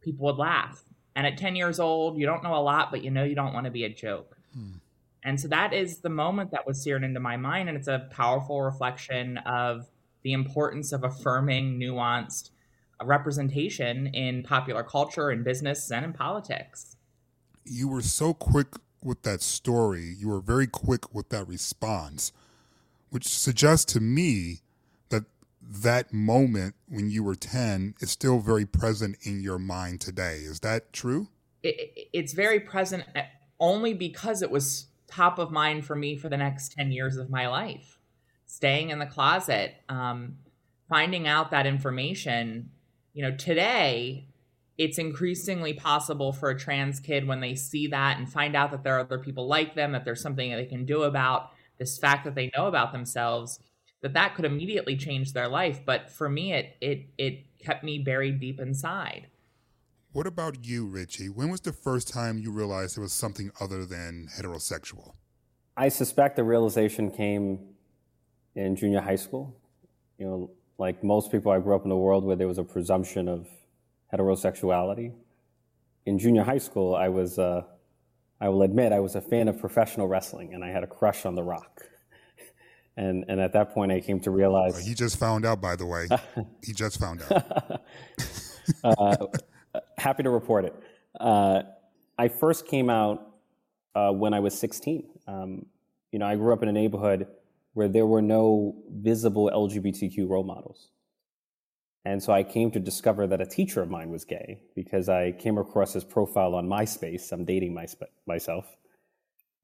people 0.00 0.26
would 0.26 0.36
laugh. 0.36 0.84
And 1.16 1.26
at 1.26 1.36
10 1.36 1.56
years 1.56 1.80
old, 1.80 2.18
you 2.18 2.24
don't 2.24 2.44
know 2.44 2.54
a 2.54 2.62
lot, 2.62 2.92
but 2.92 3.02
you 3.02 3.10
know 3.10 3.24
you 3.24 3.34
don't 3.34 3.52
want 3.52 3.64
to 3.64 3.72
be 3.72 3.82
a 3.84 3.88
joke. 3.88 4.36
Hmm. 4.54 4.76
And 5.24 5.40
so 5.40 5.48
that 5.48 5.72
is 5.72 5.98
the 5.98 6.08
moment 6.08 6.52
that 6.52 6.64
was 6.68 6.80
seared 6.80 7.02
into 7.02 7.18
my 7.18 7.36
mind. 7.36 7.68
And 7.68 7.76
it's 7.76 7.88
a 7.88 8.06
powerful 8.12 8.62
reflection 8.62 9.38
of 9.38 9.88
the 10.22 10.32
importance 10.32 10.92
of 10.92 11.02
affirming 11.02 11.80
nuanced 11.80 12.50
representation 13.02 14.06
in 14.06 14.44
popular 14.44 14.84
culture, 14.84 15.32
in 15.32 15.42
business, 15.42 15.90
and 15.90 16.04
in 16.04 16.12
politics. 16.12 16.96
You 17.64 17.88
were 17.88 18.02
so 18.02 18.34
quick 18.34 18.68
with 19.02 19.22
that 19.22 19.42
story. 19.42 20.14
You 20.16 20.28
were 20.28 20.40
very 20.40 20.68
quick 20.68 21.12
with 21.12 21.30
that 21.30 21.48
response, 21.48 22.30
which 23.10 23.26
suggests 23.26 23.92
to 23.94 24.00
me 24.00 24.60
that 25.68 26.12
moment 26.12 26.74
when 26.88 27.10
you 27.10 27.22
were 27.22 27.34
10 27.34 27.94
is 28.00 28.10
still 28.10 28.38
very 28.38 28.66
present 28.66 29.16
in 29.22 29.40
your 29.40 29.58
mind 29.58 30.00
today. 30.00 30.38
Is 30.38 30.60
that 30.60 30.92
true? 30.92 31.28
It, 31.62 32.08
it's 32.12 32.32
very 32.32 32.60
present 32.60 33.04
only 33.58 33.94
because 33.94 34.42
it 34.42 34.50
was 34.50 34.86
top 35.08 35.38
of 35.38 35.50
mind 35.50 35.84
for 35.84 35.96
me 35.96 36.16
for 36.16 36.28
the 36.28 36.36
next 36.36 36.72
10 36.72 36.92
years 36.92 37.16
of 37.16 37.30
my 37.30 37.48
life. 37.48 37.98
Staying 38.46 38.90
in 38.90 38.98
the 38.98 39.06
closet, 39.06 39.74
um, 39.88 40.36
finding 40.88 41.26
out 41.26 41.50
that 41.50 41.66
information, 41.66 42.70
you 43.12 43.22
know, 43.22 43.34
today 43.36 44.28
it's 44.78 44.98
increasingly 44.98 45.72
possible 45.72 46.32
for 46.32 46.50
a 46.50 46.58
trans 46.58 47.00
kid 47.00 47.26
when 47.26 47.40
they 47.40 47.54
see 47.54 47.86
that 47.88 48.18
and 48.18 48.30
find 48.30 48.54
out 48.54 48.70
that 48.70 48.84
there 48.84 48.96
are 48.96 49.00
other 49.00 49.18
people 49.18 49.46
like 49.48 49.74
them, 49.74 49.92
that 49.92 50.04
there's 50.04 50.20
something 50.20 50.50
that 50.50 50.56
they 50.56 50.66
can 50.66 50.84
do 50.84 51.02
about 51.02 51.50
this 51.78 51.98
fact 51.98 52.24
that 52.24 52.34
they 52.34 52.50
know 52.56 52.66
about 52.66 52.92
themselves, 52.92 53.58
that 54.02 54.14
that 54.14 54.34
could 54.34 54.44
immediately 54.44 54.96
change 54.96 55.32
their 55.32 55.48
life. 55.48 55.80
But 55.84 56.10
for 56.10 56.28
me, 56.28 56.52
it 56.52 56.76
it 56.80 57.06
it 57.18 57.58
kept 57.58 57.84
me 57.84 57.98
buried 57.98 58.40
deep 58.40 58.60
inside. 58.60 59.28
What 60.12 60.26
about 60.26 60.64
you, 60.64 60.86
Richie? 60.86 61.28
When 61.28 61.50
was 61.50 61.60
the 61.60 61.72
first 61.72 62.08
time 62.08 62.38
you 62.38 62.50
realized 62.50 62.96
there 62.96 63.02
was 63.02 63.12
something 63.12 63.50
other 63.60 63.84
than 63.84 64.28
heterosexual? 64.38 65.12
I 65.76 65.90
suspect 65.90 66.36
the 66.36 66.44
realization 66.44 67.10
came 67.10 67.58
in 68.54 68.76
junior 68.76 69.02
high 69.02 69.16
school. 69.16 69.54
You 70.18 70.26
know, 70.26 70.50
like 70.78 71.04
most 71.04 71.30
people, 71.30 71.52
I 71.52 71.58
grew 71.58 71.74
up 71.74 71.84
in 71.84 71.90
a 71.90 71.96
world 71.96 72.24
where 72.24 72.36
there 72.36 72.48
was 72.48 72.56
a 72.56 72.64
presumption 72.64 73.28
of 73.28 73.46
heterosexuality. 74.12 75.12
In 76.06 76.18
junior 76.18 76.44
high 76.44 76.58
school, 76.58 76.94
I 76.94 77.08
was, 77.08 77.38
uh, 77.38 77.62
I 78.40 78.48
will 78.48 78.62
admit, 78.62 78.92
I 78.92 79.00
was 79.00 79.16
a 79.16 79.20
fan 79.20 79.48
of 79.48 79.58
professional 79.58 80.06
wrestling, 80.06 80.54
and 80.54 80.64
I 80.64 80.70
had 80.70 80.82
a 80.82 80.86
crush 80.86 81.26
on 81.26 81.34
The 81.34 81.42
Rock. 81.42 81.82
And 82.96 83.24
and 83.28 83.40
at 83.40 83.52
that 83.52 83.72
point, 83.72 83.92
I 83.92 84.00
came 84.00 84.20
to 84.20 84.30
realize 84.30 84.84
he 84.84 84.94
just 84.94 85.18
found 85.18 85.44
out. 85.44 85.60
By 85.60 85.76
the 85.76 85.86
way, 85.86 86.08
he 86.64 86.72
just 86.72 86.98
found 86.98 87.22
out. 87.30 87.82
uh, 88.84 89.26
happy 89.98 90.22
to 90.22 90.30
report 90.30 90.64
it. 90.64 90.74
Uh, 91.18 91.62
I 92.18 92.28
first 92.28 92.66
came 92.66 92.88
out 92.88 93.34
uh, 93.94 94.10
when 94.10 94.32
I 94.34 94.40
was 94.40 94.58
16. 94.58 95.04
Um, 95.26 95.66
you 96.12 96.18
know, 96.18 96.26
I 96.26 96.36
grew 96.36 96.52
up 96.52 96.62
in 96.62 96.68
a 96.68 96.72
neighborhood 96.72 97.26
where 97.74 97.88
there 97.88 98.06
were 98.06 98.22
no 98.22 98.74
visible 98.90 99.50
LGBTQ 99.52 100.28
role 100.28 100.44
models. 100.44 100.90
And 102.06 102.22
so 102.22 102.32
I 102.32 102.42
came 102.44 102.70
to 102.70 102.78
discover 102.78 103.26
that 103.26 103.40
a 103.40 103.46
teacher 103.46 103.82
of 103.82 103.90
mine 103.90 104.10
was 104.10 104.24
gay 104.24 104.60
because 104.74 105.08
I 105.08 105.32
came 105.32 105.58
across 105.58 105.92
his 105.92 106.04
profile 106.04 106.54
on 106.54 106.68
MySpace. 106.68 107.32
I'm 107.32 107.44
dating 107.44 107.74
my, 107.74 107.86
myself. 108.26 108.76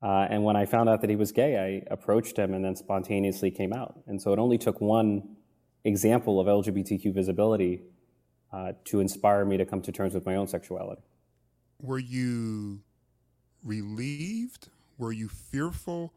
Uh, 0.03 0.27
and 0.29 0.43
when 0.43 0.57
I 0.57 0.67
found 0.67 0.89
out 0.89 1.01
that 1.03 1.11
he 1.11 1.17
was 1.17 1.31
gay, 1.31 1.83
I 1.87 1.93
approached 1.93 2.37
him 2.37 2.55
and 2.55 2.65
then 2.65 2.75
spontaneously 2.75 3.51
came 3.51 3.73
out. 3.73 4.01
And 4.07 4.21
so 4.21 4.33
it 4.33 4.39
only 4.39 4.59
took 4.59 4.81
one 4.81 5.37
example 5.85 6.41
of 6.41 6.47
LGBTQ 6.49 7.15
visibility 7.15 7.83
uh, 8.53 8.73
to 8.87 9.01
inspire 9.01 9.45
me 9.45 9.57
to 9.57 9.65
come 9.65 9.81
to 9.83 9.93
terms 9.93 10.15
with 10.15 10.27
my 10.27 10.35
own 10.35 10.49
sexuality. 10.49 11.03
Were 11.81 12.01
you 12.01 12.81
relieved? 13.65 14.69
Were 14.99 15.13
you 15.13 15.29
fearful? 15.29 16.13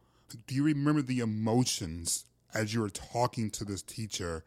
Do 0.48 0.56
you 0.56 0.64
remember 0.64 1.02
the 1.02 1.20
emotions 1.20 2.26
as 2.54 2.74
you 2.74 2.82
were 2.82 2.90
talking 2.90 3.52
to 3.52 3.66
this 3.66 3.82
teacher 3.84 4.46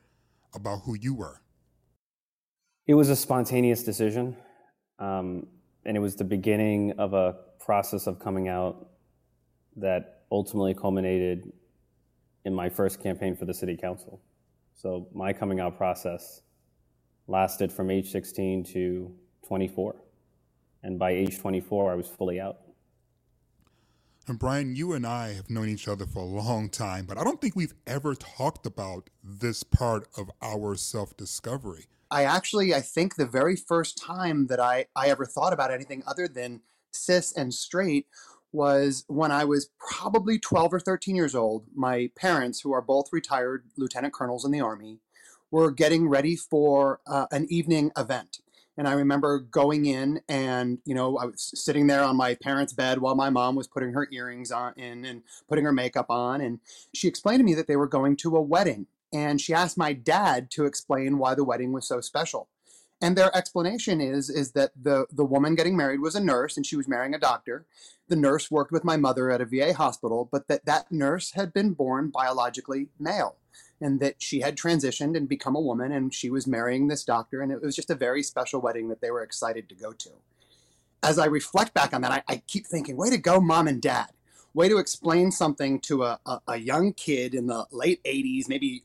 about 0.55 0.81
who 0.81 0.97
you 0.97 1.15
were? 1.15 1.41
It 2.87 2.95
was 2.95 3.11
a 3.11 3.17
spontaneous 3.17 3.83
decision, 3.85 4.37
um, 4.99 5.47
and 5.85 5.97
it 5.97 6.01
was 6.01 6.17
the 6.17 6.25
beginning 6.25 6.93
of 6.99 7.13
a 7.13 7.37
process 7.59 8.07
of 8.07 8.19
coming 8.19 8.49
out 8.49 8.89
that 9.81 10.23
ultimately 10.31 10.75
culminated 10.75 11.53
in 12.45 12.55
my 12.55 12.69
first 12.69 13.03
campaign 13.03 13.37
for 13.37 13.45
the 13.45 13.55
city 13.55 13.77
council. 13.77 14.21
So 14.75 15.09
my 15.13 15.33
coming 15.33 15.61
out 15.61 15.77
process 15.77 16.43
lasted 17.27 17.73
from 17.73 17.91
age 17.91 18.11
16 18.11 18.65
to 18.65 19.13
24. 19.47 19.97
And 20.83 20.99
by 20.99 21.11
age 21.11 21.39
24, 21.39 21.93
I 21.93 21.95
was 21.95 22.07
fully 22.07 22.41
out. 22.41 22.59
And 24.29 24.39
Brian, 24.39 24.77
you 24.77 24.93
and 24.93 25.07
I 25.07 25.33
have 25.33 25.49
known 25.49 25.69
each 25.69 25.89
other 25.89 26.07
for 26.07 26.21
a 26.21 26.27
long 26.27 26.69
time, 26.69 27.07
but 27.07 27.17
I 27.17 27.25
don't 27.25 27.41
think 27.41 27.57
we've 27.57 27.75
ever 27.87 28.15
talked 28.15 28.67
about 28.67 29.09
this 29.25 29.63
part 29.63 30.07
of 30.19 30.31
our 30.43 30.77
self 30.77 31.17
discovery. 31.17 31.87
I 32.11 32.25
actually, 32.25 32.75
I 32.75 32.81
think 32.81 33.17
the 33.17 33.27
very 33.27 33.57
first 33.57 33.99
time 33.99 34.47
that 34.49 34.61
I, 34.61 34.87
I 34.95 35.09
ever 35.09 35.25
thought 35.25 35.53
about 35.53 35.71
anything 35.71 36.03
other 36.07 36.29
than 36.29 36.61
cis 36.93 37.33
and 37.33 37.53
straight 37.53 38.07
was 38.53 39.05
when 39.09 39.31
I 39.31 39.45
was 39.45 39.71
probably 39.79 40.39
12 40.39 40.75
or 40.75 40.81
13 40.81 41.15
years 41.15 41.35
old. 41.35 41.65
My 41.75 42.11
parents, 42.17 42.61
who 42.61 42.73
are 42.73 42.83
both 42.83 43.13
retired 43.13 43.65
lieutenant 43.77 44.15
colonels 44.15 44.45
in 44.45 44.51
the 44.51 44.61
Army, 44.61 45.01
were 45.51 45.71
getting 45.71 46.09
ready 46.09 46.37
for 46.37 47.01
uh, 47.07 47.27
an 47.31 47.47
evening 47.51 47.91
event. 47.97 48.41
And 48.77 48.87
I 48.87 48.93
remember 48.93 49.41
going 49.41 49.87
in 49.87 50.21
and, 50.29 50.79
you 50.85 50.95
know, 50.95 51.19
I 51.19 51.25
was 51.25 51.51
sitting 51.55 51.89
there 51.89 52.05
on 52.05 52.17
my 52.17 52.37
parents' 52.37 52.73
bed 52.73 53.01
while 53.01 53.17
my 53.17 53.29
mom 53.29 53.57
was 53.57 53.67
putting 53.67 53.93
her 53.93 54.07
earrings 54.13 54.53
on 54.53 54.73
in 54.77 55.05
and 55.05 55.23
putting 55.49 55.65
her 55.65 55.73
makeup 55.73 56.07
on. 56.09 56.41
And 56.41 56.61
she 56.95 57.09
explained 57.09 57.41
to 57.41 57.45
me 57.45 57.55
that 57.55 57.67
they 57.67 57.75
were 57.75 57.89
going 57.89 58.17
to 58.19 58.37
a 58.37 58.41
wedding 58.41 58.87
and 59.13 59.41
she 59.41 59.55
asked 59.55 59.79
my 59.79 59.93
dad 59.93 60.51
to 60.53 60.65
explain 60.65 61.19
why 61.19 61.35
the 61.35 61.45
wedding 61.45 61.73
was 61.73 61.87
so 61.87 62.01
special. 62.01 62.49
And 63.01 63.17
their 63.17 63.35
explanation 63.37 64.01
is 64.01 64.29
is 64.29 64.53
that 64.53 64.73
the 64.81 65.07
the 65.13 65.25
woman 65.25 65.55
getting 65.55 65.77
married 65.77 66.01
was 66.01 66.15
a 66.15 66.21
nurse 66.21 66.57
and 66.57 66.67
she 66.67 66.77
was 66.77 66.89
marrying 66.89 67.15
a 67.15 67.19
doctor. 67.19 67.65
The 68.09 68.17
nurse 68.17 68.51
worked 68.51 68.73
with 68.73 68.85
my 68.85 68.97
mother 68.97 69.31
at 69.31 69.41
a 69.41 69.45
VA 69.45 69.73
hospital, 69.73 70.29
but 70.31 70.49
that 70.49 70.65
that 70.65 70.91
nurse 70.91 71.33
had 71.33 71.53
been 71.53 71.75
born 71.75 72.11
biologically 72.11 72.89
male 72.99 73.37
and 73.81 74.01
that 74.01 74.17
she 74.19 74.41
had 74.41 74.57
transitioned 74.57 75.17
and 75.17 75.29
become 75.29 75.55
a 75.55 75.61
woman 75.61 75.93
and 75.93 76.13
she 76.13 76.31
was 76.31 76.47
marrying 76.47 76.89
this 76.89 77.05
doctor 77.05 77.41
and 77.41 77.53
it 77.53 77.63
was 77.63 77.77
just 77.77 77.91
a 77.91 77.95
very 77.95 78.23
special 78.23 78.61
wedding 78.61 78.89
that 78.89 79.01
they 79.01 79.11
were 79.11 79.23
excited 79.23 79.69
to 79.69 79.75
go 79.77 79.93
to. 79.93 80.11
As 81.01 81.19
I 81.21 81.27
reflect 81.27 81.75
back 81.75 81.95
on 81.95 82.01
that, 82.01 82.11
I, 82.11 82.23
I 82.27 82.43
keep 82.49 82.67
thinking, 82.67 82.97
way 82.97 83.11
to 83.11 83.19
go, 83.19 83.41
mom 83.41 83.69
and 83.69 83.81
dad 83.81 84.09
way 84.55 84.69
to 84.69 84.79
explain 84.79 85.31
something 85.31 85.79
to 85.81 86.03
a, 86.03 86.19
a, 86.27 86.41
a 86.49 86.57
young 86.57 86.93
kid 86.93 87.35
in 87.35 87.47
the 87.47 87.67
late 87.71 88.03
80s, 88.05 88.49
maybe 88.49 88.83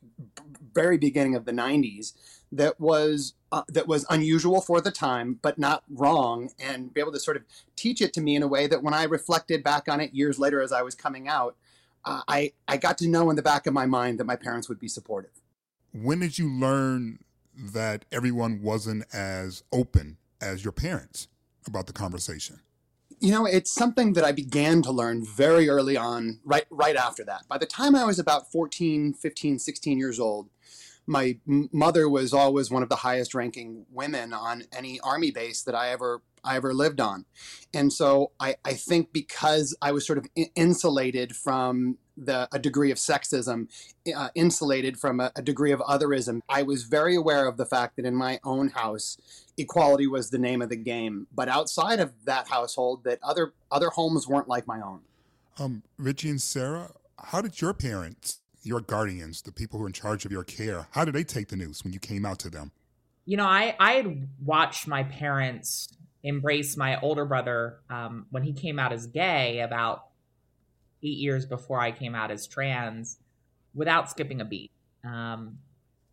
very 0.73 0.97
beginning 0.97 1.35
of 1.35 1.45
the 1.45 1.51
90s, 1.51 2.13
that 2.55 2.79
was 2.79 3.33
uh, 3.51 3.63
that 3.69 3.87
was 3.87 4.05
unusual 4.09 4.61
for 4.61 4.81
the 4.81 4.91
time, 4.91 5.39
but 5.41 5.57
not 5.57 5.83
wrong, 5.89 6.49
and 6.59 6.93
be 6.93 7.01
able 7.01 7.11
to 7.11 7.19
sort 7.19 7.37
of 7.37 7.43
teach 7.75 8.01
it 8.01 8.13
to 8.13 8.21
me 8.21 8.35
in 8.35 8.43
a 8.43 8.47
way 8.47 8.67
that 8.67 8.81
when 8.81 8.93
I 8.93 9.03
reflected 9.03 9.63
back 9.63 9.87
on 9.87 9.99
it 9.99 10.13
years 10.13 10.39
later 10.39 10.61
as 10.61 10.71
I 10.71 10.81
was 10.81 10.95
coming 10.95 11.27
out, 11.27 11.55
uh, 12.05 12.21
I 12.27 12.53
I 12.67 12.77
got 12.77 12.97
to 12.99 13.07
know 13.07 13.29
in 13.29 13.35
the 13.35 13.41
back 13.41 13.67
of 13.67 13.73
my 13.73 13.85
mind 13.85 14.19
that 14.19 14.25
my 14.25 14.35
parents 14.35 14.69
would 14.69 14.79
be 14.79 14.87
supportive. 14.87 15.31
When 15.91 16.19
did 16.19 16.37
you 16.37 16.49
learn 16.49 17.19
that 17.55 18.05
everyone 18.11 18.61
wasn't 18.61 19.05
as 19.13 19.63
open 19.71 20.17
as 20.41 20.63
your 20.63 20.71
parents 20.71 21.27
about 21.67 21.87
the 21.87 21.93
conversation? 21.93 22.61
You 23.19 23.31
know, 23.31 23.45
it's 23.45 23.71
something 23.71 24.13
that 24.13 24.25
I 24.25 24.31
began 24.31 24.81
to 24.81 24.91
learn 24.91 25.23
very 25.23 25.69
early 25.69 25.95
on, 25.95 26.39
right 26.43 26.65
right 26.69 26.95
after 26.95 27.23
that. 27.25 27.47
By 27.47 27.57
the 27.57 27.65
time 27.65 27.95
I 27.95 28.03
was 28.03 28.19
about 28.19 28.51
14, 28.51 29.13
15, 29.13 29.59
16 29.59 29.97
years 29.97 30.19
old, 30.19 30.49
my 31.05 31.37
mother 31.45 32.07
was 32.07 32.33
always 32.33 32.71
one 32.71 32.83
of 32.83 32.89
the 32.89 32.97
highest 32.97 33.33
ranking 33.33 33.85
women 33.91 34.33
on 34.33 34.63
any 34.75 34.99
army 35.01 35.31
base 35.31 35.61
that 35.63 35.75
I 35.75 35.89
ever 35.89 36.21
I 36.43 36.57
ever 36.57 36.73
lived 36.73 36.99
on. 36.99 37.25
And 37.73 37.91
so 37.91 38.31
I, 38.39 38.55
I 38.65 38.73
think 38.73 39.13
because 39.13 39.75
I 39.81 39.91
was 39.91 40.05
sort 40.05 40.17
of 40.17 40.27
insulated 40.55 41.35
from 41.35 41.97
the 42.17 42.47
a 42.51 42.59
degree 42.59 42.91
of 42.91 42.97
sexism, 42.97 43.69
uh, 44.15 44.29
insulated 44.35 44.97
from 44.97 45.19
a, 45.19 45.31
a 45.35 45.41
degree 45.41 45.71
of 45.71 45.79
otherism, 45.79 46.41
I 46.49 46.63
was 46.63 46.83
very 46.83 47.15
aware 47.15 47.47
of 47.47 47.57
the 47.57 47.65
fact 47.65 47.95
that 47.95 48.05
in 48.05 48.15
my 48.15 48.39
own 48.43 48.69
house, 48.69 49.17
equality 49.57 50.05
was 50.05 50.29
the 50.29 50.37
name 50.37 50.61
of 50.61 50.69
the 50.69 50.75
game. 50.75 51.27
But 51.33 51.47
outside 51.47 51.99
of 51.99 52.13
that 52.25 52.49
household, 52.49 53.03
that 53.05 53.19
other 53.23 53.53
other 53.71 53.89
homes 53.89 54.27
weren't 54.27 54.47
like 54.47 54.67
my 54.67 54.81
own. 54.81 55.01
Um, 55.57 55.83
Richie 55.97 56.29
and 56.29 56.41
Sarah, 56.41 56.91
how 57.17 57.41
did 57.41 57.61
your 57.61 57.73
parents, 57.73 58.41
your 58.65 58.81
guardians, 58.81 59.41
the 59.41 59.51
people 59.51 59.79
who 59.79 59.85
are 59.85 59.87
in 59.87 59.93
charge 59.93 60.25
of 60.25 60.31
your 60.31 60.43
care, 60.43 60.87
how 60.91 61.05
did 61.05 61.13
they 61.13 61.23
take 61.23 61.49
the 61.49 61.55
news 61.55 61.83
when 61.83 61.93
you 61.93 61.99
came 61.99 62.25
out 62.25 62.39
to 62.39 62.49
them? 62.49 62.71
You 63.25 63.37
know, 63.37 63.45
I 63.45 63.75
I 63.79 63.93
had 63.93 64.27
watched 64.43 64.87
my 64.87 65.03
parents 65.03 65.87
embrace 66.23 66.77
my 66.77 66.99
older 67.01 67.25
brother 67.25 67.79
um, 67.89 68.25
when 68.31 68.43
he 68.43 68.53
came 68.53 68.79
out 68.79 68.93
as 68.93 69.07
gay 69.07 69.59
about 69.59 70.05
eight 71.03 71.17
years 71.17 71.45
before 71.45 71.79
I 71.79 71.91
came 71.91 72.15
out 72.15 72.31
as 72.31 72.47
trans 72.47 73.17
without 73.73 74.09
skipping 74.09 74.39
a 74.39 74.45
beat. 74.45 74.71
Um, 75.03 75.59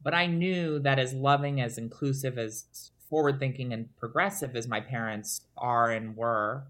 but 0.02 0.14
I 0.14 0.26
knew 0.26 0.78
that 0.80 0.98
as 0.98 1.12
loving, 1.12 1.60
as 1.60 1.78
inclusive, 1.78 2.38
as 2.38 2.90
forward 3.08 3.38
thinking 3.38 3.72
and 3.72 3.94
progressive 3.96 4.56
as 4.56 4.66
my 4.66 4.80
parents 4.80 5.42
are 5.56 5.90
and 5.90 6.16
were, 6.16 6.64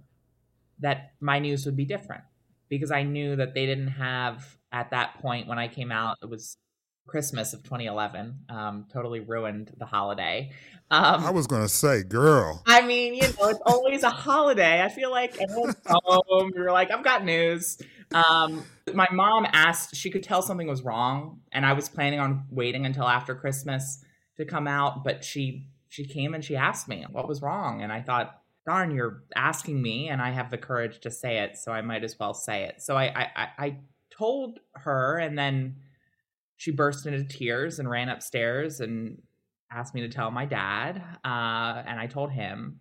that 0.81 1.13
my 1.21 1.39
news 1.39 1.65
would 1.65 1.77
be 1.77 1.85
different 1.85 2.25
because 2.69 2.91
I 2.91 3.03
knew 3.03 3.37
that 3.37 3.55
they 3.55 3.67
didn't 3.67 3.89
have 3.89 4.57
at 4.73 4.91
that 4.91 5.21
point 5.21 5.49
when 5.49 5.59
I 5.59 5.69
came 5.69 5.93
out, 5.93 6.19
it 6.23 6.29
was 6.29 6.57
Christmas 7.07 7.53
of 7.53 7.63
2011. 7.63 8.45
Um, 8.49 8.87
totally 8.93 9.21
ruined 9.21 9.73
the 9.79 9.87
holiday. 9.87 10.53
Um, 10.91 11.25
I 11.25 11.31
was 11.31 11.47
going 11.47 11.63
to 11.63 11.69
say, 11.69 12.03
girl. 12.03 12.63
I 12.67 12.83
mean, 12.83 13.15
you 13.15 13.23
know, 13.23 13.49
it's 13.49 13.61
always 13.67 14.03
a 14.03 14.11
holiday. 14.11 14.83
I 14.83 14.89
feel 14.89 15.11
like 15.11 15.41
everyone's 15.41 15.77
home. 15.87 16.53
You're 16.55 16.73
like, 16.73 16.91
I've 16.91 17.05
got 17.05 17.25
news. 17.25 17.79
Um, 18.13 18.65
my 18.93 19.09
mom 19.13 19.47
asked, 19.53 19.95
she 19.95 20.11
could 20.11 20.23
tell 20.23 20.43
something 20.43 20.67
was 20.67 20.83
wrong, 20.83 21.41
and 21.53 21.65
I 21.65 21.75
was 21.75 21.89
planning 21.89 22.19
on 22.19 22.45
waiting 22.51 22.87
until 22.87 23.07
after 23.07 23.35
Christmas 23.35 24.05
to 24.37 24.45
come 24.45 24.67
out, 24.67 25.05
but 25.05 25.25
she 25.25 25.67
she 25.89 26.05
came 26.05 26.35
and 26.35 26.45
she 26.45 26.55
asked 26.55 26.89
me 26.89 27.05
what 27.11 27.29
was 27.29 27.43
wrong, 27.43 27.83
and 27.83 27.93
I 27.93 28.01
thought 28.01 28.41
darn, 28.67 28.91
you're 28.91 29.23
asking 29.35 29.81
me, 29.81 30.09
and 30.09 30.21
I 30.21 30.31
have 30.31 30.51
the 30.51 30.59
courage 30.59 31.01
to 31.01 31.11
say 31.11 31.39
it, 31.39 31.57
so 31.57 31.73
I 31.73 31.83
might 31.83 32.05
as 32.05 32.19
well 32.19 32.35
say 32.35 32.65
it. 32.65 32.83
So 32.83 32.97
I, 32.97 33.29
I, 33.37 33.49
I 33.59 33.77
told 34.21 34.61
her, 34.75 35.17
and 35.19 35.39
then 35.39 35.77
she 36.57 36.71
burst 36.71 37.07
into 37.07 37.25
tears 37.25 37.79
and 37.79 37.89
ran 37.89 38.11
upstairs 38.11 38.81
and 38.81 39.23
asked 39.73 39.95
me 39.95 40.03
to 40.03 40.09
tell 40.09 40.31
my 40.31 40.45
dad, 40.45 41.03
uh, 41.25 41.83
and 41.87 41.99
I 41.99 42.07
told 42.07 42.31
him. 42.31 42.81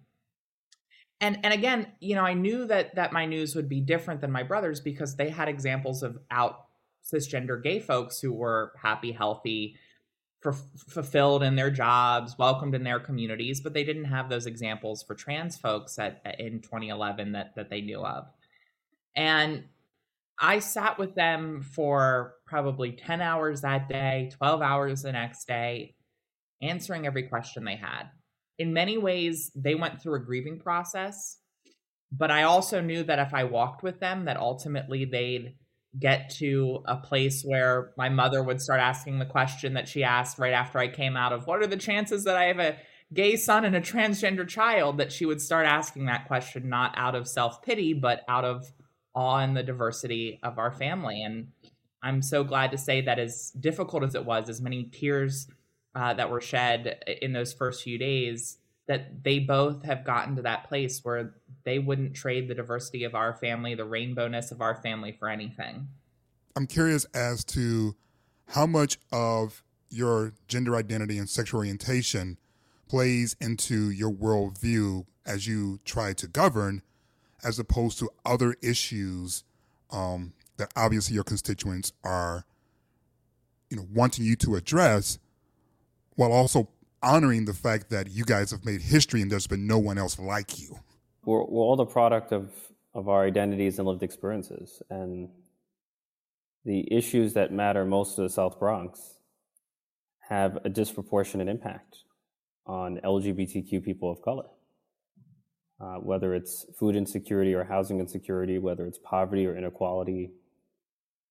And 1.22 1.40
and 1.44 1.54
again, 1.54 1.88
you 2.00 2.16
know, 2.16 2.26
I 2.26 2.34
knew 2.34 2.66
that 2.68 2.96
that 2.96 3.14
my 3.14 3.26
news 3.26 3.56
would 3.56 3.70
be 3.70 3.82
different 3.82 4.22
than 4.22 4.32
my 4.32 4.44
brothers 4.44 4.82
because 4.82 5.16
they 5.16 5.30
had 5.30 5.48
examples 5.48 6.04
of 6.04 6.18
out 6.30 6.66
cisgender 7.04 7.62
gay 7.62 7.80
folks 7.80 8.20
who 8.20 8.34
were 8.34 8.74
happy, 8.82 9.12
healthy, 9.12 9.78
for, 10.42 10.54
fulfilled 10.54 11.44
in 11.44 11.56
their 11.56 11.72
jobs, 11.72 12.38
welcomed 12.38 12.76
in 12.76 12.84
their 12.84 13.00
communities, 13.00 13.62
but 13.62 13.74
they 13.74 13.84
didn't 13.84 14.06
have 14.06 14.30
those 14.30 14.46
examples 14.46 15.04
for 15.04 15.16
trans 15.16 15.58
folks 15.58 15.98
at, 16.00 16.22
in 16.40 16.62
2011 16.62 17.32
that 17.32 17.56
that 17.56 17.70
they 17.70 17.82
knew 17.82 18.04
of. 18.04 18.28
And 19.16 19.64
I 20.40 20.60
sat 20.60 20.98
with 20.98 21.16
them 21.16 21.62
for 21.62 22.36
probably 22.46 22.94
10 22.94 23.22
hours 23.22 23.62
that 23.62 23.90
day, 23.90 24.32
12 24.38 24.62
hours 24.62 25.02
the 25.02 25.12
next 25.12 25.48
day, 25.48 25.96
answering 26.62 27.06
every 27.06 27.24
question 27.24 27.66
they 27.66 27.76
had. 27.76 28.04
In 28.58 28.74
many 28.74 28.98
ways, 28.98 29.52
they 29.56 29.76
went 29.76 30.02
through 30.02 30.16
a 30.16 30.26
grieving 30.26 30.60
process, 30.60 31.38
but 32.12 32.32
I 32.32 32.44
also 32.44 32.82
knew 32.82 33.04
that 33.04 33.20
if 33.20 33.34
I 33.34 33.44
walked 33.44 33.84
with 33.84 34.00
them 34.00 34.26
that 34.26 34.38
ultimately 34.38 35.06
they'd 35.06 35.56
get 35.98 36.30
to 36.38 36.84
a 36.86 36.98
place 36.98 37.44
where 37.44 37.92
my 37.98 38.10
mother 38.10 38.44
would 38.44 38.62
start 38.62 38.80
asking 38.80 39.20
the 39.20 39.26
question 39.26 39.74
that 39.74 39.88
she 39.88 40.04
asked 40.04 40.38
right 40.38 40.54
after 40.54 40.78
I 40.78 40.88
came 40.88 41.18
out 41.18 41.34
of 41.34 41.48
what 41.48 41.62
are 41.62 41.68
the 41.68 41.78
chances 41.78 42.26
that 42.26 42.36
I 42.36 42.46
have 42.46 42.60
a 42.60 42.78
gay 43.12 43.36
son 43.36 43.66
and 43.66 43.76
a 43.76 43.82
transgender 43.82 44.48
child 44.48 45.00
that 45.00 45.12
she 45.12 45.26
would 45.26 45.42
start 45.42 45.66
asking 45.66 46.06
that 46.06 46.28
question 46.28 46.70
not 46.70 46.94
out 46.96 47.16
of 47.16 47.28
self-pity 47.28 47.96
but 47.96 48.22
out 48.28 48.46
of 48.46 48.72
awe 49.20 49.40
in 49.40 49.54
the 49.54 49.64
diversity 49.64 50.40
of 50.42 50.58
our 50.58 50.72
family 50.72 51.22
and 51.22 51.48
I'm 52.02 52.22
so 52.22 52.46
glad 52.46 52.72
to 52.72 52.78
say 52.78 53.02
that 53.02 53.20
as 53.20 53.52
difficult 53.52 54.04
as 54.04 54.16
it 54.16 54.24
was 54.24 54.50
as 54.50 54.62
many 54.62 54.86
tears 54.86 55.48
uh, 55.96 56.14
that 56.14 56.30
were 56.30 56.40
shed 56.40 57.04
in 57.22 57.34
those 57.34 57.52
first 57.52 57.84
few 57.84 57.98
days 57.98 58.58
that 58.88 59.24
they 59.24 59.38
both 59.38 59.84
have 59.84 60.04
gotten 60.04 60.36
to 60.36 60.42
that 60.42 60.68
place 60.68 61.04
where 61.04 61.36
they 61.64 61.78
wouldn't 61.78 62.16
trade 62.16 62.48
the 62.48 62.56
diversity 62.56 63.04
of 63.04 63.14
our 63.14 63.36
family, 63.36 63.76
the 63.76 63.86
rainbowness 63.86 64.52
of 64.52 64.62
our 64.62 64.82
family 64.82 65.12
for 65.12 65.30
anything. 65.30 65.88
I'm 66.56 66.66
curious 66.66 67.06
as 67.14 67.46
to 67.46 67.96
how 68.48 68.66
much 68.66 68.98
of 69.12 69.64
your 69.90 70.34
gender 70.48 70.76
identity 70.76 71.20
and 71.20 71.30
sexual 71.30 71.60
orientation 71.60 72.40
plays 72.88 73.36
into 73.40 73.92
your 73.92 74.12
worldview 74.12 75.06
as 75.24 75.46
you 75.46 75.80
try 75.86 76.14
to 76.14 76.28
govern, 76.28 76.82
as 77.44 77.60
opposed 77.60 78.00
to 78.00 78.10
other 78.26 78.56
issues 78.62 79.44
um, 79.92 80.34
that 80.58 80.72
obviously 80.76 81.16
your 81.16 81.24
constituents 81.24 81.94
are, 82.04 82.46
you 83.70 83.78
know, 83.78 83.88
wanting 83.94 84.26
you 84.26 84.36
to 84.38 84.56
address, 84.56 85.20
while 86.16 86.32
also 86.32 86.70
honoring 87.02 87.46
the 87.46 87.54
fact 87.54 87.90
that 87.90 88.10
you 88.12 88.26
guys 88.26 88.52
have 88.52 88.66
made 88.66 88.82
history 88.82 89.22
and 89.22 89.32
there's 89.32 89.48
been 89.48 89.66
no 89.66 89.78
one 89.78 89.98
else 89.98 90.20
like 90.20 90.60
you. 90.60 90.78
We're, 91.26 91.40
we're 91.46 91.64
all 91.64 91.76
the 91.76 91.86
product 91.86 92.32
of, 92.32 92.52
of 92.94 93.08
our 93.08 93.26
identities 93.26 93.80
and 93.80 93.88
lived 93.88 94.04
experiences. 94.04 94.82
And 94.90 95.30
the 96.66 96.92
issues 96.94 97.34
that 97.34 97.52
matter 97.52 97.86
most 97.86 98.16
to 98.16 98.22
the 98.24 98.30
South 98.30 98.60
Bronx 98.60 99.20
have 100.28 100.60
a 100.64 100.70
disproportionate 100.70 101.48
impact 101.48 102.00
on 102.66 103.00
LGBTQ 103.04 103.84
people 103.84 104.12
of 104.12 104.22
color. 104.22 104.46
Uh, 105.82 105.96
whether 105.96 106.34
it's 106.34 106.66
food 106.78 106.94
insecurity 106.94 107.54
or 107.54 107.64
housing 107.64 108.02
insecurity, 108.02 108.60
whether 108.60 108.86
it's 108.86 108.98
poverty 108.98 109.48
or 109.48 109.56
inequality. 109.56 110.32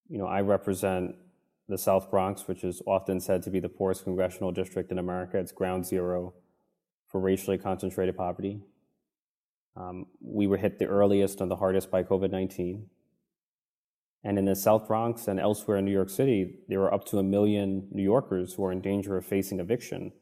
You 0.08 0.16
know, 0.16 0.26
I 0.26 0.40
represent 0.40 1.16
the 1.68 1.76
South 1.76 2.10
Bronx, 2.10 2.48
which 2.48 2.64
is 2.64 2.80
often 2.86 3.20
said 3.20 3.42
to 3.42 3.50
be 3.50 3.60
the 3.60 3.68
poorest 3.68 4.04
congressional 4.04 4.50
district 4.50 4.90
in 4.90 4.98
America. 4.98 5.36
It's 5.36 5.52
ground 5.52 5.84
zero 5.84 6.32
for 7.06 7.20
racially 7.20 7.58
concentrated 7.58 8.16
poverty. 8.16 8.62
Um, 9.76 10.06
we 10.20 10.46
were 10.46 10.56
hit 10.56 10.78
the 10.78 10.86
earliest 10.86 11.42
and 11.42 11.50
the 11.50 11.56
hardest 11.56 11.90
by 11.90 12.02
COVID 12.02 12.30
19. 12.30 12.86
And 14.24 14.38
in 14.38 14.46
the 14.46 14.56
South 14.56 14.88
Bronx 14.88 15.28
and 15.28 15.38
elsewhere 15.38 15.76
in 15.76 15.84
New 15.84 15.92
York 15.92 16.10
City, 16.10 16.56
there 16.68 16.80
are 16.80 16.92
up 16.92 17.04
to 17.06 17.18
a 17.18 17.22
million 17.22 17.86
New 17.92 18.02
Yorkers 18.02 18.54
who 18.54 18.64
are 18.64 18.72
in 18.72 18.80
danger 18.80 19.16
of 19.18 19.26
facing 19.26 19.60
eviction 19.60 20.12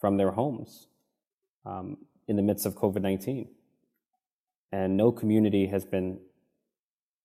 from 0.00 0.16
their 0.16 0.32
homes 0.32 0.88
um, 1.64 1.98
in 2.28 2.36
the 2.36 2.42
midst 2.42 2.66
of 2.66 2.76
COVID 2.76 3.02
19. 3.02 3.48
And 4.70 4.96
no 4.96 5.10
community 5.10 5.66
has 5.66 5.84
been 5.84 6.20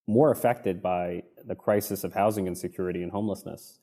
more 0.08 0.32
affected 0.32 0.82
by 0.82 1.24
the 1.46 1.56
crisis 1.56 2.04
of 2.04 2.14
housing 2.14 2.48
insecurity 2.48 3.04
and 3.04 3.12
homelessness 3.12 3.80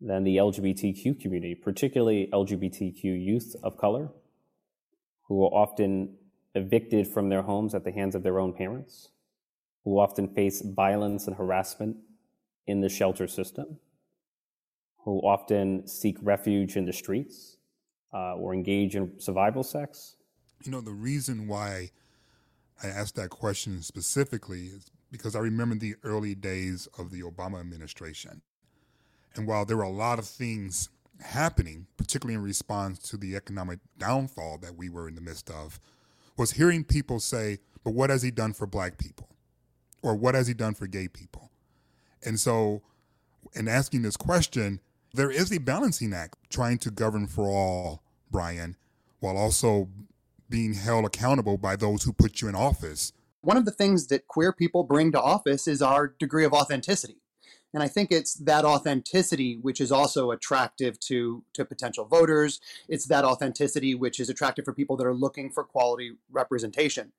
than 0.00 0.24
the 0.24 0.36
LGBTQ 0.36 1.20
community, 1.20 1.54
particularly 1.54 2.28
LGBTQ 2.32 3.02
youth 3.02 3.56
of 3.62 3.76
color, 3.76 4.10
who 5.28 5.44
are 5.44 5.54
often 5.54 6.16
evicted 6.54 7.06
from 7.08 7.28
their 7.28 7.42
homes 7.42 7.74
at 7.74 7.84
the 7.84 7.92
hands 7.92 8.14
of 8.14 8.22
their 8.22 8.38
own 8.38 8.52
parents, 8.52 9.10
who 9.84 9.98
often 9.98 10.28
face 10.28 10.62
violence 10.62 11.26
and 11.26 11.36
harassment 11.36 11.96
in 12.66 12.80
the 12.80 12.88
shelter 12.88 13.26
system, 13.26 13.78
who 15.04 15.18
often 15.20 15.86
seek 15.86 16.16
refuge 16.22 16.76
in 16.76 16.86
the 16.86 16.92
streets 16.92 17.58
uh, 18.12 18.34
or 18.36 18.54
engage 18.54 18.96
in 18.96 19.18
survival 19.18 19.62
sex. 19.62 20.16
You 20.64 20.72
know, 20.72 20.80
the 20.80 20.92
reason 20.92 21.46
why 21.46 21.90
I 22.82 22.88
asked 22.88 23.16
that 23.16 23.30
question 23.30 23.82
specifically 23.82 24.66
is 24.66 24.90
because 25.10 25.36
I 25.36 25.40
remember 25.40 25.76
the 25.76 25.94
early 26.02 26.34
days 26.34 26.88
of 26.98 27.10
the 27.10 27.22
Obama 27.22 27.60
administration. 27.60 28.42
And 29.34 29.46
while 29.46 29.64
there 29.64 29.76
were 29.76 29.82
a 29.82 29.90
lot 29.90 30.18
of 30.18 30.24
things 30.24 30.88
happening, 31.20 31.86
particularly 31.96 32.34
in 32.34 32.42
response 32.42 32.98
to 33.10 33.16
the 33.16 33.36
economic 33.36 33.78
downfall 33.98 34.58
that 34.58 34.76
we 34.76 34.88
were 34.88 35.06
in 35.06 35.14
the 35.14 35.20
midst 35.20 35.50
of, 35.50 35.78
was 36.36 36.52
hearing 36.52 36.82
people 36.82 37.20
say, 37.20 37.58
but 37.84 37.92
what 37.92 38.10
has 38.10 38.22
he 38.22 38.30
done 38.30 38.54
for 38.54 38.66
black 38.66 38.98
people? 38.98 39.28
Or 40.02 40.14
what 40.14 40.34
has 40.34 40.46
he 40.46 40.54
done 40.54 40.74
for 40.74 40.86
gay 40.86 41.08
people? 41.08 41.50
And 42.24 42.40
so, 42.40 42.82
in 43.54 43.68
asking 43.68 44.02
this 44.02 44.16
question, 44.16 44.80
there 45.12 45.30
is 45.30 45.52
a 45.52 45.58
balancing 45.58 46.12
act 46.12 46.38
trying 46.50 46.78
to 46.78 46.90
govern 46.90 47.26
for 47.26 47.48
all, 47.48 48.02
Brian, 48.30 48.76
while 49.20 49.36
also 49.36 49.88
being 50.48 50.74
held 50.74 51.04
accountable 51.04 51.58
by 51.58 51.76
those 51.76 52.04
who 52.04 52.12
put 52.12 52.40
you 52.40 52.48
in 52.48 52.54
office 52.54 53.12
one 53.44 53.56
of 53.56 53.64
the 53.64 53.70
things 53.70 54.06
that 54.06 54.26
queer 54.26 54.52
people 54.52 54.84
bring 54.84 55.12
to 55.12 55.20
office 55.20 55.68
is 55.68 55.82
our 55.82 56.08
degree 56.08 56.44
of 56.44 56.52
authenticity. 56.52 57.18
And 57.74 57.82
I 57.82 57.88
think 57.88 58.10
it's 58.10 58.34
that 58.34 58.64
authenticity 58.64 59.58
which 59.60 59.80
is 59.80 59.92
also 59.92 60.30
attractive 60.30 60.98
to, 61.00 61.44
to 61.54 61.64
potential 61.64 62.04
voters. 62.04 62.60
It's 62.88 63.06
that 63.06 63.24
authenticity 63.24 63.94
which 63.94 64.20
is 64.20 64.30
attractive 64.30 64.64
for 64.64 64.72
people 64.72 64.96
that 64.96 65.06
are 65.06 65.14
looking 65.14 65.50
for 65.50 65.64
quality 65.64 66.12
representation. 66.30 67.12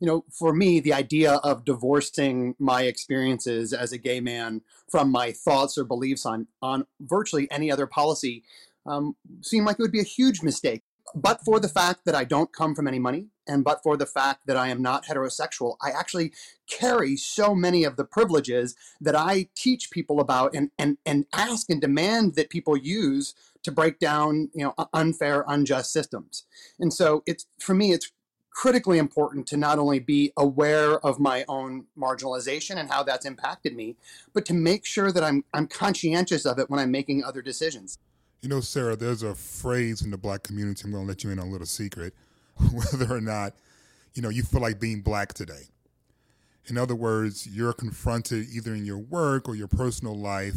You 0.00 0.06
know, 0.06 0.24
for 0.30 0.52
me, 0.52 0.80
the 0.80 0.92
idea 0.92 1.34
of 1.36 1.64
divorcing 1.64 2.54
my 2.58 2.82
experiences 2.82 3.72
as 3.72 3.92
a 3.92 3.98
gay 3.98 4.20
man 4.20 4.60
from 4.90 5.10
my 5.10 5.32
thoughts 5.32 5.78
or 5.78 5.84
beliefs 5.84 6.26
on, 6.26 6.48
on 6.60 6.86
virtually 7.00 7.48
any 7.50 7.72
other 7.72 7.86
policy 7.86 8.44
um, 8.86 9.16
seemed 9.40 9.66
like 9.66 9.76
it 9.78 9.82
would 9.82 9.92
be 9.92 10.00
a 10.00 10.04
huge 10.04 10.42
mistake 10.42 10.82
but 11.14 11.44
for 11.44 11.60
the 11.60 11.68
fact 11.68 12.04
that 12.04 12.14
I 12.14 12.24
don't 12.24 12.52
come 12.52 12.74
from 12.74 12.88
any 12.88 12.98
money, 12.98 13.28
and 13.46 13.62
but 13.62 13.82
for 13.82 13.96
the 13.96 14.06
fact 14.06 14.46
that 14.46 14.56
I 14.56 14.68
am 14.68 14.82
not 14.82 15.04
heterosexual, 15.04 15.76
I 15.80 15.90
actually 15.90 16.32
carry 16.68 17.16
so 17.16 17.54
many 17.54 17.84
of 17.84 17.96
the 17.96 18.04
privileges 18.04 18.74
that 19.00 19.14
I 19.14 19.48
teach 19.54 19.90
people 19.90 20.20
about 20.20 20.54
and, 20.54 20.70
and, 20.78 20.98
and 21.04 21.26
ask 21.32 21.70
and 21.70 21.80
demand 21.80 22.34
that 22.34 22.50
people 22.50 22.76
use 22.76 23.34
to 23.62 23.72
break 23.72 23.98
down 23.98 24.50
you 24.54 24.64
know 24.64 24.74
unfair, 24.92 25.44
unjust 25.46 25.92
systems. 25.92 26.44
And 26.78 26.92
so 26.92 27.22
it's 27.26 27.46
for 27.58 27.74
me, 27.74 27.92
it's 27.92 28.10
critically 28.50 28.98
important 28.98 29.46
to 29.48 29.56
not 29.56 29.78
only 29.78 29.98
be 29.98 30.32
aware 30.36 31.04
of 31.04 31.18
my 31.18 31.44
own 31.48 31.86
marginalization 31.98 32.76
and 32.76 32.88
how 32.88 33.02
that's 33.02 33.26
impacted 33.26 33.74
me, 33.74 33.96
but 34.32 34.46
to 34.46 34.54
make 34.54 34.86
sure 34.86 35.12
that 35.12 35.24
I'm 35.24 35.44
I'm 35.52 35.66
conscientious 35.66 36.46
of 36.46 36.58
it 36.58 36.70
when 36.70 36.80
I'm 36.80 36.90
making 36.90 37.24
other 37.24 37.42
decisions. 37.42 37.98
You 38.44 38.50
know, 38.50 38.60
Sarah, 38.60 38.94
there's 38.94 39.22
a 39.22 39.34
phrase 39.34 40.02
in 40.02 40.10
the 40.10 40.18
black 40.18 40.42
community. 40.42 40.82
I'm 40.84 40.92
going 40.92 41.04
to 41.04 41.08
let 41.08 41.24
you 41.24 41.30
in 41.30 41.38
on 41.38 41.48
a 41.48 41.50
little 41.50 41.66
secret, 41.66 42.12
whether 42.72 43.10
or 43.10 43.22
not, 43.22 43.54
you 44.12 44.20
know, 44.20 44.28
you 44.28 44.42
feel 44.42 44.60
like 44.60 44.78
being 44.78 45.00
black 45.00 45.32
today. 45.32 45.70
In 46.66 46.76
other 46.76 46.94
words, 46.94 47.46
you're 47.46 47.72
confronted 47.72 48.46
either 48.54 48.74
in 48.74 48.84
your 48.84 48.98
work 48.98 49.48
or 49.48 49.54
your 49.54 49.66
personal 49.66 50.14
life 50.14 50.56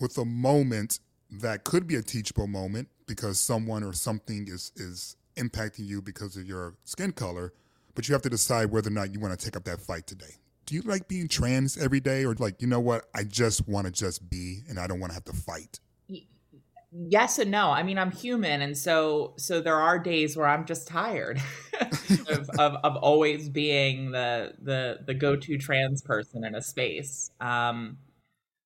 with 0.00 0.18
a 0.18 0.24
moment 0.24 0.98
that 1.30 1.62
could 1.62 1.86
be 1.86 1.94
a 1.94 2.02
teachable 2.02 2.48
moment 2.48 2.88
because 3.06 3.38
someone 3.38 3.84
or 3.84 3.92
something 3.92 4.48
is, 4.48 4.72
is 4.74 5.14
impacting 5.36 5.86
you 5.86 6.02
because 6.02 6.36
of 6.36 6.48
your 6.48 6.74
skin 6.82 7.12
color, 7.12 7.52
but 7.94 8.08
you 8.08 8.12
have 8.12 8.22
to 8.22 8.28
decide 8.28 8.72
whether 8.72 8.88
or 8.88 8.92
not 8.92 9.12
you 9.12 9.20
want 9.20 9.38
to 9.38 9.44
take 9.44 9.56
up 9.56 9.62
that 9.62 9.80
fight 9.80 10.08
today. 10.08 10.34
Do 10.66 10.74
you 10.74 10.82
like 10.82 11.06
being 11.06 11.28
trans 11.28 11.78
every 11.78 12.00
day 12.00 12.24
or 12.24 12.34
like, 12.34 12.60
you 12.60 12.66
know 12.66 12.80
what, 12.80 13.04
I 13.14 13.22
just 13.22 13.68
want 13.68 13.86
to 13.86 13.92
just 13.92 14.28
be 14.28 14.64
and 14.68 14.80
I 14.80 14.88
don't 14.88 14.98
want 14.98 15.12
to 15.12 15.14
have 15.14 15.24
to 15.26 15.32
fight? 15.32 15.78
Yes 16.94 17.38
and 17.38 17.50
no. 17.50 17.70
I 17.70 17.82
mean, 17.82 17.98
I'm 17.98 18.10
human, 18.10 18.62
and 18.62 18.76
so 18.76 19.34
so 19.36 19.60
there 19.60 19.76
are 19.76 19.98
days 19.98 20.36
where 20.36 20.46
I'm 20.46 20.64
just 20.64 20.86
tired. 20.86 21.40
of, 22.28 22.48
of, 22.58 22.76
of, 22.84 22.96
always 22.96 23.48
being 23.48 24.12
the 24.12 24.54
the 24.62 25.00
the 25.06 25.14
go-to 25.14 25.58
trans 25.58 26.02
person 26.02 26.44
in 26.44 26.54
a 26.54 26.62
space. 26.62 27.30
Um, 27.40 27.98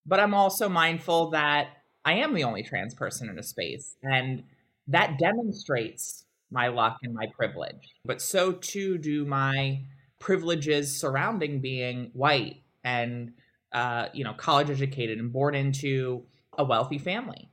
but 0.06 0.20
I'm 0.20 0.34
also 0.34 0.68
mindful 0.68 1.30
that 1.30 1.68
I 2.04 2.14
am 2.14 2.34
the 2.34 2.44
only 2.44 2.62
trans 2.62 2.94
person 2.94 3.28
in 3.28 3.38
a 3.38 3.42
space, 3.42 3.96
and 4.02 4.42
that 4.88 5.18
demonstrates 5.18 6.24
my 6.50 6.68
luck 6.68 6.98
and 7.02 7.14
my 7.14 7.26
privilege. 7.34 7.94
But 8.04 8.20
so 8.22 8.52
too 8.52 8.98
do 8.98 9.24
my 9.24 9.82
privileges 10.18 10.98
surrounding 10.98 11.60
being 11.60 12.10
white 12.12 12.62
and 12.84 13.32
uh, 13.72 14.08
you 14.12 14.24
know 14.24 14.34
college 14.34 14.70
educated 14.70 15.18
and 15.18 15.32
born 15.32 15.54
into 15.54 16.24
a 16.58 16.64
wealthy 16.64 16.98
family. 16.98 17.48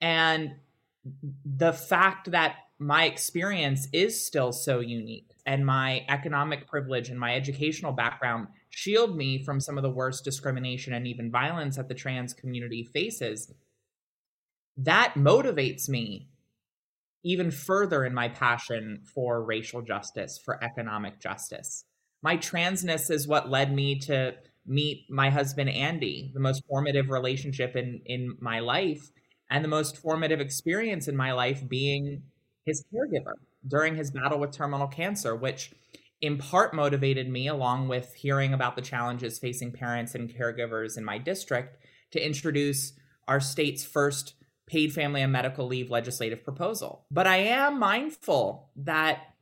And 0.00 0.56
the 1.44 1.72
fact 1.72 2.30
that 2.30 2.56
my 2.78 3.04
experience 3.04 3.88
is 3.92 4.26
still 4.26 4.52
so 4.52 4.80
unique 4.80 5.30
and 5.46 5.64
my 5.64 6.04
economic 6.08 6.66
privilege 6.66 7.08
and 7.08 7.18
my 7.18 7.34
educational 7.34 7.92
background 7.92 8.48
shield 8.70 9.16
me 9.16 9.42
from 9.44 9.60
some 9.60 9.76
of 9.78 9.82
the 9.82 9.90
worst 9.90 10.24
discrimination 10.24 10.92
and 10.92 11.06
even 11.06 11.30
violence 11.30 11.76
that 11.76 11.88
the 11.88 11.94
trans 11.94 12.34
community 12.34 12.82
faces 12.84 13.52
that 14.76 15.14
motivates 15.14 15.88
me 15.88 16.28
even 17.22 17.50
further 17.50 18.04
in 18.04 18.12
my 18.12 18.28
passion 18.28 19.00
for 19.14 19.42
racial 19.42 19.80
justice 19.80 20.38
for 20.38 20.62
economic 20.62 21.20
justice. 21.20 21.84
My 22.22 22.36
transness 22.36 23.10
is 23.10 23.28
what 23.28 23.50
led 23.50 23.72
me 23.72 23.98
to 24.00 24.34
meet 24.66 25.06
my 25.10 25.30
husband 25.30 25.70
Andy, 25.70 26.30
the 26.34 26.40
most 26.40 26.62
formative 26.68 27.08
relationship 27.08 27.76
in 27.76 28.00
in 28.06 28.36
my 28.40 28.60
life 28.60 29.10
and 29.50 29.64
the 29.64 29.68
most 29.68 29.96
formative 29.98 30.40
experience 30.40 31.08
in 31.08 31.16
my 31.16 31.32
life 31.32 31.68
being 31.68 32.22
his 32.64 32.84
caregiver 32.92 33.34
during 33.66 33.96
his 33.96 34.10
battle 34.10 34.38
with 34.38 34.52
terminal 34.52 34.86
cancer, 34.86 35.34
which 35.34 35.72
in 36.20 36.38
part 36.38 36.74
motivated 36.74 37.28
me 37.28 37.48
along 37.48 37.88
with 37.88 38.14
hearing 38.14 38.54
about 38.54 38.76
the 38.76 38.82
challenges 38.82 39.38
facing 39.38 39.72
parents 39.72 40.14
and 40.14 40.34
caregivers 40.34 40.96
in 40.96 41.04
my 41.04 41.18
district 41.18 41.76
to 42.12 42.24
introduce 42.24 42.92
our 43.28 43.40
state's 43.40 43.84
first 43.84 44.34
paid 44.66 44.92
family 44.92 45.20
and 45.20 45.32
medical 45.32 45.66
leave 45.66 45.90
legislative 45.90 46.42
proposal. 46.42 47.04
But 47.10 47.26
I 47.26 47.36
am 47.36 47.78
mindful 47.78 48.70
that 48.76 49.34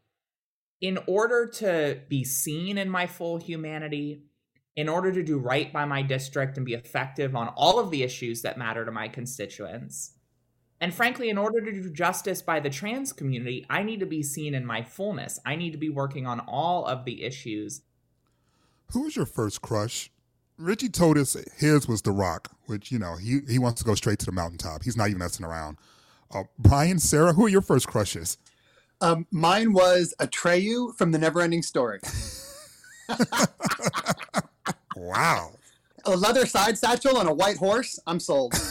in 0.81 0.99
order 1.07 1.47
to 1.47 2.01
be 2.09 2.25
seen 2.25 2.77
in 2.77 2.91
my 2.91 3.07
full 3.07 3.39
humanity, 3.39 4.25
in 4.77 4.89
order 4.89 5.13
to 5.13 5.23
do 5.23 5.39
right 5.39 5.73
by 5.73 5.85
my 5.85 6.03
district 6.03 6.57
and 6.57 6.65
be 6.65 6.75
effective 6.75 7.37
on 7.37 7.49
all 7.49 7.79
of 7.79 7.91
the 7.91 8.03
issues 8.03 8.43
that 8.43 8.59
matter 8.59 8.85
to 8.85 8.93
my 8.93 9.09
constituents, 9.09 10.13
and 10.83 10.93
frankly, 10.93 11.31
in 11.31 11.39
order 11.39 11.61
to 11.61 11.71
do 11.71 11.91
justice 11.91 12.43
by 12.43 12.59
the 12.59 12.69
trans 12.69 13.13
community, 13.13 13.65
I 13.71 13.85
need 13.85 14.01
to 14.01 14.07
be 14.07 14.21
seen 14.21 14.53
in 14.53 14.67
my 14.67 14.83
fullness. 14.83 15.39
I 15.47 15.55
need 15.55 15.71
to 15.71 15.79
be 15.79 15.91
working 15.91 16.27
on 16.27 16.41
all 16.41 16.85
of 16.85 17.05
the 17.05 17.23
issues. 17.23 17.83
Who 18.91 19.03
was 19.03 19.15
your 19.15 19.27
first 19.27 19.63
crush? 19.63 20.11
Richie 20.59 20.89
told 20.89 21.19
us 21.19 21.37
his 21.57 21.87
was 21.87 22.03
The 22.03 22.11
Rock, 22.11 22.51
which, 22.67 22.91
you 22.91 22.99
know, 22.99 23.17
he, 23.17 23.43
he 23.49 23.61
wants 23.61 23.81
to 23.81 23.87
go 23.87 23.95
straight 23.95 24.19
to 24.21 24.27
the 24.27 24.33
mountaintop. 24.33 24.83
He's 24.83 24.97
not 24.97 25.09
even 25.09 25.21
messing 25.21 25.47
around. 25.47 25.79
Uh, 26.33 26.45
Brian, 26.59 26.99
Sarah, 26.99 27.33
who 27.33 27.47
are 27.47 27.49
your 27.49 27.63
first 27.63 27.87
crushes? 27.87 28.39
Um, 29.01 29.29
mine 29.31 29.73
was 29.73 30.15
Atreyu 30.19 30.97
from 30.97 31.13
the 31.13 31.19
Neverending 31.19 31.65
Story. 31.65 32.01
wow. 35.03 35.53
A 36.05 36.17
leather 36.17 36.47
side 36.47 36.79
satchel 36.79 37.17
on 37.17 37.27
a 37.27 37.35
white 37.35 37.57
horse. 37.57 37.99
I'm 38.07 38.21
sold. 38.21 38.55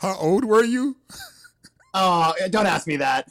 How 0.00 0.16
old 0.16 0.44
were 0.44 0.64
you? 0.64 0.96
Oh, 1.94 2.34
don't 2.50 2.66
ask 2.66 2.86
me 2.86 2.96
that. 2.96 3.28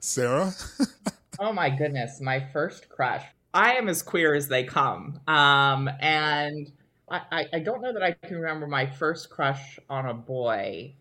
Sarah? 0.00 0.52
oh 1.38 1.52
my 1.52 1.70
goodness, 1.70 2.20
my 2.20 2.40
first 2.52 2.88
crush. 2.88 3.24
I 3.52 3.74
am 3.74 3.88
as 3.88 4.02
queer 4.02 4.34
as 4.34 4.48
they 4.48 4.64
come. 4.64 5.20
Um, 5.26 5.90
and 6.00 6.70
I, 7.10 7.46
I 7.52 7.58
don't 7.60 7.80
know 7.80 7.92
that 7.92 8.02
I 8.02 8.12
can 8.12 8.36
remember 8.36 8.66
my 8.66 8.86
first 8.86 9.30
crush 9.30 9.78
on 9.88 10.06
a 10.06 10.14
boy, 10.14 10.94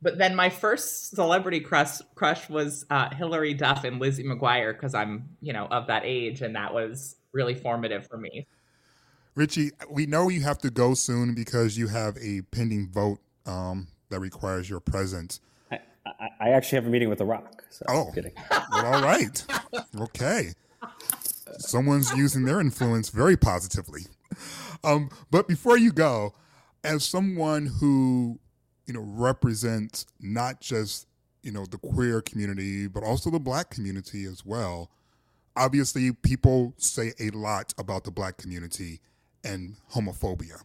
but 0.00 0.18
then 0.18 0.34
my 0.34 0.48
first 0.48 1.10
celebrity 1.14 1.60
crush 1.60 1.98
crush 2.14 2.48
was 2.48 2.86
uh, 2.90 3.10
Hilary 3.14 3.54
Duff 3.54 3.84
and 3.84 4.00
Lizzie 4.00 4.24
McGuire 4.24 4.72
because 4.72 4.94
I'm 4.94 5.28
you 5.40 5.52
know 5.52 5.66
of 5.66 5.86
that 5.88 6.02
age, 6.04 6.42
and 6.42 6.54
that 6.56 6.72
was 6.72 7.16
really 7.32 7.54
formative 7.54 8.06
for 8.06 8.16
me. 8.16 8.46
Richie, 9.34 9.70
we 9.88 10.06
know 10.06 10.28
you 10.28 10.42
have 10.42 10.58
to 10.58 10.70
go 10.70 10.94
soon 10.94 11.34
because 11.34 11.78
you 11.78 11.86
have 11.88 12.16
a 12.18 12.42
pending 12.50 12.88
vote 12.88 13.20
um, 13.46 13.86
that 14.10 14.18
requires 14.18 14.68
your 14.68 14.80
presence. 14.80 15.40
I, 15.70 15.78
I, 16.04 16.28
I, 16.40 16.48
actually 16.50 16.76
have 16.76 16.86
a 16.86 16.90
meeting 16.90 17.08
with 17.08 17.18
The 17.18 17.24
Rock. 17.24 17.62
So 17.70 17.84
oh, 17.88 18.12
well, 18.72 18.86
all 18.86 19.02
right, 19.02 19.44
okay. 20.00 20.52
Someone's 21.58 22.12
using 22.16 22.44
their 22.44 22.60
influence 22.60 23.10
very 23.10 23.36
positively. 23.36 24.02
Um, 24.82 25.10
but 25.30 25.46
before 25.46 25.78
you 25.78 25.92
go, 25.92 26.34
as 26.84 27.04
someone 27.04 27.66
who 27.66 28.38
you 28.88 28.94
know 28.94 29.00
represents 29.00 30.06
not 30.20 30.60
just 30.60 31.06
you 31.42 31.52
know 31.52 31.64
the 31.66 31.78
queer 31.78 32.20
community 32.20 32.88
but 32.88 33.04
also 33.04 33.30
the 33.30 33.38
black 33.38 33.70
community 33.70 34.24
as 34.24 34.44
well, 34.44 34.90
obviously 35.54 36.10
people 36.10 36.74
say 36.76 37.12
a 37.20 37.30
lot 37.30 37.72
about 37.78 38.02
the 38.02 38.10
black 38.10 38.36
community 38.36 39.00
and 39.44 39.76
homophobia. 39.92 40.62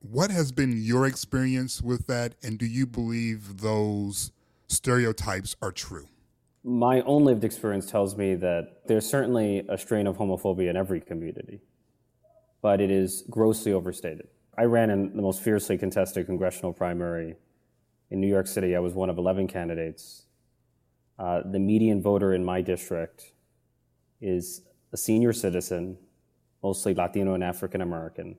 What 0.00 0.30
has 0.30 0.50
been 0.50 0.80
your 0.82 1.06
experience 1.06 1.82
with 1.82 2.06
that, 2.06 2.34
and 2.42 2.56
do 2.58 2.66
you 2.66 2.86
believe 2.86 3.60
those 3.60 4.32
stereotypes 4.68 5.56
are 5.60 5.72
true? 5.72 6.08
My 6.64 7.00
own 7.02 7.24
lived 7.24 7.44
experience 7.44 7.90
tells 7.90 8.16
me 8.16 8.34
that 8.36 8.86
there's 8.86 9.08
certainly 9.08 9.64
a 9.68 9.78
strain 9.78 10.06
of 10.06 10.16
homophobia 10.16 10.70
in 10.70 10.76
every 10.76 11.00
community 11.00 11.60
but 12.60 12.80
it 12.80 12.90
is 12.90 13.24
grossly 13.30 13.72
overstated. 13.72 14.28
I 14.58 14.64
ran 14.64 14.90
in 14.90 15.14
the 15.14 15.22
most 15.22 15.40
fiercely 15.40 15.78
contested 15.78 16.26
congressional 16.26 16.72
primary 16.72 17.36
in 18.10 18.20
New 18.20 18.26
York 18.26 18.48
City. 18.48 18.74
I 18.74 18.80
was 18.80 18.92
one 18.92 19.08
of 19.08 19.16
11 19.16 19.46
candidates. 19.46 20.24
Uh, 21.16 21.42
the 21.44 21.60
median 21.60 22.02
voter 22.02 22.34
in 22.34 22.44
my 22.44 22.60
district 22.60 23.32
is 24.20 24.62
a 24.92 24.96
senior 24.96 25.32
citizen, 25.32 25.96
mostly 26.60 26.92
Latino 26.92 27.34
and 27.34 27.44
African 27.44 27.82
American 27.82 28.36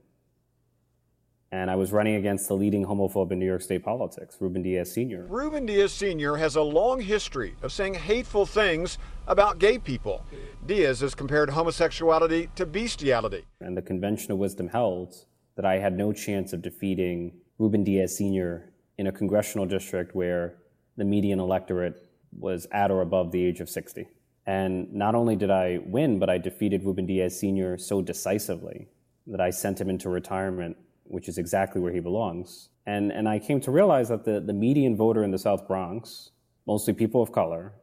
and 1.52 1.72
I 1.72 1.76
was 1.76 1.92
running 1.92 2.16
against 2.16 2.48
the 2.48 2.54
leading 2.54 2.86
homophobe 2.86 3.32
in 3.32 3.40
New 3.40 3.46
York 3.46 3.62
State 3.62 3.84
politics, 3.84 4.38
Ruben 4.40 4.62
Diaz 4.62 4.92
Sr. 4.92 5.26
Ruben 5.28 5.66
Diaz 5.66 5.92
Sr. 5.92 6.36
has 6.38 6.56
a 6.56 6.62
long 6.62 7.02
history 7.02 7.56
of 7.64 7.72
saying 7.72 7.96
hateful 7.96 8.46
things 8.46 8.98
about 9.28 9.58
gay 9.58 9.80
people. 9.80 10.24
Diaz 10.66 11.00
has 11.00 11.16
compared 11.16 11.50
homosexuality 11.50 12.50
to 12.56 12.66
bestiality. 12.66 13.46
And 13.62 13.76
the 13.76 13.82
convention 13.82 14.32
of 14.32 14.38
wisdom 14.38 14.68
held 14.68 15.26
that 15.60 15.66
I 15.66 15.78
had 15.78 15.98
no 15.98 16.14
chance 16.14 16.54
of 16.54 16.62
defeating 16.62 17.34
Ruben 17.58 17.84
Diaz 17.84 18.16
Sr. 18.16 18.72
in 18.98 19.08
a 19.08 19.12
congressional 19.12 19.66
district 19.66 20.16
where 20.16 20.56
the 20.96 21.04
median 21.04 21.38
electorate 21.38 22.08
was 22.32 22.66
at 22.72 22.92
or 22.92 23.02
above 23.02 23.34
the 23.34 23.44
age 23.44 23.60
of 23.60 23.70
60. 23.70 24.08
And 24.46 24.94
not 24.94 25.16
only 25.16 25.36
did 25.36 25.52
I 25.52 25.80
win, 25.86 26.18
but 26.18 26.30
I 26.30 26.38
defeated 26.38 26.86
Ruben 26.86 27.06
Diaz 27.06 27.38
Sr. 27.38 27.78
so 27.78 28.02
decisively 28.02 28.88
that 29.28 29.42
I 29.42 29.50
sent 29.50 29.82
him 29.82 29.90
into 29.90 30.08
retirement 30.08 30.78
which 31.04 31.28
is 31.28 31.38
exactly 31.38 31.82
where 31.82 31.92
he 31.92 32.00
belongs. 32.00 32.70
And, 32.86 33.12
and 33.12 33.28
I 33.28 33.38
came 33.38 33.60
to 33.62 33.72
realize 33.72 34.08
that 34.08 34.24
the, 34.24 34.40
the 34.40 34.54
median 34.54 34.96
voter 34.96 35.26
in 35.26 35.32
the 35.32 35.38
South 35.38 35.68
Bronx, 35.68 36.32
mostly 36.68 36.94
people 36.94 37.22
of 37.22 37.34
color, 37.34 37.74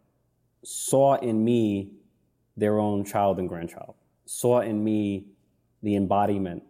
saw 0.65 1.17
in 1.17 1.45
me 1.45 1.91
their 2.57 2.79
own 2.79 3.05
child 3.05 3.39
and 3.39 3.51
grandchild, 3.51 3.97
saw 4.25 4.61
in 4.61 4.83
me 4.83 5.27
the 5.83 5.95
embodiment 5.95 6.63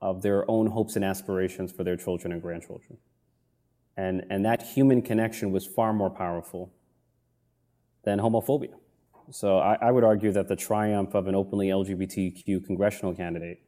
of 0.00 0.22
their 0.22 0.50
own 0.50 0.66
hopes 0.66 0.96
and 0.96 1.04
aspirations 1.04 1.72
for 1.72 1.84
their 1.84 1.96
children 1.96 2.32
and 2.32 2.40
grandchildren. 2.40 2.96
And, 3.96 4.24
and 4.30 4.44
that 4.44 4.62
human 4.62 5.02
connection 5.02 5.52
was 5.52 5.66
far 5.66 5.92
more 5.92 6.10
powerful 6.10 6.72
than 8.04 8.18
homophobia. 8.18 8.74
So 9.30 9.58
I, 9.58 9.76
I 9.80 9.90
would 9.90 10.04
argue 10.04 10.32
that 10.32 10.48
the 10.48 10.56
triumph 10.56 11.14
of 11.14 11.26
an 11.26 11.34
openly 11.34 11.68
LGBTQ 11.68 12.64
congressional 12.64 13.14
candidate 13.14 13.62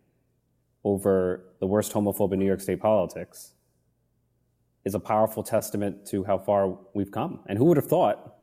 over 0.84 1.44
the 1.60 1.66
worst 1.66 1.92
homophobe 1.92 2.32
in 2.32 2.38
New 2.38 2.46
York 2.46 2.60
State 2.60 2.80
politics 2.80 3.52
is 4.84 4.94
a 4.94 5.00
powerful 5.00 5.42
testament 5.42 6.06
to 6.06 6.24
how 6.24 6.38
far 6.38 6.76
we've 6.94 7.12
come. 7.12 7.40
And 7.46 7.56
who 7.56 7.66
would 7.66 7.76
have 7.76 7.86
thought 7.86 8.36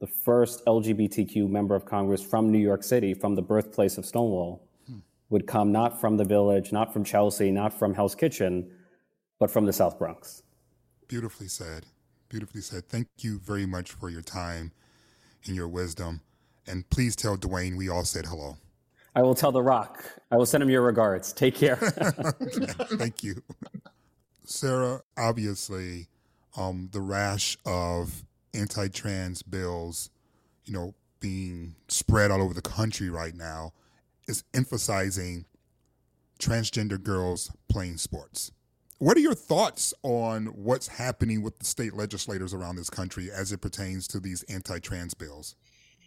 the 0.00 0.06
first 0.06 0.64
LGBTQ 0.64 1.48
member 1.48 1.74
of 1.74 1.84
Congress 1.84 2.22
from 2.22 2.50
New 2.50 2.58
York 2.58 2.82
City, 2.82 3.14
from 3.14 3.34
the 3.34 3.42
birthplace 3.42 3.98
of 3.98 4.06
Stonewall. 4.06 4.67
Would 5.30 5.46
come 5.46 5.72
not 5.72 6.00
from 6.00 6.16
the 6.16 6.24
village, 6.24 6.72
not 6.72 6.92
from 6.92 7.04
Chelsea, 7.04 7.50
not 7.50 7.72
from 7.72 7.94
Hell's 7.94 8.14
Kitchen, 8.14 8.70
but 9.38 9.50
from 9.50 9.66
the 9.66 9.72
South 9.72 9.98
Bronx. 9.98 10.42
Beautifully 11.06 11.48
said. 11.48 11.86
Beautifully 12.28 12.60
said. 12.60 12.88
Thank 12.88 13.08
you 13.18 13.38
very 13.38 13.66
much 13.66 13.92
for 13.92 14.10
your 14.10 14.22
time 14.22 14.72
and 15.46 15.54
your 15.54 15.68
wisdom. 15.68 16.20
And 16.66 16.88
please 16.90 17.16
tell 17.16 17.36
Dwayne 17.36 17.76
we 17.76 17.88
all 17.88 18.04
said 18.04 18.26
hello. 18.26 18.56
I 19.14 19.22
will 19.22 19.34
tell 19.34 19.50
The 19.50 19.62
Rock. 19.62 20.04
I 20.30 20.36
will 20.36 20.46
send 20.46 20.62
him 20.62 20.70
your 20.70 20.82
regards. 20.82 21.32
Take 21.32 21.54
care. 21.54 21.76
Thank 21.76 23.24
you. 23.24 23.42
Sarah, 24.44 25.00
obviously, 25.16 26.08
um, 26.56 26.88
the 26.92 27.00
rash 27.00 27.58
of 27.66 28.24
anti-trans 28.54 29.42
bills, 29.42 30.10
you 30.64 30.72
know, 30.72 30.94
being 31.20 31.74
spread 31.88 32.30
all 32.30 32.42
over 32.42 32.54
the 32.54 32.62
country 32.62 33.10
right 33.10 33.34
now, 33.34 33.72
is 34.28 34.44
emphasizing 34.54 35.46
transgender 36.38 37.02
girls 37.02 37.50
playing 37.68 37.96
sports. 37.96 38.52
What 38.98 39.16
are 39.16 39.20
your 39.20 39.34
thoughts 39.34 39.94
on 40.02 40.46
what's 40.46 40.88
happening 40.88 41.42
with 41.42 41.58
the 41.58 41.64
state 41.64 41.94
legislators 41.94 42.52
around 42.52 42.76
this 42.76 42.90
country 42.90 43.30
as 43.30 43.52
it 43.52 43.58
pertains 43.60 44.08
to 44.08 44.20
these 44.20 44.42
anti-trans 44.44 45.14
bills? 45.14 45.54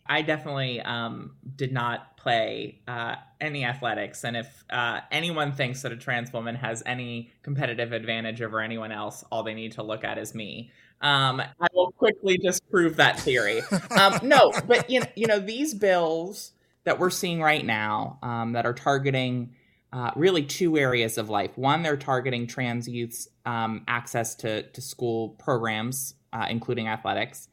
I 0.06 0.24
definitely 0.24 0.82
um, 0.82 1.36
did 1.56 1.72
not 1.72 2.18
play 2.18 2.82
uh, 2.88 3.16
any 3.40 3.64
athletics, 3.64 4.26
and 4.26 4.36
if 4.36 4.64
uh, 4.70 5.02
anyone 5.12 5.54
thinks 5.54 5.84
that 5.84 5.92
a 5.92 5.96
trans 5.96 6.34
woman 6.34 6.56
has 6.56 6.84
any 6.86 7.32
competitive 7.44 7.94
advantage 7.94 8.42
over 8.42 8.60
anyone 8.60 8.92
else, 8.92 9.24
all 9.32 9.44
they 9.44 9.54
need 9.54 9.74
to 9.74 9.84
look 9.84 10.04
at 10.04 10.18
is 10.18 10.36
me. 10.36 10.72
Um, 11.02 11.40
I 11.40 11.68
will 11.74 11.92
quickly 11.92 12.38
disprove 12.38 12.98
that 12.98 13.20
theory. 13.20 13.62
Um, 13.92 14.20
no, 14.24 14.52
but 14.68 14.90
you 14.90 15.02
know, 15.02 15.06
you 15.16 15.28
know, 15.28 15.40
these 15.40 15.74
bills 15.74 16.54
that 16.84 17.00
we're 17.00 17.10
seeing 17.10 17.42
right 17.42 17.66
now 17.66 18.20
um, 18.24 18.54
that 18.54 18.66
are 18.66 18.74
targeting 18.74 19.56
uh, 19.94 20.12
really 20.16 20.44
two 20.44 20.78
areas 20.78 21.18
of 21.18 21.30
life. 21.30 21.58
One, 21.58 21.84
they're 21.84 21.98
targeting 21.98 22.48
trans 22.48 22.88
youth's 22.88 23.28
um, 23.46 23.84
access 23.88 24.36
to 24.36 24.64
to 24.64 24.82
school 24.82 25.30
programs, 25.30 26.16
uh, 26.32 26.48
including 26.50 26.88
athletics, 26.88 27.50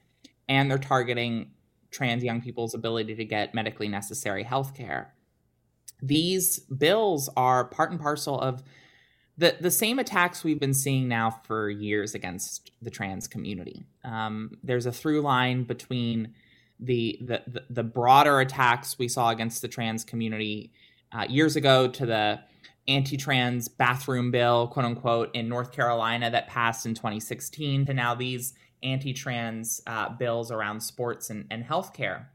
and 0.48 0.70
they're 0.70 0.78
targeting 0.78 1.52
trans 1.90 2.22
young 2.22 2.40
people's 2.40 2.74
ability 2.74 3.14
to 3.16 3.24
get 3.24 3.54
medically 3.54 3.88
necessary 3.88 4.42
health 4.42 4.74
care. 4.74 5.14
These 6.00 6.60
bills 6.60 7.28
are 7.36 7.64
part 7.64 7.90
and 7.90 8.00
parcel 8.00 8.38
of 8.40 8.62
the, 9.36 9.56
the 9.60 9.70
same 9.70 9.98
attacks 9.98 10.42
we've 10.42 10.60
been 10.60 10.74
seeing 10.74 11.08
now 11.08 11.30
for 11.44 11.70
years 11.70 12.14
against 12.14 12.72
the 12.82 12.90
trans 12.90 13.28
community. 13.28 13.86
Um, 14.04 14.58
there's 14.62 14.86
a 14.86 14.92
through 14.92 15.22
line 15.22 15.62
between 15.64 16.34
the, 16.80 17.18
the, 17.20 17.64
the 17.70 17.82
broader 17.82 18.40
attacks 18.40 18.98
we 18.98 19.08
saw 19.08 19.30
against 19.30 19.62
the 19.62 19.68
trans 19.68 20.04
community 20.04 20.72
uh, 21.12 21.26
years 21.28 21.56
ago 21.56 21.88
to 21.88 22.06
the 22.06 22.40
anti-trans 22.86 23.68
bathroom 23.68 24.30
bill, 24.30 24.68
quote 24.68 24.86
unquote, 24.86 25.34
in 25.34 25.48
North 25.48 25.72
Carolina 25.72 26.30
that 26.30 26.48
passed 26.48 26.86
in 26.86 26.94
2016 26.94 27.86
to 27.86 27.94
now 27.94 28.14
these 28.14 28.54
anti-trans 28.82 29.80
uh, 29.86 30.08
bills 30.08 30.50
around 30.50 30.80
sports 30.80 31.30
and, 31.30 31.46
and 31.50 31.64
healthcare. 31.64 32.26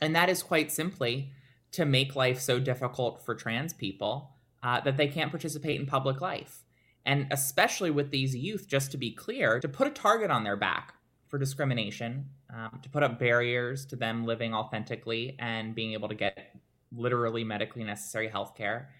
And 0.00 0.14
that 0.14 0.28
is 0.28 0.42
quite 0.42 0.70
simply 0.70 1.32
to 1.72 1.84
make 1.84 2.14
life 2.14 2.40
so 2.40 2.60
difficult 2.60 3.24
for 3.24 3.34
trans 3.34 3.72
people 3.72 4.36
uh, 4.62 4.80
that 4.80 4.96
they 4.96 5.08
can't 5.08 5.30
participate 5.30 5.80
in 5.80 5.86
public 5.86 6.20
life. 6.20 6.62
And 7.04 7.26
especially 7.30 7.90
with 7.90 8.10
these 8.10 8.36
youth, 8.36 8.68
just 8.68 8.92
to 8.92 8.96
be 8.96 9.10
clear, 9.10 9.58
to 9.58 9.68
put 9.68 9.88
a 9.88 9.90
target 9.90 10.30
on 10.30 10.44
their 10.44 10.56
back 10.56 10.94
for 11.32 11.38
discrimination, 11.38 12.26
um, 12.54 12.78
to 12.82 12.90
put 12.90 13.02
up 13.02 13.18
barriers 13.18 13.86
to 13.86 13.96
them 13.96 14.26
living 14.26 14.52
authentically 14.52 15.34
and 15.38 15.74
being 15.74 15.94
able 15.94 16.06
to 16.06 16.14
get 16.14 16.54
literally 16.94 17.42
medically 17.42 17.82
necessary 17.82 18.28
health 18.28 18.54
care, 18.54 18.90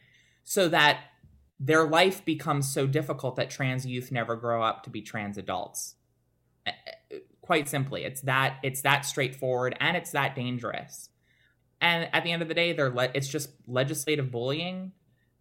so 0.43 0.67
that 0.67 1.01
their 1.61 1.85
life 1.85 2.25
becomes 2.25 2.73
so 2.73 2.87
difficult 2.87 3.37
that 3.37 3.51
trans 3.51 3.85
youth 3.85 4.11
never 4.11 4.35
grow 4.35 4.63
up 4.63 4.83
to 4.83 4.89
be 4.89 5.03
trans 5.03 5.37
adults. 5.37 5.97
Quite 7.43 7.69
simply 7.69 8.05
it's 8.05 8.23
that 8.23 8.57
it's 8.63 8.81
that 8.81 9.05
straightforward 9.05 9.77
and 9.79 9.95
it's 9.95 10.13
that 10.13 10.35
dangerous. 10.35 11.11
And 11.83 12.09
at 12.15 12.25
the 12.25 12.33
end 12.33 12.41
of 12.41 12.49
the 12.49 12.55
day 12.55 12.73
they're 12.73 12.89
le- 12.89 13.11
it's 13.13 13.29
just 13.29 13.51
legislative 13.67 14.31
bullying 14.31 14.93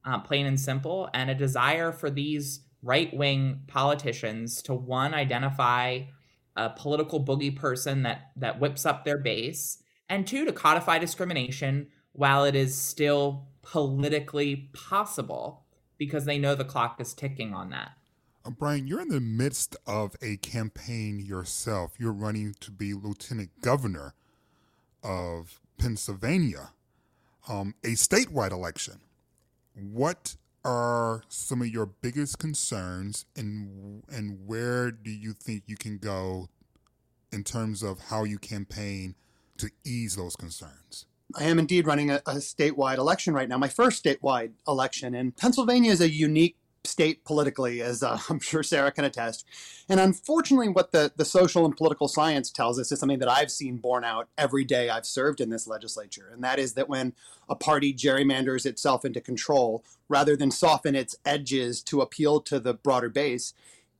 uh, 0.03 0.19
plain 0.19 0.45
and 0.45 0.59
simple 0.59 1.09
and 1.13 1.29
a 1.29 1.35
desire 1.35 1.93
for 1.93 2.09
these 2.09 2.65
right-wing 2.83 3.61
politicians 3.67 4.61
to 4.63 4.73
one 4.73 5.13
identify 5.13 6.01
a 6.55 6.69
political 6.69 7.23
boogie 7.23 7.55
person 7.55 8.03
that 8.03 8.31
that 8.35 8.59
whips 8.59 8.85
up 8.85 9.05
their 9.05 9.17
base 9.17 9.81
and 10.09 10.27
two 10.27 10.45
to 10.45 10.51
codify 10.51 10.99
discrimination 10.99 11.87
while 12.11 12.43
it 12.43 12.55
is 12.55 12.77
still 12.77 13.47
politically 13.61 14.69
possible 14.73 15.65
because 15.97 16.25
they 16.25 16.37
know 16.37 16.55
the 16.55 16.65
clock 16.65 16.99
is 16.99 17.13
ticking 17.13 17.53
on 17.53 17.69
that 17.69 17.91
uh, 18.43 18.49
Brian, 18.49 18.87
you're 18.87 19.01
in 19.01 19.09
the 19.09 19.21
midst 19.21 19.75
of 19.85 20.15
a 20.21 20.37
campaign 20.37 21.19
yourself. 21.19 21.93
You're 21.99 22.11
running 22.11 22.55
to 22.61 22.71
be 22.71 22.93
lieutenant 22.93 23.61
governor 23.61 24.15
of 25.03 25.59
Pennsylvania, 25.77 26.71
um, 27.47 27.75
a 27.83 27.89
statewide 27.89 28.51
election. 28.51 29.01
What 29.75 30.35
are 30.63 31.23
some 31.27 31.61
of 31.61 31.67
your 31.67 31.85
biggest 31.85 32.39
concerns, 32.39 33.25
and 33.35 34.03
and 34.09 34.45
where 34.45 34.91
do 34.91 35.11
you 35.11 35.33
think 35.33 35.63
you 35.67 35.75
can 35.75 35.97
go 35.97 36.49
in 37.31 37.43
terms 37.43 37.83
of 37.83 37.99
how 38.09 38.23
you 38.23 38.37
campaign 38.37 39.15
to 39.57 39.69
ease 39.85 40.15
those 40.15 40.35
concerns? 40.35 41.05
I 41.35 41.45
am 41.45 41.59
indeed 41.59 41.87
running 41.87 42.11
a, 42.11 42.15
a, 42.25 42.35
statewide 42.35 42.97
election 42.97 43.33
right 43.33 43.47
now, 43.47 43.57
my 43.57 43.69
first 43.69 44.03
statewide 44.03 44.51
election. 44.67 45.15
And 45.15 45.35
Pennsylvania 45.35 45.91
is 45.91 46.01
a 46.01 46.09
unique 46.09 46.57
state 46.83 47.23
politically, 47.25 47.81
as 47.81 48.03
uh, 48.03 48.19
I'm 48.29 48.39
sure 48.39 48.63
Sarah 48.63 48.91
can 48.91 49.05
attest. 49.05 49.45
And 49.89 49.99
unfortunately, 49.99 50.69
what 50.69 50.91
the, 50.91 51.11
the 51.15 51.25
social 51.25 51.65
and 51.65 51.75
political 51.75 52.07
science 52.07 52.49
tells 52.49 52.79
us 52.79 52.91
is 52.91 52.99
something 52.99 53.19
that 53.19 53.29
I've 53.29 53.51
seen 53.51 53.77
borne 53.77 54.03
out 54.03 54.29
every 54.37 54.63
day 54.63 54.89
I've 54.89 55.05
served 55.05 55.41
in 55.41 55.49
this 55.49 55.67
legislature. 55.67 56.29
And 56.33 56.43
that 56.43 56.59
is 56.59 56.73
that 56.73 56.89
when 56.89 57.13
a 57.49 57.55
party 57.55 57.93
gerrymanders 57.93 58.65
itself 58.65 59.05
into 59.05 59.21
control, 59.21 59.83
rather 60.09 60.35
than 60.35 60.51
soften 60.51 60.95
its 60.95 61.15
edges 61.25 61.81
to 61.83 62.01
appeal 62.01 62.41
to 62.41 62.59
the 62.59 62.73
broader 62.73 63.09
base, 63.09 63.53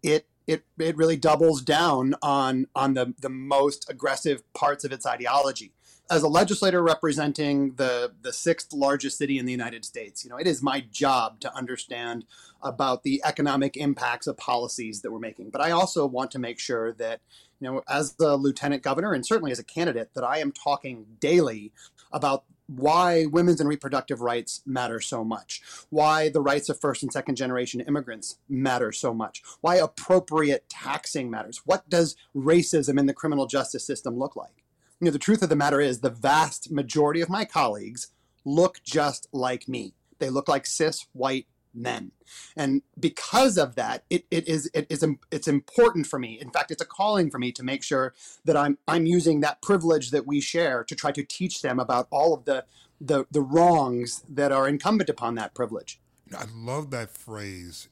it 0.04 0.26
it, 0.48 0.64
it 0.80 0.98
really 0.98 1.18
doubles 1.18 1.62
down 1.62 2.16
on 2.22 2.66
on 2.76 2.96
the, 2.96 3.14
the 3.22 3.30
most 3.30 3.88
aggressive 3.90 4.42
parts 4.54 4.84
of 4.84 4.92
its 4.92 5.06
ideology 5.06 5.72
as 6.12 6.24
a 6.24 6.28
legislator 6.28 6.84
representing 6.84 7.74
the 7.76 8.12
the 8.22 8.34
sixth 8.34 8.74
largest 8.74 9.18
city 9.18 9.40
in 9.40 9.46
the 9.46 9.52
United 9.52 9.86
States, 9.86 10.24
you 10.24 10.30
know, 10.30 10.36
it 10.36 10.46
is 10.46 10.62
my 10.62 10.82
job 10.92 11.40
to 11.40 11.56
understand 11.56 12.26
about 12.62 13.04
the 13.04 13.22
economic 13.24 13.78
impacts 13.78 14.28
of 14.28 14.38
policies 14.38 15.02
that 15.02 15.12
we're 15.12 15.20
making. 15.20 15.50
But 15.50 15.62
I 15.62 15.72
also 15.72 16.06
want 16.06 16.30
to 16.32 16.40
make 16.40 16.60
sure 16.60 16.92
that, 16.94 17.22
you 17.60 17.72
know, 17.72 17.82
as 17.90 18.16
the 18.16 18.36
lieutenant 18.36 18.84
governor 18.84 19.14
and 19.14 19.26
certainly 19.26 19.54
as 19.54 19.60
a 19.60 19.64
candidate, 19.64 20.14
that 20.14 20.26
I 20.26 20.40
am 20.40 20.52
talking 20.52 21.06
daily 21.22 21.72
about 22.12 22.44
why 22.68 23.26
women's 23.26 23.62
and 23.62 23.70
reproductive 23.70 24.20
rights 24.20 24.62
matter 24.66 25.00
so 25.00 25.24
much, 25.24 25.62
why 25.90 26.28
the 26.28 26.42
rights 26.42 26.68
of 26.68 26.80
first 26.80 27.04
and 27.04 27.12
second 27.12 27.36
generation 27.36 27.80
immigrants 27.82 28.38
matter 28.50 28.92
so 28.92 29.14
much, 29.14 29.42
why 29.62 29.76
appropriate 29.76 30.68
taxing 30.70 31.30
matters. 31.30 31.62
What 31.66 31.90
does 31.90 32.18
racism 32.36 33.00
in 33.00 33.06
the 33.06 33.14
criminal 33.14 33.46
justice 33.46 33.86
system 33.86 34.20
look 34.20 34.36
like? 34.36 34.61
You 35.02 35.06
know, 35.06 35.12
the 35.12 35.20
truth 35.20 35.42
of 35.42 35.50
the 35.50 35.56
matter 35.56 35.82
is 35.82 36.00
the 36.00 36.12
vast 36.12 36.72
majority 36.72 37.22
of 37.22 37.30
my 37.30 37.44
colleagues 37.44 38.12
look 38.46 38.82
just 38.84 39.28
like 39.34 39.68
me. 39.68 39.96
They 40.20 40.30
look 40.30 40.48
like 40.48 40.68
cis 40.68 41.08
white 41.14 41.48
men. 41.74 42.12
And 42.56 42.84
because 43.00 43.58
of 43.58 43.76
that, 43.76 44.04
it, 44.12 44.26
it 44.30 44.48
is 44.48 44.70
it 44.76 44.86
is 44.92 45.04
it's 45.32 45.48
important 45.48 46.06
for 46.06 46.20
me. 46.20 46.40
In 46.40 46.52
fact, 46.52 46.70
it's 46.70 46.84
a 46.84 46.86
calling 46.86 47.32
for 47.32 47.40
me 47.40 47.52
to 47.54 47.64
make 47.64 47.84
sure 47.84 48.14
that 48.46 48.56
I'm 48.56 48.78
I'm 48.88 49.08
using 49.08 49.40
that 49.40 49.62
privilege 49.64 50.12
that 50.12 50.28
we 50.28 50.40
share 50.40 50.84
to 50.84 50.96
try 50.96 51.12
to 51.12 51.24
teach 51.24 51.64
them 51.64 51.80
about 51.80 52.08
all 52.12 52.36
of 52.36 52.46
the 52.46 52.66
the, 53.00 53.26
the 53.32 53.42
wrongs 53.42 54.24
that 54.30 54.52
are 54.52 54.68
incumbent 54.68 55.10
upon 55.10 55.34
that 55.36 55.56
privilege. 55.56 56.00
I 56.38 56.46
love 56.54 56.92
that 56.92 57.10
phrase. 57.10 57.90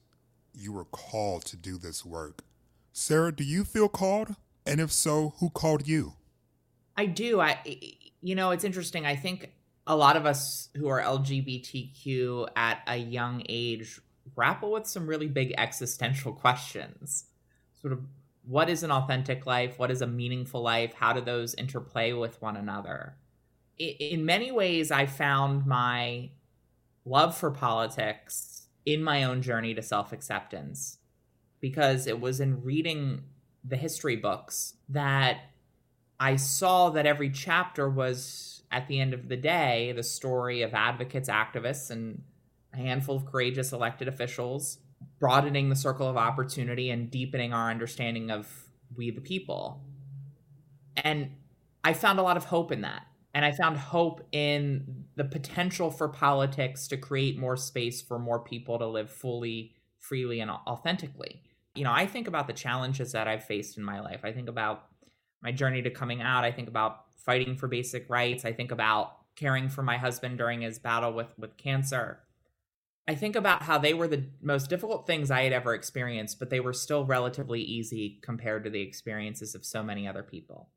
You 0.53 0.73
were 0.73 0.85
called 0.85 1.45
to 1.45 1.57
do 1.57 1.79
this 1.79 2.05
work. 2.05 2.43
Sarah, 2.93 3.35
do 3.35 3.43
you 3.43 3.63
feel 3.63 3.89
called? 3.89 4.35
And 4.67 4.79
if 4.79 4.91
so, 4.91 5.33
who 5.39 5.49
called 5.49 5.87
you? 5.87 6.13
I 6.99 7.05
do. 7.05 7.39
I, 7.39 7.59
you 8.19 8.35
know, 8.35 8.51
it's 8.51 8.65
interesting. 8.65 9.05
I 9.05 9.15
think 9.15 9.53
a 9.87 9.95
lot 9.95 10.17
of 10.17 10.25
us 10.25 10.67
who 10.75 10.89
are 10.89 11.01
LGBTQ 11.01 12.49
at 12.57 12.81
a 12.87 12.97
young 12.97 13.41
age 13.47 14.01
grapple 14.35 14.73
with 14.73 14.85
some 14.85 15.07
really 15.07 15.27
big 15.27 15.53
existential 15.57 16.33
questions. 16.33 17.27
Sort 17.81 17.93
of, 17.93 18.01
what 18.43 18.69
is 18.69 18.83
an 18.83 18.91
authentic 18.91 19.45
life? 19.45 19.79
What 19.79 19.91
is 19.91 20.01
a 20.01 20.07
meaningful 20.07 20.61
life? 20.61 20.93
How 20.93 21.13
do 21.13 21.21
those 21.21 21.55
interplay 21.55 22.11
with 22.11 22.41
one 22.41 22.57
another? 22.57 23.15
In 23.77 24.25
many 24.25 24.51
ways, 24.51 24.91
I 24.91 25.05
found 25.05 25.65
my 25.65 26.31
love 27.05 27.37
for 27.37 27.49
politics 27.49 28.67
in 28.85 29.01
my 29.01 29.23
own 29.23 29.41
journey 29.41 29.73
to 29.73 29.81
self 29.81 30.11
acceptance 30.11 30.97
because 31.61 32.07
it 32.07 32.19
was 32.19 32.41
in 32.41 32.61
reading 32.61 33.23
the 33.63 33.77
history 33.77 34.17
books 34.17 34.73
that 34.89 35.48
I 36.19 36.35
saw 36.35 36.89
that 36.91 37.05
every 37.05 37.29
chapter 37.29 37.89
was, 37.89 38.63
at 38.71 38.87
the 38.87 38.99
end 38.99 39.13
of 39.13 39.29
the 39.29 39.37
day, 39.37 39.93
the 39.95 40.03
story 40.03 40.61
of 40.61 40.73
advocates, 40.73 41.29
activists, 41.29 41.89
and 41.89 42.23
a 42.73 42.77
handful 42.77 43.15
of 43.15 43.25
courageous 43.25 43.71
elected 43.71 44.07
officials, 44.07 44.79
broadening 45.19 45.69
the 45.69 45.75
circle 45.75 46.07
of 46.07 46.17
opportunity 46.17 46.89
and 46.89 47.09
deepening 47.09 47.53
our 47.53 47.69
understanding 47.69 48.31
of 48.31 48.47
we 48.95 49.11
the 49.11 49.21
people. 49.21 49.81
And 50.97 51.31
I 51.83 51.93
found 51.93 52.19
a 52.19 52.23
lot 52.23 52.37
of 52.37 52.45
hope 52.45 52.71
in 52.71 52.81
that. 52.81 53.05
And 53.33 53.45
I 53.45 53.51
found 53.51 53.77
hope 53.77 54.27
in 54.31 55.05
the 55.15 55.23
potential 55.23 55.91
for 55.91 56.09
politics 56.09 56.87
to 56.87 56.97
create 56.97 57.37
more 57.37 57.55
space 57.55 58.01
for 58.01 58.17
more 58.17 58.39
people 58.39 58.79
to 58.79 58.87
live 58.87 59.09
fully, 59.11 59.75
freely, 59.99 60.39
and 60.39 60.49
authentically 60.49 61.43
you 61.75 61.83
know, 61.83 61.93
I 61.93 62.07
think 62.07 62.27
about 62.27 62.47
the 62.47 62.53
challenges 62.53 63.13
that 63.13 63.27
I've 63.27 63.45
faced 63.45 63.77
in 63.77 63.83
my 63.83 64.01
life. 64.01 64.21
I 64.23 64.33
think 64.33 64.49
about 64.49 64.85
my 65.41 65.51
journey 65.51 65.81
to 65.81 65.89
coming 65.89 66.21
out. 66.21 66.43
I 66.43 66.51
think 66.51 66.67
about 66.67 67.05
fighting 67.15 67.55
for 67.55 67.67
basic 67.67 68.09
rights. 68.09 68.45
I 68.45 68.53
think 68.53 68.71
about 68.71 69.15
caring 69.35 69.69
for 69.69 69.83
my 69.83 69.97
husband 69.97 70.37
during 70.37 70.61
his 70.61 70.79
battle 70.79 71.13
with 71.13 71.33
with 71.37 71.57
cancer. 71.57 72.19
I 73.07 73.15
think 73.15 73.35
about 73.35 73.63
how 73.63 73.79
they 73.79 73.95
were 73.95 74.07
the 74.07 74.25
most 74.39 74.69
difficult 74.69 75.07
things 75.07 75.31
I 75.31 75.41
had 75.41 75.53
ever 75.53 75.73
experienced, 75.73 76.37
but 76.37 76.51
they 76.51 76.59
were 76.59 76.73
still 76.73 77.05
relatively 77.05 77.59
easy 77.59 78.19
compared 78.21 78.63
to 78.65 78.69
the 78.69 78.81
experiences 78.81 79.55
of 79.55 79.65
so 79.65 79.81
many 79.81 80.07
other 80.07 80.21
people. 80.21 80.69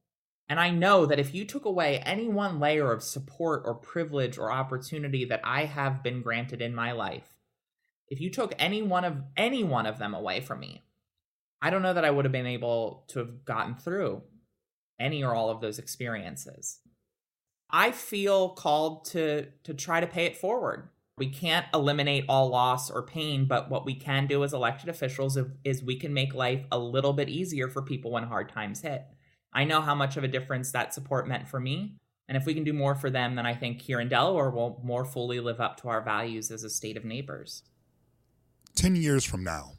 And 0.48 0.58
I 0.58 0.70
know 0.70 1.04
that 1.06 1.18
if 1.18 1.34
you 1.34 1.44
took 1.44 1.66
away 1.66 1.98
any 1.98 2.28
one 2.28 2.58
layer 2.58 2.90
of 2.90 3.02
support 3.02 3.62
or 3.64 3.74
privilege 3.74 4.38
or 4.38 4.50
opportunity 4.50 5.26
that 5.26 5.42
I 5.44 5.66
have 5.66 6.02
been 6.02 6.22
granted 6.22 6.62
in 6.62 6.74
my 6.74 6.92
life, 6.92 7.36
if 8.08 8.20
you 8.20 8.30
took 8.30 8.54
any 8.58 8.82
one 8.82 9.04
of 9.04 9.22
any 9.36 9.62
one 9.62 9.86
of 9.86 9.98
them 9.98 10.14
away 10.14 10.40
from 10.40 10.60
me, 10.60 10.82
I 11.60 11.70
don't 11.70 11.82
know 11.82 11.94
that 11.94 12.04
I 12.04 12.10
would 12.10 12.24
have 12.24 12.32
been 12.32 12.46
able 12.46 13.04
to 13.08 13.18
have 13.18 13.44
gotten 13.44 13.74
through 13.74 14.22
any 15.02 15.22
or 15.22 15.34
all 15.34 15.50
of 15.50 15.60
those 15.60 15.78
experiences. 15.78 16.78
I 17.70 17.90
feel 17.90 18.50
called 18.50 19.04
to 19.06 19.48
to 19.64 19.74
try 19.74 20.00
to 20.00 20.06
pay 20.06 20.26
it 20.26 20.36
forward 20.36 20.88
we 21.18 21.28
can't 21.28 21.66
eliminate 21.74 22.24
all 22.28 22.48
loss 22.48 22.90
or 22.90 23.02
pain, 23.02 23.44
but 23.44 23.70
what 23.70 23.84
we 23.84 23.94
can 23.94 24.26
do 24.26 24.42
as 24.44 24.54
elected 24.54 24.88
officials 24.88 25.38
is 25.62 25.82
we 25.82 25.96
can 25.96 26.14
make 26.14 26.34
life 26.34 26.64
a 26.72 26.78
little 26.78 27.12
bit 27.12 27.28
easier 27.28 27.68
for 27.68 27.82
people 27.82 28.10
when 28.10 28.24
hard 28.24 28.48
times 28.48 28.80
hit. 28.80 29.04
I 29.52 29.64
know 29.64 29.82
how 29.82 29.94
much 29.94 30.16
of 30.16 30.24
a 30.24 30.28
difference 30.28 30.72
that 30.72 30.94
support 30.94 31.28
meant 31.28 31.46
for 31.46 31.60
me. 31.60 31.96
And 32.28 32.36
if 32.36 32.46
we 32.46 32.54
can 32.54 32.64
do 32.64 32.72
more 32.72 32.94
for 32.94 33.10
them, 33.10 33.34
then 33.34 33.44
I 33.44 33.54
think 33.54 33.82
here 33.82 34.00
in 34.00 34.08
Delaware 34.08 34.48
we'll 34.48 34.80
more 34.82 35.04
fully 35.04 35.38
live 35.38 35.60
up 35.60 35.80
to 35.82 35.88
our 35.88 36.00
values 36.00 36.50
as 36.50 36.64
a 36.64 36.70
state 36.70 36.96
of 36.96 37.04
neighbors. 37.04 37.62
10 38.74 38.96
years 38.96 39.24
from 39.24 39.44
now, 39.44 39.74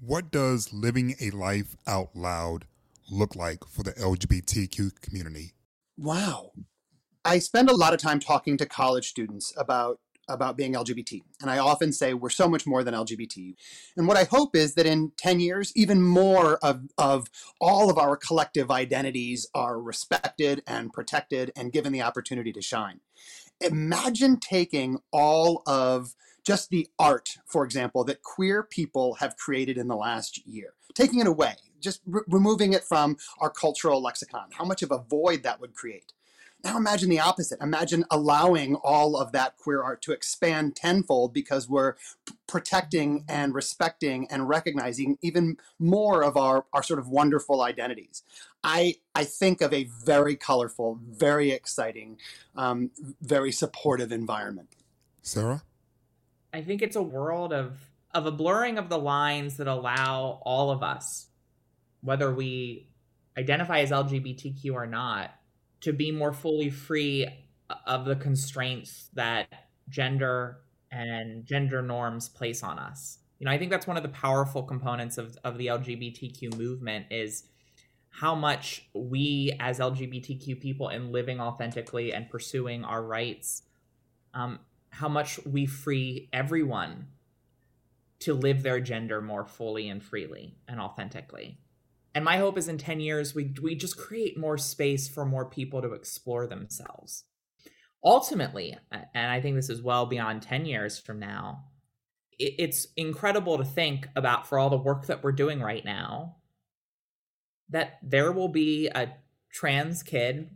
what 0.00 0.32
does 0.32 0.72
living 0.72 1.14
a 1.20 1.30
life 1.30 1.76
out 1.86 2.10
loud 2.16 2.66
look 3.12 3.36
like 3.36 3.64
for 3.68 3.82
the 3.82 3.92
LGBTQ 3.92 5.00
community? 5.00 5.52
Wow. 5.96 6.52
I 7.24 7.38
spend 7.38 7.70
a 7.70 7.76
lot 7.76 7.94
of 7.94 8.00
time 8.00 8.18
talking 8.18 8.56
to 8.56 8.66
college 8.66 9.08
students 9.08 9.52
about 9.56 10.00
about 10.28 10.56
being 10.56 10.74
LGBT. 10.74 11.20
And 11.40 11.50
I 11.50 11.58
often 11.58 11.92
say 11.92 12.14
we're 12.14 12.30
so 12.30 12.48
much 12.48 12.66
more 12.66 12.84
than 12.84 12.94
LGBT. 12.94 13.54
And 13.96 14.06
what 14.06 14.16
I 14.16 14.24
hope 14.24 14.54
is 14.54 14.74
that 14.74 14.86
in 14.86 15.12
10 15.16 15.40
years, 15.40 15.72
even 15.74 16.00
more 16.00 16.58
of, 16.58 16.82
of 16.96 17.28
all 17.60 17.90
of 17.90 17.98
our 17.98 18.16
collective 18.16 18.70
identities 18.70 19.48
are 19.54 19.80
respected 19.80 20.62
and 20.66 20.92
protected 20.92 21.52
and 21.56 21.72
given 21.72 21.92
the 21.92 22.02
opportunity 22.02 22.52
to 22.52 22.62
shine. 22.62 23.00
Imagine 23.60 24.38
taking 24.38 24.98
all 25.12 25.62
of 25.66 26.14
just 26.44 26.70
the 26.70 26.88
art, 26.98 27.38
for 27.46 27.64
example, 27.64 28.04
that 28.04 28.22
queer 28.22 28.62
people 28.62 29.14
have 29.14 29.36
created 29.36 29.78
in 29.78 29.88
the 29.88 29.96
last 29.96 30.44
year, 30.46 30.74
taking 30.94 31.20
it 31.20 31.26
away, 31.26 31.54
just 31.82 32.00
re- 32.06 32.22
removing 32.28 32.72
it 32.72 32.84
from 32.84 33.16
our 33.40 33.50
cultural 33.50 34.02
lexicon, 34.02 34.48
how 34.52 34.64
much 34.64 34.82
of 34.82 34.90
a 34.90 34.98
void 34.98 35.42
that 35.42 35.60
would 35.60 35.74
create. 35.74 36.12
Now 36.64 36.76
imagine 36.76 37.10
the 37.10 37.18
opposite. 37.18 37.60
Imagine 37.60 38.04
allowing 38.10 38.76
all 38.76 39.16
of 39.16 39.32
that 39.32 39.56
queer 39.56 39.82
art 39.82 40.00
to 40.02 40.12
expand 40.12 40.76
tenfold 40.76 41.32
because 41.32 41.68
we're 41.68 41.94
p- 42.24 42.34
protecting 42.46 43.24
and 43.28 43.52
respecting 43.52 44.28
and 44.30 44.48
recognizing 44.48 45.18
even 45.22 45.56
more 45.80 46.22
of 46.22 46.36
our, 46.36 46.66
our 46.72 46.82
sort 46.84 47.00
of 47.00 47.08
wonderful 47.08 47.62
identities. 47.62 48.22
I, 48.62 48.96
I 49.14 49.24
think 49.24 49.60
of 49.60 49.72
a 49.72 49.84
very 50.04 50.36
colorful, 50.36 51.00
very 51.04 51.50
exciting, 51.50 52.18
um, 52.54 52.92
very 53.20 53.50
supportive 53.50 54.12
environment. 54.12 54.68
Sarah? 55.20 55.64
I 56.52 56.62
think 56.62 56.80
it's 56.80 56.96
a 56.96 57.02
world 57.02 57.52
of, 57.52 57.76
of 58.14 58.26
a 58.26 58.30
blurring 58.30 58.78
of 58.78 58.88
the 58.88 58.98
lines 58.98 59.56
that 59.56 59.66
allow 59.66 60.40
all 60.42 60.70
of 60.70 60.82
us, 60.82 61.26
whether 62.02 62.32
we 62.32 62.88
identify 63.36 63.80
as 63.80 63.90
LGBTQ 63.90 64.72
or 64.72 64.86
not, 64.86 65.30
to 65.80 65.92
be 65.92 66.12
more 66.12 66.32
fully 66.32 66.70
free 66.70 67.26
of 67.86 68.04
the 68.04 68.16
constraints 68.16 69.08
that 69.14 69.48
gender 69.88 70.58
and 70.90 71.44
gender 71.44 71.82
norms 71.82 72.28
place 72.28 72.62
on 72.62 72.78
us. 72.78 73.18
You 73.38 73.46
know, 73.46 73.52
I 73.52 73.58
think 73.58 73.70
that's 73.70 73.86
one 73.86 73.96
of 73.96 74.02
the 74.02 74.08
powerful 74.10 74.62
components 74.62 75.18
of, 75.18 75.36
of 75.42 75.58
the 75.58 75.66
LGBTQ 75.66 76.56
movement 76.56 77.06
is 77.10 77.44
how 78.10 78.34
much 78.34 78.86
we 78.94 79.56
as 79.58 79.78
LGBTQ 79.78 80.60
people 80.60 80.90
in 80.90 81.10
living 81.10 81.40
authentically 81.40 82.12
and 82.12 82.28
pursuing 82.28 82.84
our 82.84 83.02
rights, 83.02 83.62
um, 84.34 84.60
how 84.90 85.08
much 85.08 85.40
we 85.46 85.66
free 85.66 86.28
everyone 86.32 87.06
to 88.20 88.34
live 88.34 88.62
their 88.62 88.78
gender 88.78 89.20
more 89.20 89.44
fully 89.44 89.88
and 89.88 90.04
freely 90.04 90.54
and 90.68 90.78
authentically. 90.78 91.58
And 92.14 92.24
my 92.24 92.36
hope 92.36 92.58
is 92.58 92.68
in 92.68 92.78
10 92.78 93.00
years, 93.00 93.34
we, 93.34 93.54
we 93.62 93.74
just 93.74 93.96
create 93.96 94.38
more 94.38 94.58
space 94.58 95.08
for 95.08 95.24
more 95.24 95.46
people 95.46 95.80
to 95.80 95.94
explore 95.94 96.46
themselves. 96.46 97.24
Ultimately, 98.04 98.76
and 98.90 99.30
I 99.30 99.40
think 99.40 99.56
this 99.56 99.70
is 99.70 99.80
well 99.80 100.06
beyond 100.06 100.42
10 100.42 100.66
years 100.66 100.98
from 100.98 101.18
now, 101.18 101.64
it, 102.38 102.54
it's 102.58 102.86
incredible 102.96 103.58
to 103.58 103.64
think 103.64 104.08
about 104.14 104.46
for 104.46 104.58
all 104.58 104.68
the 104.68 104.76
work 104.76 105.06
that 105.06 105.22
we're 105.22 105.32
doing 105.32 105.60
right 105.60 105.84
now 105.84 106.36
that 107.70 107.98
there 108.02 108.32
will 108.32 108.48
be 108.48 108.88
a 108.88 109.14
trans 109.50 110.02
kid 110.02 110.50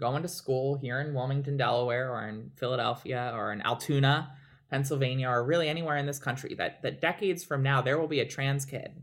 going 0.00 0.22
to 0.22 0.28
school 0.28 0.76
here 0.76 1.00
in 1.00 1.14
Wilmington, 1.14 1.56
Delaware, 1.56 2.10
or 2.10 2.28
in 2.28 2.50
Philadelphia, 2.56 3.32
or 3.34 3.52
in 3.52 3.62
Altoona, 3.62 4.32
Pennsylvania, 4.70 5.28
or 5.28 5.44
really 5.44 5.68
anywhere 5.68 5.96
in 5.96 6.06
this 6.06 6.18
country, 6.18 6.54
that, 6.54 6.82
that 6.82 7.00
decades 7.00 7.44
from 7.44 7.62
now, 7.62 7.82
there 7.82 7.98
will 7.98 8.08
be 8.08 8.20
a 8.20 8.28
trans 8.28 8.64
kid 8.64 9.02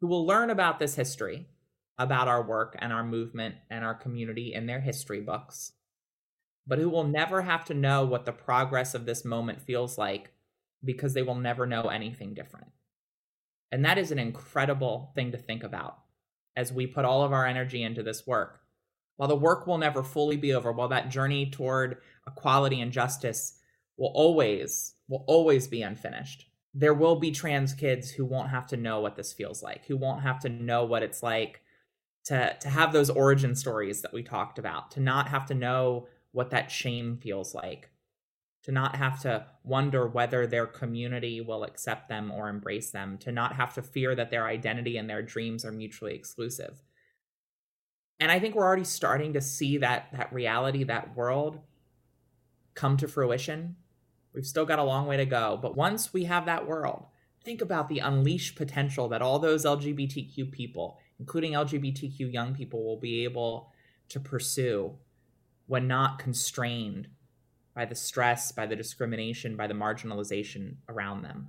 who 0.00 0.06
will 0.06 0.26
learn 0.26 0.50
about 0.50 0.78
this 0.78 0.94
history, 0.94 1.46
about 1.98 2.28
our 2.28 2.42
work 2.42 2.76
and 2.78 2.92
our 2.92 3.04
movement 3.04 3.56
and 3.70 3.84
our 3.84 3.94
community 3.94 4.54
in 4.54 4.66
their 4.66 4.80
history 4.80 5.20
books, 5.20 5.72
but 6.66 6.78
who 6.78 6.88
will 6.88 7.04
never 7.04 7.42
have 7.42 7.64
to 7.64 7.74
know 7.74 8.04
what 8.04 8.24
the 8.24 8.32
progress 8.32 8.94
of 8.94 9.06
this 9.06 9.24
moment 9.24 9.60
feels 9.60 9.98
like 9.98 10.32
because 10.84 11.14
they 11.14 11.22
will 11.22 11.34
never 11.34 11.66
know 11.66 11.88
anything 11.88 12.34
different. 12.34 12.68
And 13.72 13.84
that 13.84 13.98
is 13.98 14.10
an 14.10 14.18
incredible 14.18 15.10
thing 15.14 15.32
to 15.32 15.38
think 15.38 15.64
about 15.64 15.98
as 16.56 16.72
we 16.72 16.86
put 16.86 17.04
all 17.04 17.22
of 17.22 17.32
our 17.32 17.46
energy 17.46 17.82
into 17.82 18.02
this 18.02 18.26
work. 18.26 18.60
While 19.16 19.28
the 19.28 19.36
work 19.36 19.66
will 19.66 19.78
never 19.78 20.02
fully 20.02 20.36
be 20.36 20.54
over, 20.54 20.70
while 20.70 20.88
that 20.88 21.08
journey 21.08 21.50
toward 21.50 21.98
equality 22.26 22.80
and 22.80 22.92
justice 22.92 23.58
will 23.96 24.12
always 24.14 24.94
will 25.08 25.24
always 25.26 25.66
be 25.66 25.82
unfinished 25.82 26.47
there 26.74 26.94
will 26.94 27.16
be 27.16 27.30
trans 27.30 27.72
kids 27.72 28.10
who 28.10 28.24
won't 28.24 28.50
have 28.50 28.66
to 28.68 28.76
know 28.76 29.00
what 29.00 29.16
this 29.16 29.32
feels 29.32 29.62
like, 29.62 29.86
who 29.86 29.96
won't 29.96 30.22
have 30.22 30.40
to 30.40 30.48
know 30.48 30.84
what 30.84 31.02
it's 31.02 31.22
like 31.22 31.62
to 32.24 32.56
to 32.60 32.68
have 32.68 32.92
those 32.92 33.10
origin 33.10 33.54
stories 33.54 34.02
that 34.02 34.12
we 34.12 34.22
talked 34.22 34.58
about, 34.58 34.90
to 34.92 35.00
not 35.00 35.28
have 35.28 35.46
to 35.46 35.54
know 35.54 36.06
what 36.32 36.50
that 36.50 36.70
shame 36.70 37.16
feels 37.16 37.54
like, 37.54 37.90
to 38.64 38.72
not 38.72 38.96
have 38.96 39.20
to 39.22 39.46
wonder 39.64 40.06
whether 40.06 40.46
their 40.46 40.66
community 40.66 41.40
will 41.40 41.64
accept 41.64 42.08
them 42.08 42.30
or 42.30 42.48
embrace 42.48 42.90
them, 42.90 43.16
to 43.18 43.32
not 43.32 43.56
have 43.56 43.74
to 43.74 43.82
fear 43.82 44.14
that 44.14 44.30
their 44.30 44.46
identity 44.46 44.98
and 44.98 45.08
their 45.08 45.22
dreams 45.22 45.64
are 45.64 45.72
mutually 45.72 46.14
exclusive. 46.14 46.82
And 48.20 48.30
I 48.30 48.40
think 48.40 48.54
we're 48.54 48.66
already 48.66 48.84
starting 48.84 49.32
to 49.32 49.40
see 49.40 49.78
that 49.78 50.08
that 50.12 50.32
reality, 50.32 50.84
that 50.84 51.16
world 51.16 51.60
come 52.74 52.96
to 52.98 53.08
fruition 53.08 53.76
We've 54.32 54.46
still 54.46 54.66
got 54.66 54.78
a 54.78 54.84
long 54.84 55.06
way 55.06 55.16
to 55.16 55.26
go. 55.26 55.58
But 55.60 55.76
once 55.76 56.12
we 56.12 56.24
have 56.24 56.46
that 56.46 56.66
world, 56.66 57.06
think 57.44 57.60
about 57.60 57.88
the 57.88 58.00
unleashed 58.00 58.56
potential 58.56 59.08
that 59.08 59.22
all 59.22 59.38
those 59.38 59.64
LGBTQ 59.64 60.52
people, 60.52 60.98
including 61.18 61.52
LGBTQ 61.52 62.32
young 62.32 62.54
people, 62.54 62.84
will 62.84 62.98
be 62.98 63.24
able 63.24 63.72
to 64.10 64.20
pursue 64.20 64.96
when 65.66 65.86
not 65.86 66.18
constrained 66.18 67.08
by 67.74 67.84
the 67.84 67.94
stress, 67.94 68.52
by 68.52 68.66
the 68.66 68.76
discrimination, 68.76 69.56
by 69.56 69.66
the 69.66 69.74
marginalization 69.74 70.76
around 70.88 71.22
them. 71.22 71.48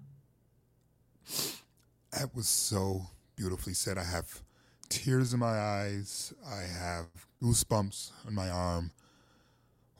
That 2.12 2.36
was 2.36 2.48
so 2.48 3.08
beautifully 3.36 3.74
said. 3.74 3.98
I 3.98 4.04
have 4.04 4.42
tears 4.90 5.34
in 5.34 5.40
my 5.40 5.58
eyes. 5.60 6.34
I 6.46 6.62
have 6.62 7.08
goosebumps 7.42 8.12
on 8.26 8.36
my 8.36 8.50
arm. 8.50 8.92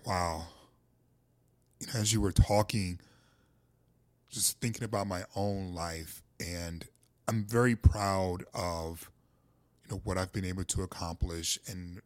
Wow 0.06 0.48
you 1.80 1.88
know, 1.88 2.00
as 2.00 2.14
you 2.14 2.22
were 2.22 2.32
talking, 2.32 3.00
just 4.30 4.60
thinking 4.60 4.84
about 4.84 5.08
my 5.08 5.24
own 5.36 5.74
life, 5.74 6.22
and 6.40 6.86
I'm 7.28 7.44
very 7.44 7.76
proud 7.76 8.44
of 8.54 9.10
you 9.84 9.96
know 9.96 10.02
what 10.04 10.18
I've 10.18 10.34
been 10.34 10.46
able 10.46 10.64
to 10.66 10.84
accomplish 10.84 11.60
and 11.68 12.02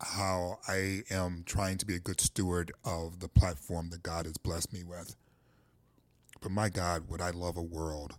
how 0.00 0.58
I 0.66 1.02
am 1.10 1.42
trying 1.44 1.78
to 1.78 1.86
be 1.86 1.94
a 1.94 2.00
good 2.00 2.20
steward 2.20 2.72
of 2.84 3.20
the 3.20 3.28
platform 3.28 3.90
that 3.90 4.02
God 4.02 4.26
has 4.26 4.38
blessed 4.38 4.72
me 4.72 4.82
with. 4.82 5.14
But 6.40 6.50
my 6.52 6.70
God, 6.70 7.08
would 7.08 7.20
I 7.20 7.30
love 7.30 7.56
a 7.56 7.62
world 7.62 8.14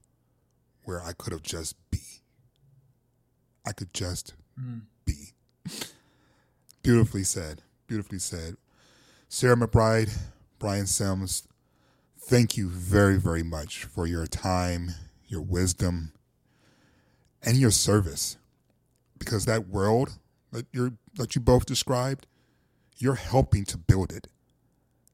where 0.83 1.01
I 1.03 1.13
could 1.13 1.33
have 1.33 1.43
just 1.43 1.75
be. 1.89 1.99
I 3.65 3.71
could 3.71 3.93
just 3.93 4.33
mm. 4.59 4.81
be. 5.05 5.33
Beautifully 6.83 7.23
said. 7.23 7.61
Beautifully 7.87 8.19
said. 8.19 8.57
Sarah 9.29 9.55
McBride, 9.55 10.15
Brian 10.61 10.85
Sims, 10.85 11.47
thank 12.19 12.55
you 12.55 12.69
very, 12.69 13.17
very 13.17 13.41
much 13.41 13.83
for 13.85 14.05
your 14.05 14.27
time, 14.27 14.91
your 15.27 15.41
wisdom, 15.41 16.13
and 17.41 17.57
your 17.57 17.71
service. 17.71 18.37
Because 19.17 19.45
that 19.45 19.67
world 19.67 20.19
that 20.51 20.67
you 20.71 20.99
that 21.15 21.33
you 21.33 21.41
both 21.41 21.65
described, 21.65 22.27
you're 22.99 23.15
helping 23.15 23.65
to 23.65 23.77
build 23.77 24.11
it. 24.11 24.27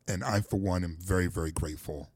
And 0.05 0.21
I, 0.21 0.41
for 0.41 0.57
one, 0.57 0.83
am 0.83 0.97
very, 0.99 1.27
very 1.27 1.53
grateful 1.53 2.09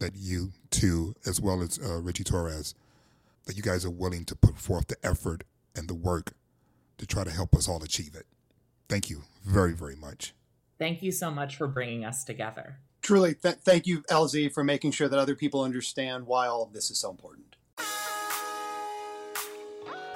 that 0.00 0.16
you 0.16 0.50
two, 0.70 1.14
as 1.24 1.40
well 1.40 1.62
as 1.62 1.78
uh, 1.78 2.00
Richie 2.00 2.24
Torres, 2.24 2.74
that 3.44 3.56
you 3.56 3.62
guys 3.62 3.84
are 3.84 3.90
willing 3.90 4.24
to 4.24 4.34
put 4.34 4.58
forth 4.58 4.88
the 4.88 4.96
effort 5.04 5.44
and 5.76 5.88
the 5.88 5.94
work 5.94 6.32
to 6.98 7.06
try 7.06 7.22
to 7.22 7.30
help 7.30 7.54
us 7.54 7.68
all 7.68 7.84
achieve 7.84 8.16
it. 8.16 8.26
Thank 8.88 9.08
you 9.08 9.22
very, 9.44 9.72
very 9.72 9.94
much. 9.94 10.34
Thank 10.78 11.02
you 11.02 11.12
so 11.12 11.30
much 11.30 11.56
for 11.56 11.66
bringing 11.66 12.04
us 12.04 12.24
together. 12.24 12.78
Truly, 13.02 13.34
th- 13.34 13.56
thank 13.64 13.86
you, 13.86 14.02
LZ, 14.10 14.52
for 14.52 14.64
making 14.64 14.90
sure 14.90 15.08
that 15.08 15.18
other 15.18 15.34
people 15.34 15.62
understand 15.62 16.26
why 16.26 16.46
all 16.46 16.62
of 16.62 16.72
this 16.72 16.90
is 16.90 16.98
so 16.98 17.10
important. 17.10 17.56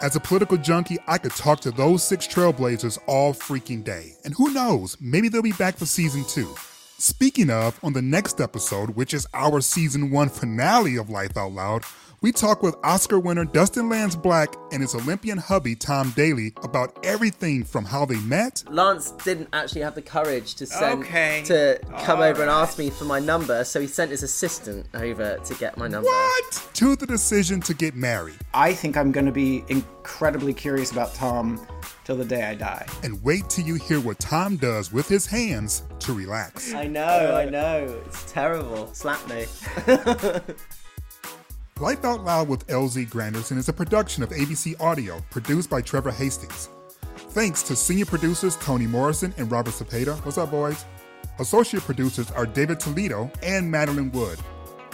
As 0.03 0.17
a 0.17 0.21
political 0.21 0.57
junkie, 0.57 0.99
I 1.07 1.19
could 1.19 1.33
talk 1.33 1.61
to 1.61 1.71
those 1.71 2.03
six 2.03 2.27
trailblazers 2.27 2.99
all 3.07 3.35
freaking 3.35 3.85
day. 3.85 4.15
And 4.25 4.35
who 4.35 4.53
knows, 4.53 4.97
maybe 4.99 5.29
they'll 5.29 5.43
be 5.43 5.53
back 5.53 5.77
for 5.77 5.85
season 5.85 6.25
two. 6.25 6.55
Speaking 6.99 7.51
of, 7.51 7.79
on 7.83 7.93
the 7.93 8.03
next 8.03 8.41
episode, 8.41 8.91
which 8.91 9.15
is 9.15 9.27
our 9.35 9.61
season 9.61 10.11
one 10.11 10.29
finale 10.29 10.97
of 10.97 11.11
Life 11.11 11.37
Out 11.37 11.53
Loud, 11.53 11.85
we 12.23 12.31
talk 12.33 12.63
with 12.63 12.77
Oscar 12.85 13.19
winner 13.19 13.47
Dustin 13.47 13.89
Lance 13.89 14.15
Black 14.15 14.55
and 14.73 14.83
his 14.83 14.95
Olympian 14.95 15.39
hubby 15.39 15.75
Tom 15.75 16.11
Daley 16.15 16.53
about 16.63 16.99
everything 17.05 17.65
from 17.65 17.85
how 17.87 18.05
they 18.05 18.19
met. 18.21 18.63
Lance 18.69 19.13
didn't 19.25 19.49
actually 19.55 19.81
have 19.81 19.95
the 19.95 20.03
courage 20.03 20.55
to 20.57 20.67
send 20.67 21.03
Okay. 21.03 21.43
to 21.47 21.81
come 22.03 22.19
All 22.19 22.25
over 22.25 22.43
and 22.43 22.51
ask 22.51 22.79
me 22.79 22.91
for 22.91 23.05
my 23.07 23.21
number, 23.21 23.65
so 23.65 23.81
he 23.81 23.87
sent 23.87 24.11
his 24.11 24.23
assistant 24.23 24.87
over 24.93 25.39
to 25.39 25.55
get 25.55 25.79
my 25.79 25.89
number. 25.89 26.09
What? 26.11 26.69
To 26.75 26.95
the 26.95 27.07
decision 27.07 27.61
to 27.63 27.73
get 27.73 27.95
married. 27.95 28.37
I 28.53 28.75
think 28.75 28.99
I'm 28.99 29.13
going 29.13 29.27
to 29.27 29.33
be 29.33 29.65
incredibly 29.69 30.53
curious 30.53 30.93
about 30.93 31.15
Tom 31.15 31.67
till 32.05 32.17
the 32.17 32.25
day 32.27 32.43
I 32.45 32.55
die. 32.55 32.87
And 33.03 33.23
wait 33.23 33.49
till 33.49 33.65
you 33.65 33.77
hear 33.77 33.99
what 33.99 34.19
Tom 34.19 34.57
does 34.57 34.93
with 34.93 35.09
his 35.09 35.25
hands 35.25 35.85
to 36.01 36.13
relax. 36.13 36.75
I 36.75 36.87
know, 36.87 37.35
I 37.35 37.47
know. 37.49 37.99
It's 38.07 38.31
terrible. 38.31 38.93
Slap 38.93 39.27
me. 39.27 39.47
Life 41.81 42.05
Out 42.05 42.25
Loud 42.25 42.47
with 42.47 42.67
LZ 42.67 43.09
Granderson 43.09 43.57
is 43.57 43.71
a 43.71 43.73
production 43.73 44.23
of 44.23 44.29
ABC 44.29 44.79
Audio, 44.83 45.25
produced 45.31 45.71
by 45.71 45.81
Trevor 45.81 46.11
Hastings. 46.11 46.69
Thanks 47.31 47.63
to 47.63 47.75
senior 47.75 48.05
producers 48.05 48.57
Tony 48.57 48.87
Morrison 48.87 49.33
and 49.39 49.51
Robert 49.51 49.73
Cepeda. 49.73 50.23
What's 50.27 50.37
up, 50.37 50.51
boys? 50.51 50.85
Associate 51.39 51.83
producers 51.83 52.31
are 52.33 52.45
David 52.45 52.81
Toledo 52.81 53.31
and 53.43 53.71
Madeline 53.71 54.13
Wood. 54.13 54.39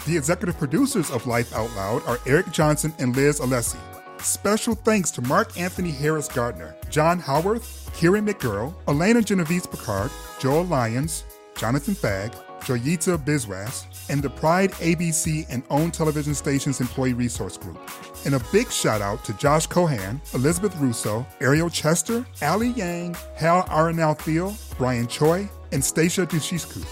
The 0.07 0.17
executive 0.17 0.57
producers 0.59 1.11
of 1.11 1.27
Life 1.27 1.53
Out 1.57 1.75
Loud 1.75 2.07
are 2.07 2.21
Eric 2.25 2.53
Johnson 2.53 2.95
and 3.01 3.17
Liz 3.17 3.41
Alessi. 3.41 3.81
Special 4.23 4.77
thanks 4.77 5.11
to 5.11 5.23
Mark 5.23 5.59
Anthony 5.59 5.91
Harris 5.91 6.29
Gardner, 6.29 6.77
John 6.89 7.19
Howarth, 7.19 7.91
Kieran 7.97 8.25
McGurl, 8.25 8.73
Elena 8.87 9.23
Genovese 9.23 9.67
Picard, 9.67 10.13
Joel 10.39 10.67
Lyons, 10.67 11.25
Jonathan 11.57 11.97
Fagg, 11.97 12.33
Joyita 12.61 13.19
Biswas, 13.19 13.87
and 14.09 14.23
the 14.23 14.31
Pride 14.31 14.73
ABC 14.73 15.47
and 15.51 15.63
OWN 15.71 15.91
television 15.91 16.35
stations 16.35 16.81
employee 16.81 17.15
resource 17.15 17.57
group. 17.57 17.79
And 18.25 18.35
a 18.35 18.41
big 18.53 18.71
shout 18.71 19.01
out 19.01 19.25
to 19.25 19.33
Josh 19.35 19.67
Cohan, 19.67 20.21
Elizabeth 20.35 20.75
Russo, 20.77 21.27
Ariel 21.41 21.71
Chester, 21.71 22.25
Ali 22.43 22.69
Yang, 22.69 23.17
Hal 23.35 23.65
Aronal 23.65 24.19
Thiel, 24.19 24.55
Brian 24.79 25.07
Choi, 25.07 25.49
and 25.73 25.85
Stacia 25.85 26.27
Dushisku. 26.27 26.85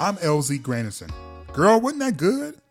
I'm 0.00 0.16
LZ 0.16 0.62
Granderson. 0.62 1.12
Girl, 1.52 1.80
wasn't 1.80 2.00
that 2.00 2.16
good? 2.16 2.61